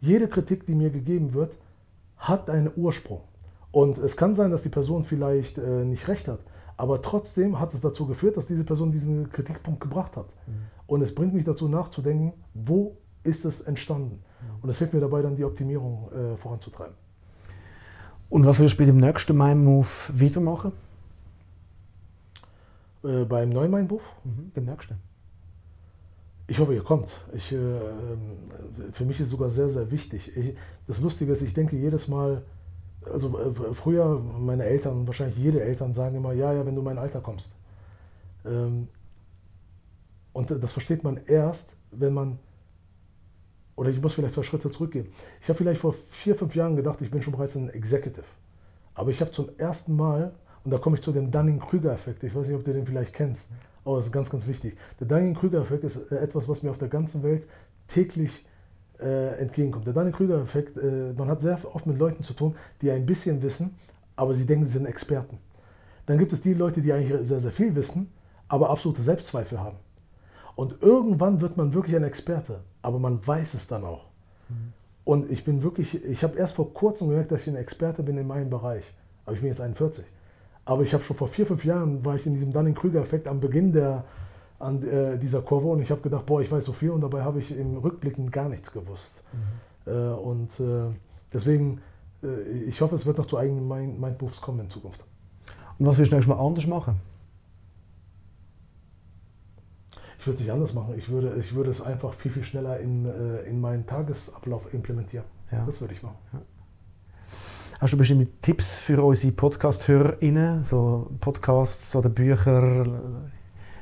Jede 0.00 0.28
Kritik, 0.28 0.66
die 0.66 0.74
mir 0.74 0.90
gegeben 0.90 1.34
wird, 1.34 1.56
hat 2.16 2.48
einen 2.50 2.70
Ursprung. 2.76 3.22
Und 3.72 3.98
es 3.98 4.16
kann 4.16 4.34
sein, 4.34 4.50
dass 4.50 4.62
die 4.62 4.68
Person 4.68 5.04
vielleicht 5.04 5.58
äh, 5.58 5.84
nicht 5.84 6.08
recht 6.08 6.28
hat, 6.28 6.40
aber 6.76 7.02
trotzdem 7.02 7.60
hat 7.60 7.74
es 7.74 7.80
dazu 7.80 8.06
geführt, 8.06 8.36
dass 8.36 8.46
diese 8.46 8.64
Person 8.64 8.90
diesen 8.90 9.30
Kritikpunkt 9.30 9.80
gebracht 9.80 10.16
hat. 10.16 10.26
Mhm. 10.46 10.52
Und 10.86 11.02
es 11.02 11.14
bringt 11.14 11.34
mich 11.34 11.44
dazu 11.44 11.68
nachzudenken, 11.68 12.32
wo 12.54 12.96
ist 13.22 13.44
es 13.44 13.60
entstanden? 13.60 14.22
Mhm. 14.40 14.62
Und 14.62 14.70
es 14.70 14.78
hilft 14.78 14.94
mir 14.94 15.00
dabei, 15.00 15.22
dann 15.22 15.36
die 15.36 15.44
Optimierung 15.44 16.10
äh, 16.12 16.36
voranzutreiben. 16.36 16.94
Und 18.30 18.46
was 18.46 18.58
wirst 18.60 18.78
du 18.78 18.82
mit 18.82 18.88
dem 18.88 18.96
nächsten 18.96 19.36
Mind-Move 19.36 19.88
wieder 20.14 20.40
machen? 20.40 20.72
Äh, 23.02 23.24
beim 23.24 23.50
Neumain-Buch? 23.50 24.02
Mhm, 24.24 24.52
den 24.54 24.64
nächsten. 24.64 24.96
Ich 26.46 26.58
hoffe, 26.58 26.74
ihr 26.74 26.82
kommt. 26.82 27.14
Ich, 27.32 27.52
äh, 27.52 27.56
ähm, 27.56 28.38
für 28.92 29.04
mich 29.04 29.20
ist 29.20 29.30
sogar 29.30 29.50
sehr, 29.50 29.68
sehr 29.68 29.90
wichtig. 29.90 30.36
Ich, 30.36 30.56
das 30.86 31.00
Lustige 31.00 31.32
ist, 31.32 31.42
ich 31.42 31.54
denke 31.54 31.76
jedes 31.76 32.08
Mal, 32.08 32.42
also 33.04 33.38
äh, 33.38 33.74
früher 33.74 34.18
meine 34.18 34.64
Eltern, 34.64 35.06
wahrscheinlich 35.06 35.38
jede 35.38 35.62
Eltern 35.62 35.94
sagen 35.94 36.16
immer, 36.16 36.32
ja, 36.32 36.52
ja, 36.52 36.66
wenn 36.66 36.74
du 36.74 36.80
in 36.80 36.84
mein 36.84 36.98
Alter 36.98 37.20
kommst. 37.20 37.52
Ähm, 38.44 38.88
und 40.32 40.50
das 40.50 40.72
versteht 40.72 41.02
man 41.04 41.18
erst, 41.26 41.76
wenn 41.90 42.12
man, 42.12 42.38
oder 43.76 43.90
ich 43.90 44.00
muss 44.00 44.12
vielleicht 44.12 44.34
zwei 44.34 44.42
Schritte 44.42 44.70
zurückgehen. 44.70 45.08
Ich 45.40 45.48
habe 45.48 45.56
vielleicht 45.56 45.80
vor 45.80 45.92
vier, 45.92 46.34
fünf 46.34 46.54
Jahren 46.54 46.76
gedacht, 46.76 47.00
ich 47.00 47.10
bin 47.10 47.22
schon 47.22 47.32
bereits 47.32 47.56
ein 47.56 47.70
Executive. 47.70 48.26
Aber 48.94 49.10
ich 49.10 49.20
habe 49.20 49.30
zum 49.30 49.48
ersten 49.56 49.96
Mal 49.96 50.34
und 50.64 50.70
da 50.70 50.78
komme 50.78 50.96
ich 50.96 51.02
zu 51.02 51.12
dem 51.12 51.30
Dunning-Krüger-Effekt. 51.30 52.22
Ich 52.24 52.34
weiß 52.34 52.46
nicht, 52.46 52.56
ob 52.56 52.64
du 52.64 52.72
den 52.72 52.86
vielleicht 52.86 53.12
kennst, 53.12 53.48
aber 53.84 53.96
das 53.96 54.06
ist 54.06 54.12
ganz, 54.12 54.30
ganz 54.30 54.46
wichtig. 54.46 54.76
Der 54.98 55.06
Dunning-Krüger-Effekt 55.06 55.84
ist 55.84 56.12
äh, 56.12 56.16
etwas, 56.16 56.48
was 56.48 56.62
mir 56.62 56.70
auf 56.70 56.78
der 56.78 56.88
ganzen 56.88 57.22
Welt 57.22 57.46
täglich 57.88 58.44
äh, 59.00 59.38
entgegenkommt. 59.40 59.86
Der 59.86 59.94
Dunning-Krüger-Effekt, 59.94 60.76
äh, 60.76 61.12
man 61.16 61.28
hat 61.28 61.40
sehr 61.40 61.58
oft 61.74 61.86
mit 61.86 61.98
Leuten 61.98 62.22
zu 62.22 62.34
tun, 62.34 62.54
die 62.82 62.90
ein 62.90 63.06
bisschen 63.06 63.42
wissen, 63.42 63.76
aber 64.16 64.34
sie 64.34 64.44
denken, 64.44 64.66
sie 64.66 64.72
sind 64.72 64.86
Experten. 64.86 65.38
Dann 66.06 66.18
gibt 66.18 66.32
es 66.32 66.42
die 66.42 66.54
Leute, 66.54 66.82
die 66.82 66.92
eigentlich 66.92 67.26
sehr, 67.26 67.40
sehr 67.40 67.52
viel 67.52 67.74
wissen, 67.74 68.12
aber 68.48 68.68
absolute 68.68 69.02
Selbstzweifel 69.02 69.60
haben. 69.60 69.76
Und 70.56 70.82
irgendwann 70.82 71.40
wird 71.40 71.56
man 71.56 71.72
wirklich 71.72 71.96
ein 71.96 72.04
Experte, 72.04 72.60
aber 72.82 72.98
man 72.98 73.26
weiß 73.26 73.54
es 73.54 73.66
dann 73.66 73.84
auch. 73.84 74.06
Mhm. 74.48 74.72
Und 75.04 75.30
ich 75.30 75.44
bin 75.44 75.62
wirklich, 75.62 76.04
ich 76.04 76.22
habe 76.22 76.36
erst 76.36 76.54
vor 76.54 76.74
kurzem 76.74 77.08
gemerkt, 77.08 77.32
dass 77.32 77.42
ich 77.42 77.48
ein 77.48 77.56
Experte 77.56 78.02
bin 78.02 78.18
in 78.18 78.26
meinem 78.26 78.50
Bereich. 78.50 78.84
Aber 79.24 79.34
ich 79.34 79.40
bin 79.40 79.48
jetzt 79.48 79.60
41. 79.60 80.04
Aber 80.64 80.82
ich 80.82 80.92
habe 80.94 81.02
schon 81.02 81.16
vor 81.16 81.28
vier, 81.28 81.46
fünf 81.46 81.64
Jahren, 81.64 82.04
war 82.04 82.16
ich 82.16 82.26
in 82.26 82.34
diesem 82.34 82.52
Dunning-Krüger-Effekt 82.52 83.26
am 83.26 83.40
Beginn 83.40 83.72
der, 83.72 84.04
an 84.58 84.82
äh, 84.82 85.18
dieser 85.18 85.42
Kurve 85.42 85.68
und 85.68 85.80
ich 85.80 85.90
habe 85.90 86.02
gedacht, 86.02 86.26
boah, 86.26 86.40
ich 86.42 86.52
weiß 86.52 86.64
so 86.64 86.72
viel 86.72 86.90
und 86.90 87.00
dabei 87.00 87.22
habe 87.22 87.38
ich 87.38 87.56
im 87.56 87.78
Rückblicken 87.78 88.30
gar 88.30 88.48
nichts 88.48 88.70
gewusst. 88.70 89.22
Mhm. 89.32 89.92
Äh, 89.92 89.96
und 90.10 90.60
äh, 90.60 90.94
deswegen, 91.32 91.80
äh, 92.22 92.42
ich 92.66 92.80
hoffe, 92.80 92.94
es 92.94 93.06
wird 93.06 93.18
noch 93.18 93.26
zu 93.26 93.38
eigenen 93.38 93.66
Mindmoves 93.68 94.40
kommen 94.40 94.60
in 94.60 94.70
Zukunft. 94.70 95.02
Und 95.78 95.86
was 95.86 95.96
willst 95.96 96.12
du 96.12 96.16
nächstes 96.16 96.34
Mal 96.34 96.44
anders 96.44 96.66
machen? 96.66 97.00
Ich 100.18 100.26
würde 100.26 100.34
es 100.34 100.40
nicht 100.40 100.52
anders 100.52 100.74
machen. 100.74 100.94
Ich 100.98 101.08
würde, 101.08 101.34
ich 101.40 101.54
würde 101.54 101.70
es 101.70 101.80
einfach 101.80 102.12
viel, 102.12 102.30
viel 102.30 102.44
schneller 102.44 102.78
in, 102.78 103.06
äh, 103.06 103.40
in 103.48 103.58
meinen 103.58 103.86
Tagesablauf 103.86 104.72
implementieren. 104.74 105.24
Ja. 105.50 105.64
Das 105.64 105.80
würde 105.80 105.94
ich 105.94 106.02
machen. 106.02 106.18
Ja. 106.34 106.42
Hast 107.80 107.94
du 107.94 107.96
bestimmte 107.96 108.26
Tipps 108.42 108.76
für 108.76 109.02
unsere 109.02 109.32
Podcast-HörerInnen? 109.32 110.64
So 110.64 111.10
Podcasts 111.18 111.96
oder 111.96 112.10
Bücher, 112.10 112.84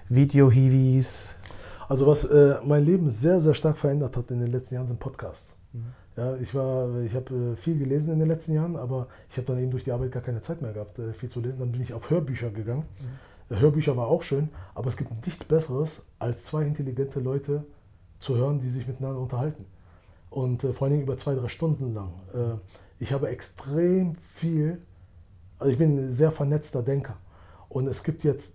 Videohinweise? 0.08 1.34
Also 1.88 2.06
was 2.06 2.22
äh, 2.22 2.60
mein 2.64 2.84
Leben 2.84 3.10
sehr, 3.10 3.40
sehr 3.40 3.54
stark 3.54 3.76
verändert 3.76 4.16
hat 4.16 4.30
in 4.30 4.38
den 4.38 4.52
letzten 4.52 4.76
Jahren 4.76 4.86
sind 4.86 5.00
Podcasts. 5.00 5.56
Mhm. 5.72 5.86
Ja, 6.16 6.36
ich 6.36 6.50
ich 6.50 7.14
habe 7.16 7.34
äh, 7.34 7.56
viel 7.56 7.76
gelesen 7.76 8.12
in 8.12 8.20
den 8.20 8.28
letzten 8.28 8.54
Jahren, 8.54 8.76
aber 8.76 9.08
ich 9.30 9.36
habe 9.36 9.48
dann 9.48 9.58
eben 9.58 9.72
durch 9.72 9.82
die 9.82 9.90
Arbeit 9.90 10.12
gar 10.12 10.22
keine 10.22 10.42
Zeit 10.42 10.62
mehr 10.62 10.72
gehabt, 10.72 10.96
äh, 11.00 11.12
viel 11.12 11.28
zu 11.28 11.40
lesen. 11.40 11.58
Dann 11.58 11.72
bin 11.72 11.80
ich 11.80 11.92
auf 11.92 12.08
Hörbücher 12.08 12.50
gegangen. 12.50 12.84
Mhm. 13.50 13.58
Hörbücher 13.58 13.96
war 13.96 14.06
auch 14.06 14.22
schön, 14.22 14.48
aber 14.76 14.86
es 14.86 14.96
gibt 14.96 15.10
nichts 15.26 15.42
Besseres, 15.42 16.06
als 16.20 16.44
zwei 16.44 16.62
intelligente 16.62 17.18
Leute 17.18 17.64
zu 18.20 18.36
hören, 18.36 18.60
die 18.60 18.68
sich 18.68 18.86
miteinander 18.86 19.18
unterhalten. 19.18 19.64
Und 20.30 20.62
äh, 20.62 20.72
vor 20.72 20.84
allen 20.84 20.92
Dingen 20.92 21.02
über 21.02 21.18
zwei, 21.18 21.34
drei 21.34 21.48
Stunden 21.48 21.94
lang. 21.94 22.12
Ich 22.98 23.12
habe 23.12 23.28
extrem 23.28 24.16
viel, 24.34 24.80
also 25.58 25.72
ich 25.72 25.78
bin 25.78 25.98
ein 25.98 26.12
sehr 26.12 26.32
vernetzter 26.32 26.82
Denker. 26.82 27.16
Und 27.68 27.86
es 27.86 28.02
gibt 28.02 28.24
jetzt, 28.24 28.54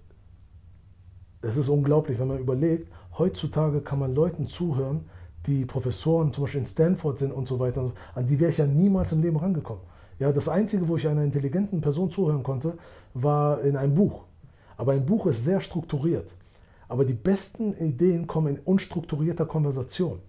es 1.42 1.58
ist 1.58 1.70
unglaublich, 1.70 2.20
wenn 2.20 2.28
man 2.28 2.40
überlegt, 2.40 2.92
heutzutage 3.18 3.82
kann 3.82 4.00
man 4.00 4.16
Leuten 4.16 4.48
zuhören, 4.48 5.06
die 5.46 5.66
Professoren 5.66 6.34
zum 6.34 6.46
Beispiel 6.46 6.62
in 6.62 6.66
Stanford 6.66 7.20
sind 7.20 7.32
und 7.32 7.48
so 7.48 7.60
weiter, 7.60 7.92
an 8.16 8.26
die 8.26 8.40
wäre 8.40 8.52
ich 8.52 8.58
ja 8.58 8.66
niemals 8.66 9.12
im 9.12 9.22
Leben 9.22 9.38
rangekommen. 9.38 9.84
Ja, 10.20 10.32
das 10.32 10.48
Einzige, 10.48 10.88
wo 10.88 10.96
ich 10.96 11.08
einer 11.08 11.24
intelligenten 11.24 11.82
Person 11.82 12.12
zuhören 12.12 12.44
konnte, 12.44 12.78
war 13.14 13.62
in 13.62 13.76
einem 13.76 13.96
Buch. 13.96 14.24
Aber 14.78 14.94
ein 14.94 15.06
Buch 15.06 15.26
ist 15.28 15.44
sehr 15.44 15.60
strukturiert. 15.60 16.30
Aber 16.88 17.06
die 17.06 17.14
besten 17.14 17.74
Ideen 17.74 18.28
kommen 18.28 18.56
in 18.56 18.62
unstrukturierter 18.64 19.46
Konversation. 19.46 20.20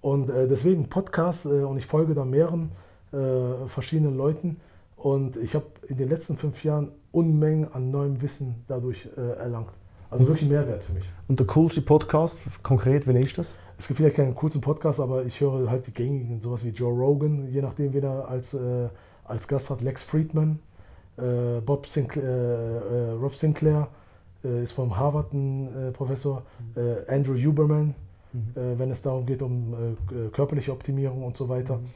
Und 0.00 0.30
äh, 0.30 0.46
deswegen 0.46 0.88
Podcast, 0.88 1.46
äh, 1.46 1.64
und 1.64 1.78
ich 1.78 1.86
folge 1.86 2.14
da 2.14 2.24
mehreren 2.24 2.70
äh, 3.12 3.68
verschiedenen 3.68 4.16
Leuten. 4.16 4.60
Und 4.96 5.36
ich 5.36 5.54
habe 5.54 5.66
in 5.88 5.96
den 5.96 6.08
letzten 6.08 6.36
fünf 6.36 6.64
Jahren 6.64 6.90
Unmengen 7.12 7.72
an 7.72 7.90
neuem 7.90 8.20
Wissen 8.22 8.64
dadurch 8.66 9.08
äh, 9.16 9.38
erlangt. 9.38 9.70
Also 10.10 10.24
mhm. 10.24 10.28
wirklich 10.28 10.48
Mehrwert 10.48 10.82
für 10.82 10.92
mich. 10.92 11.04
Und 11.28 11.40
der 11.40 11.46
coolste 11.46 11.82
Podcast, 11.82 12.40
konkret, 12.62 13.06
welcher 13.06 13.20
ist 13.20 13.38
das? 13.38 13.56
Es 13.78 13.88
gibt 13.88 13.98
vielleicht 13.98 14.16
keinen 14.16 14.34
coolsten 14.34 14.60
Podcast, 14.60 15.00
aber 15.00 15.24
ich 15.24 15.40
höre 15.40 15.70
halt 15.70 15.86
die 15.86 15.92
gängigen, 15.92 16.40
sowas 16.40 16.64
wie 16.64 16.70
Joe 16.70 16.92
Rogan, 16.92 17.48
je 17.48 17.60
nachdem, 17.60 17.92
wer 17.92 18.00
da 18.00 18.20
als, 18.22 18.54
äh, 18.54 18.88
als 19.24 19.46
Gast 19.48 19.70
hat, 19.70 19.82
Lex 19.82 20.02
Friedman, 20.02 20.60
äh, 21.16 21.60
Bob 21.64 21.86
Sinclair, 21.86 22.24
äh, 22.24 23.10
Rob 23.12 23.34
Sinclair 23.34 23.88
ist 24.42 24.72
vom 24.72 24.96
Harvard 24.96 25.32
ein 25.32 25.92
Professor, 25.92 26.44
mhm. 26.76 26.82
Andrew 27.08 27.34
Huberman, 27.34 27.96
mhm. 28.32 28.52
wenn 28.54 28.92
es 28.92 29.02
darum 29.02 29.26
geht, 29.26 29.42
um 29.42 29.74
körperliche 30.32 30.70
Optimierung 30.70 31.24
und 31.24 31.36
so 31.36 31.48
weiter. 31.48 31.78
Mhm. 31.78 31.86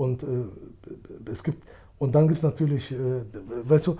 Und 0.00 0.22
äh, 0.22 0.26
es 1.30 1.44
gibt, 1.44 1.62
und 1.98 2.14
dann 2.14 2.26
gibt 2.26 2.38
es 2.38 2.42
natürlich, 2.42 2.90
äh, 2.90 3.20
weißt 3.64 3.88
du, 3.88 3.96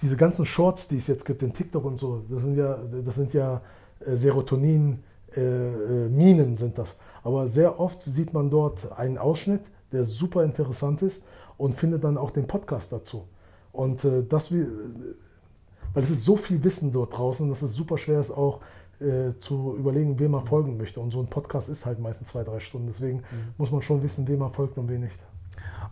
diese 0.00 0.16
ganzen 0.16 0.46
Shorts, 0.46 0.88
die 0.88 0.96
es 0.96 1.08
jetzt 1.08 1.26
gibt 1.26 1.42
in 1.42 1.52
TikTok 1.52 1.84
und 1.84 2.00
so, 2.00 2.24
das 2.30 2.42
sind 2.42 2.56
ja, 2.56 2.78
das 3.04 3.16
sind 3.16 3.34
ja 3.34 3.60
äh, 4.00 4.16
Serotonin-Minen 4.16 6.54
äh, 6.54 6.56
sind 6.56 6.78
das. 6.78 6.96
Aber 7.22 7.48
sehr 7.48 7.78
oft 7.78 8.00
sieht 8.00 8.32
man 8.32 8.48
dort 8.48 8.98
einen 8.98 9.18
Ausschnitt, 9.18 9.60
der 9.92 10.04
super 10.04 10.42
interessant 10.42 11.02
ist 11.02 11.22
und 11.58 11.74
findet 11.74 12.02
dann 12.02 12.16
auch 12.16 12.30
den 12.30 12.46
Podcast 12.46 12.90
dazu. 12.90 13.24
Und 13.72 14.06
äh, 14.06 14.24
das, 14.26 14.50
weil 14.50 16.02
es 16.02 16.08
ist 16.08 16.24
so 16.24 16.36
viel 16.36 16.64
Wissen 16.64 16.92
dort 16.92 17.18
draußen, 17.18 17.46
dass 17.50 17.60
es 17.60 17.74
super 17.74 17.98
schwer 17.98 18.20
ist 18.20 18.30
auch 18.30 18.60
äh, 19.00 19.38
zu 19.38 19.76
überlegen, 19.76 20.18
wem 20.18 20.30
man 20.30 20.46
folgen 20.46 20.78
möchte. 20.78 20.98
Und 20.98 21.10
so 21.10 21.20
ein 21.20 21.26
Podcast 21.26 21.68
ist 21.68 21.84
halt 21.84 21.98
meistens 21.98 22.28
zwei, 22.28 22.42
drei 22.42 22.58
Stunden. 22.58 22.86
Deswegen 22.86 23.18
mhm. 23.18 23.52
muss 23.58 23.70
man 23.70 23.82
schon 23.82 24.02
wissen, 24.02 24.26
wem 24.26 24.38
man 24.38 24.50
folgt 24.50 24.78
und 24.78 24.88
wem 24.88 25.02
nicht. 25.02 25.20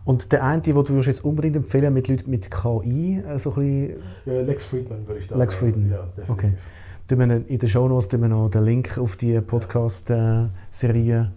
Und 0.03 0.31
der 0.31 0.43
eine, 0.43 0.61
den 0.61 0.73
du 0.73 0.99
jetzt 1.01 1.23
unbedingt 1.23 1.55
empfehlen 1.55 1.93
mit 1.93 2.07
Leuten 2.07 2.29
mit 2.29 2.49
KI, 2.49 3.19
äh, 3.19 3.37
so 3.37 3.53
ein 3.55 3.95
ja, 4.25 4.41
Lex 4.41 4.65
Friedman 4.65 5.07
würde 5.07 5.19
ich 5.19 5.27
da 5.27 5.37
Lex 5.37 5.53
Friedman, 5.55 5.91
ja, 5.91 6.07
definitiv. 6.17 6.29
Okay. 6.29 7.43
in 7.47 7.59
den 7.59 7.69
Show 7.69 7.87
Notes 7.87 8.11
noch 8.19 8.49
den 8.49 8.63
Link 8.63 8.97
auf 8.97 9.15
die 9.15 9.39
Podcast-Serie 9.41 11.31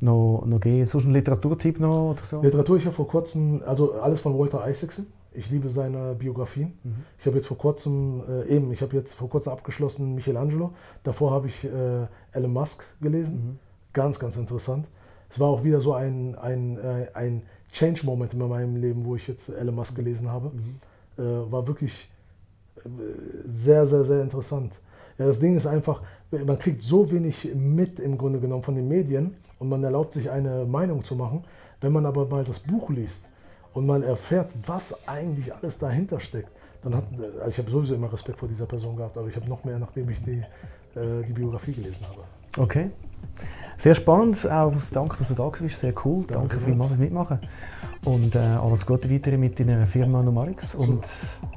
noch, 0.00 0.44
noch 0.46 0.60
geben. 0.60 0.86
Sonst 0.86 1.06
ein 1.06 1.12
Literaturtipp 1.12 1.80
noch 1.80 2.10
oder 2.12 2.22
so? 2.28 2.42
Literatur, 2.42 2.76
ich 2.76 2.86
habe 2.86 2.94
vor 2.94 3.08
kurzem, 3.08 3.62
also 3.66 3.94
alles 3.94 4.20
von 4.20 4.38
Walter 4.38 4.68
Isaacson. 4.68 5.06
Ich 5.32 5.50
liebe 5.50 5.68
seine 5.68 6.14
Biografien. 6.14 6.78
Mhm. 6.82 7.04
Ich 7.18 7.26
habe 7.26 7.36
jetzt 7.36 7.46
vor 7.46 7.58
kurzem, 7.58 8.22
äh, 8.28 8.48
eben, 8.48 8.72
ich 8.72 8.80
habe 8.80 8.96
jetzt 8.96 9.12
vor 9.14 9.28
kurzem 9.28 9.52
abgeschlossen 9.52 10.14
Michelangelo. 10.14 10.72
Davor 11.02 11.30
habe 11.30 11.48
ich 11.48 11.64
äh, 11.64 12.06
Elon 12.32 12.52
Musk 12.52 12.84
gelesen. 13.00 13.34
Mhm. 13.34 13.58
Ganz, 13.92 14.18
ganz 14.18 14.36
interessant. 14.36 14.86
Es 15.28 15.40
war 15.40 15.48
auch 15.48 15.64
wieder 15.64 15.80
so 15.80 15.92
ein, 15.92 16.36
ein, 16.36 16.78
äh, 16.78 17.08
ein 17.12 17.42
Change-Moment 17.72 18.32
in 18.32 18.48
meinem 18.48 18.76
Leben, 18.76 19.04
wo 19.04 19.16
ich 19.16 19.26
jetzt 19.26 19.48
Elon 19.48 19.74
Musk 19.74 19.94
gelesen 19.94 20.30
habe. 20.30 20.50
Mhm. 20.50 20.80
Äh, 21.18 21.50
war 21.50 21.66
wirklich 21.66 22.10
äh, 22.76 22.80
sehr, 23.46 23.86
sehr, 23.86 24.04
sehr 24.04 24.22
interessant. 24.22 24.72
Ja, 25.18 25.26
das 25.26 25.40
Ding 25.40 25.56
ist 25.56 25.66
einfach, 25.66 26.02
man 26.30 26.58
kriegt 26.58 26.82
so 26.82 27.10
wenig 27.10 27.50
mit 27.54 27.98
im 27.98 28.18
Grunde 28.18 28.38
genommen 28.38 28.62
von 28.62 28.74
den 28.74 28.88
Medien 28.88 29.36
und 29.58 29.68
man 29.68 29.82
erlaubt 29.82 30.12
sich 30.12 30.30
eine 30.30 30.64
Meinung 30.66 31.02
zu 31.04 31.14
machen. 31.14 31.44
Wenn 31.80 31.92
man 31.92 32.04
aber 32.06 32.26
mal 32.26 32.44
das 32.44 32.58
Buch 32.58 32.90
liest 32.90 33.24
und 33.72 33.86
man 33.86 34.02
erfährt, 34.02 34.52
was 34.66 35.06
eigentlich 35.08 35.54
alles 35.54 35.78
dahinter 35.78 36.20
steckt, 36.20 36.50
dann 36.82 36.94
hat, 36.94 37.04
also 37.38 37.48
ich 37.48 37.58
habe 37.58 37.70
sowieso 37.70 37.94
immer 37.94 38.12
Respekt 38.12 38.38
vor 38.38 38.48
dieser 38.48 38.66
Person 38.66 38.96
gehabt, 38.96 39.16
aber 39.16 39.28
ich 39.28 39.36
habe 39.36 39.48
noch 39.48 39.64
mehr, 39.64 39.78
nachdem 39.78 40.08
ich 40.10 40.22
die, 40.22 40.42
äh, 40.94 41.22
die 41.26 41.32
Biografie 41.32 41.72
gelesen 41.72 42.06
habe. 42.08 42.22
Okay. 42.58 42.90
Sehr 43.76 43.94
spannend, 43.94 44.50
auch 44.50 44.72
danke, 44.92 45.18
dass 45.18 45.28
du 45.28 45.34
da 45.34 45.48
bist, 45.48 45.80
sehr 45.80 45.92
cool. 46.04 46.24
Danke, 46.26 46.56
danke 46.56 46.60
vielmals 46.60 46.88
fürs 46.88 47.00
Mitmachen. 47.00 47.40
Und 48.04 48.34
äh, 48.34 48.38
alles 48.38 48.86
Gute 48.86 49.10
weiter 49.10 49.36
mit 49.36 49.58
deiner 49.60 49.86
Firma 49.86 50.22
Numarix. 50.22 50.74
Und 50.74 51.06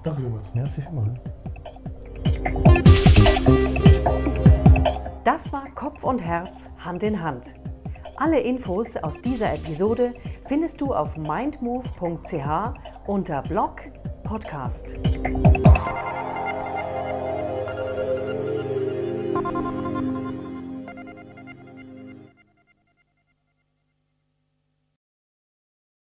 danke 0.03 0.21
vielmals. 0.21 0.53
Merci 0.53 0.81
vielmals. 0.81 1.19
Das 5.23 5.53
war 5.53 5.69
Kopf 5.75 6.03
und 6.03 6.23
Herz 6.23 6.71
Hand 6.79 7.03
in 7.03 7.21
Hand. 7.21 7.53
Alle 8.17 8.41
Infos 8.41 8.97
aus 8.97 9.21
dieser 9.21 9.53
Episode 9.53 10.13
findest 10.45 10.81
du 10.81 10.93
auf 10.93 11.15
mindmove.ch 11.15 12.73
unter 13.07 13.41
Blog 13.43 13.81
Podcast. 14.23 14.99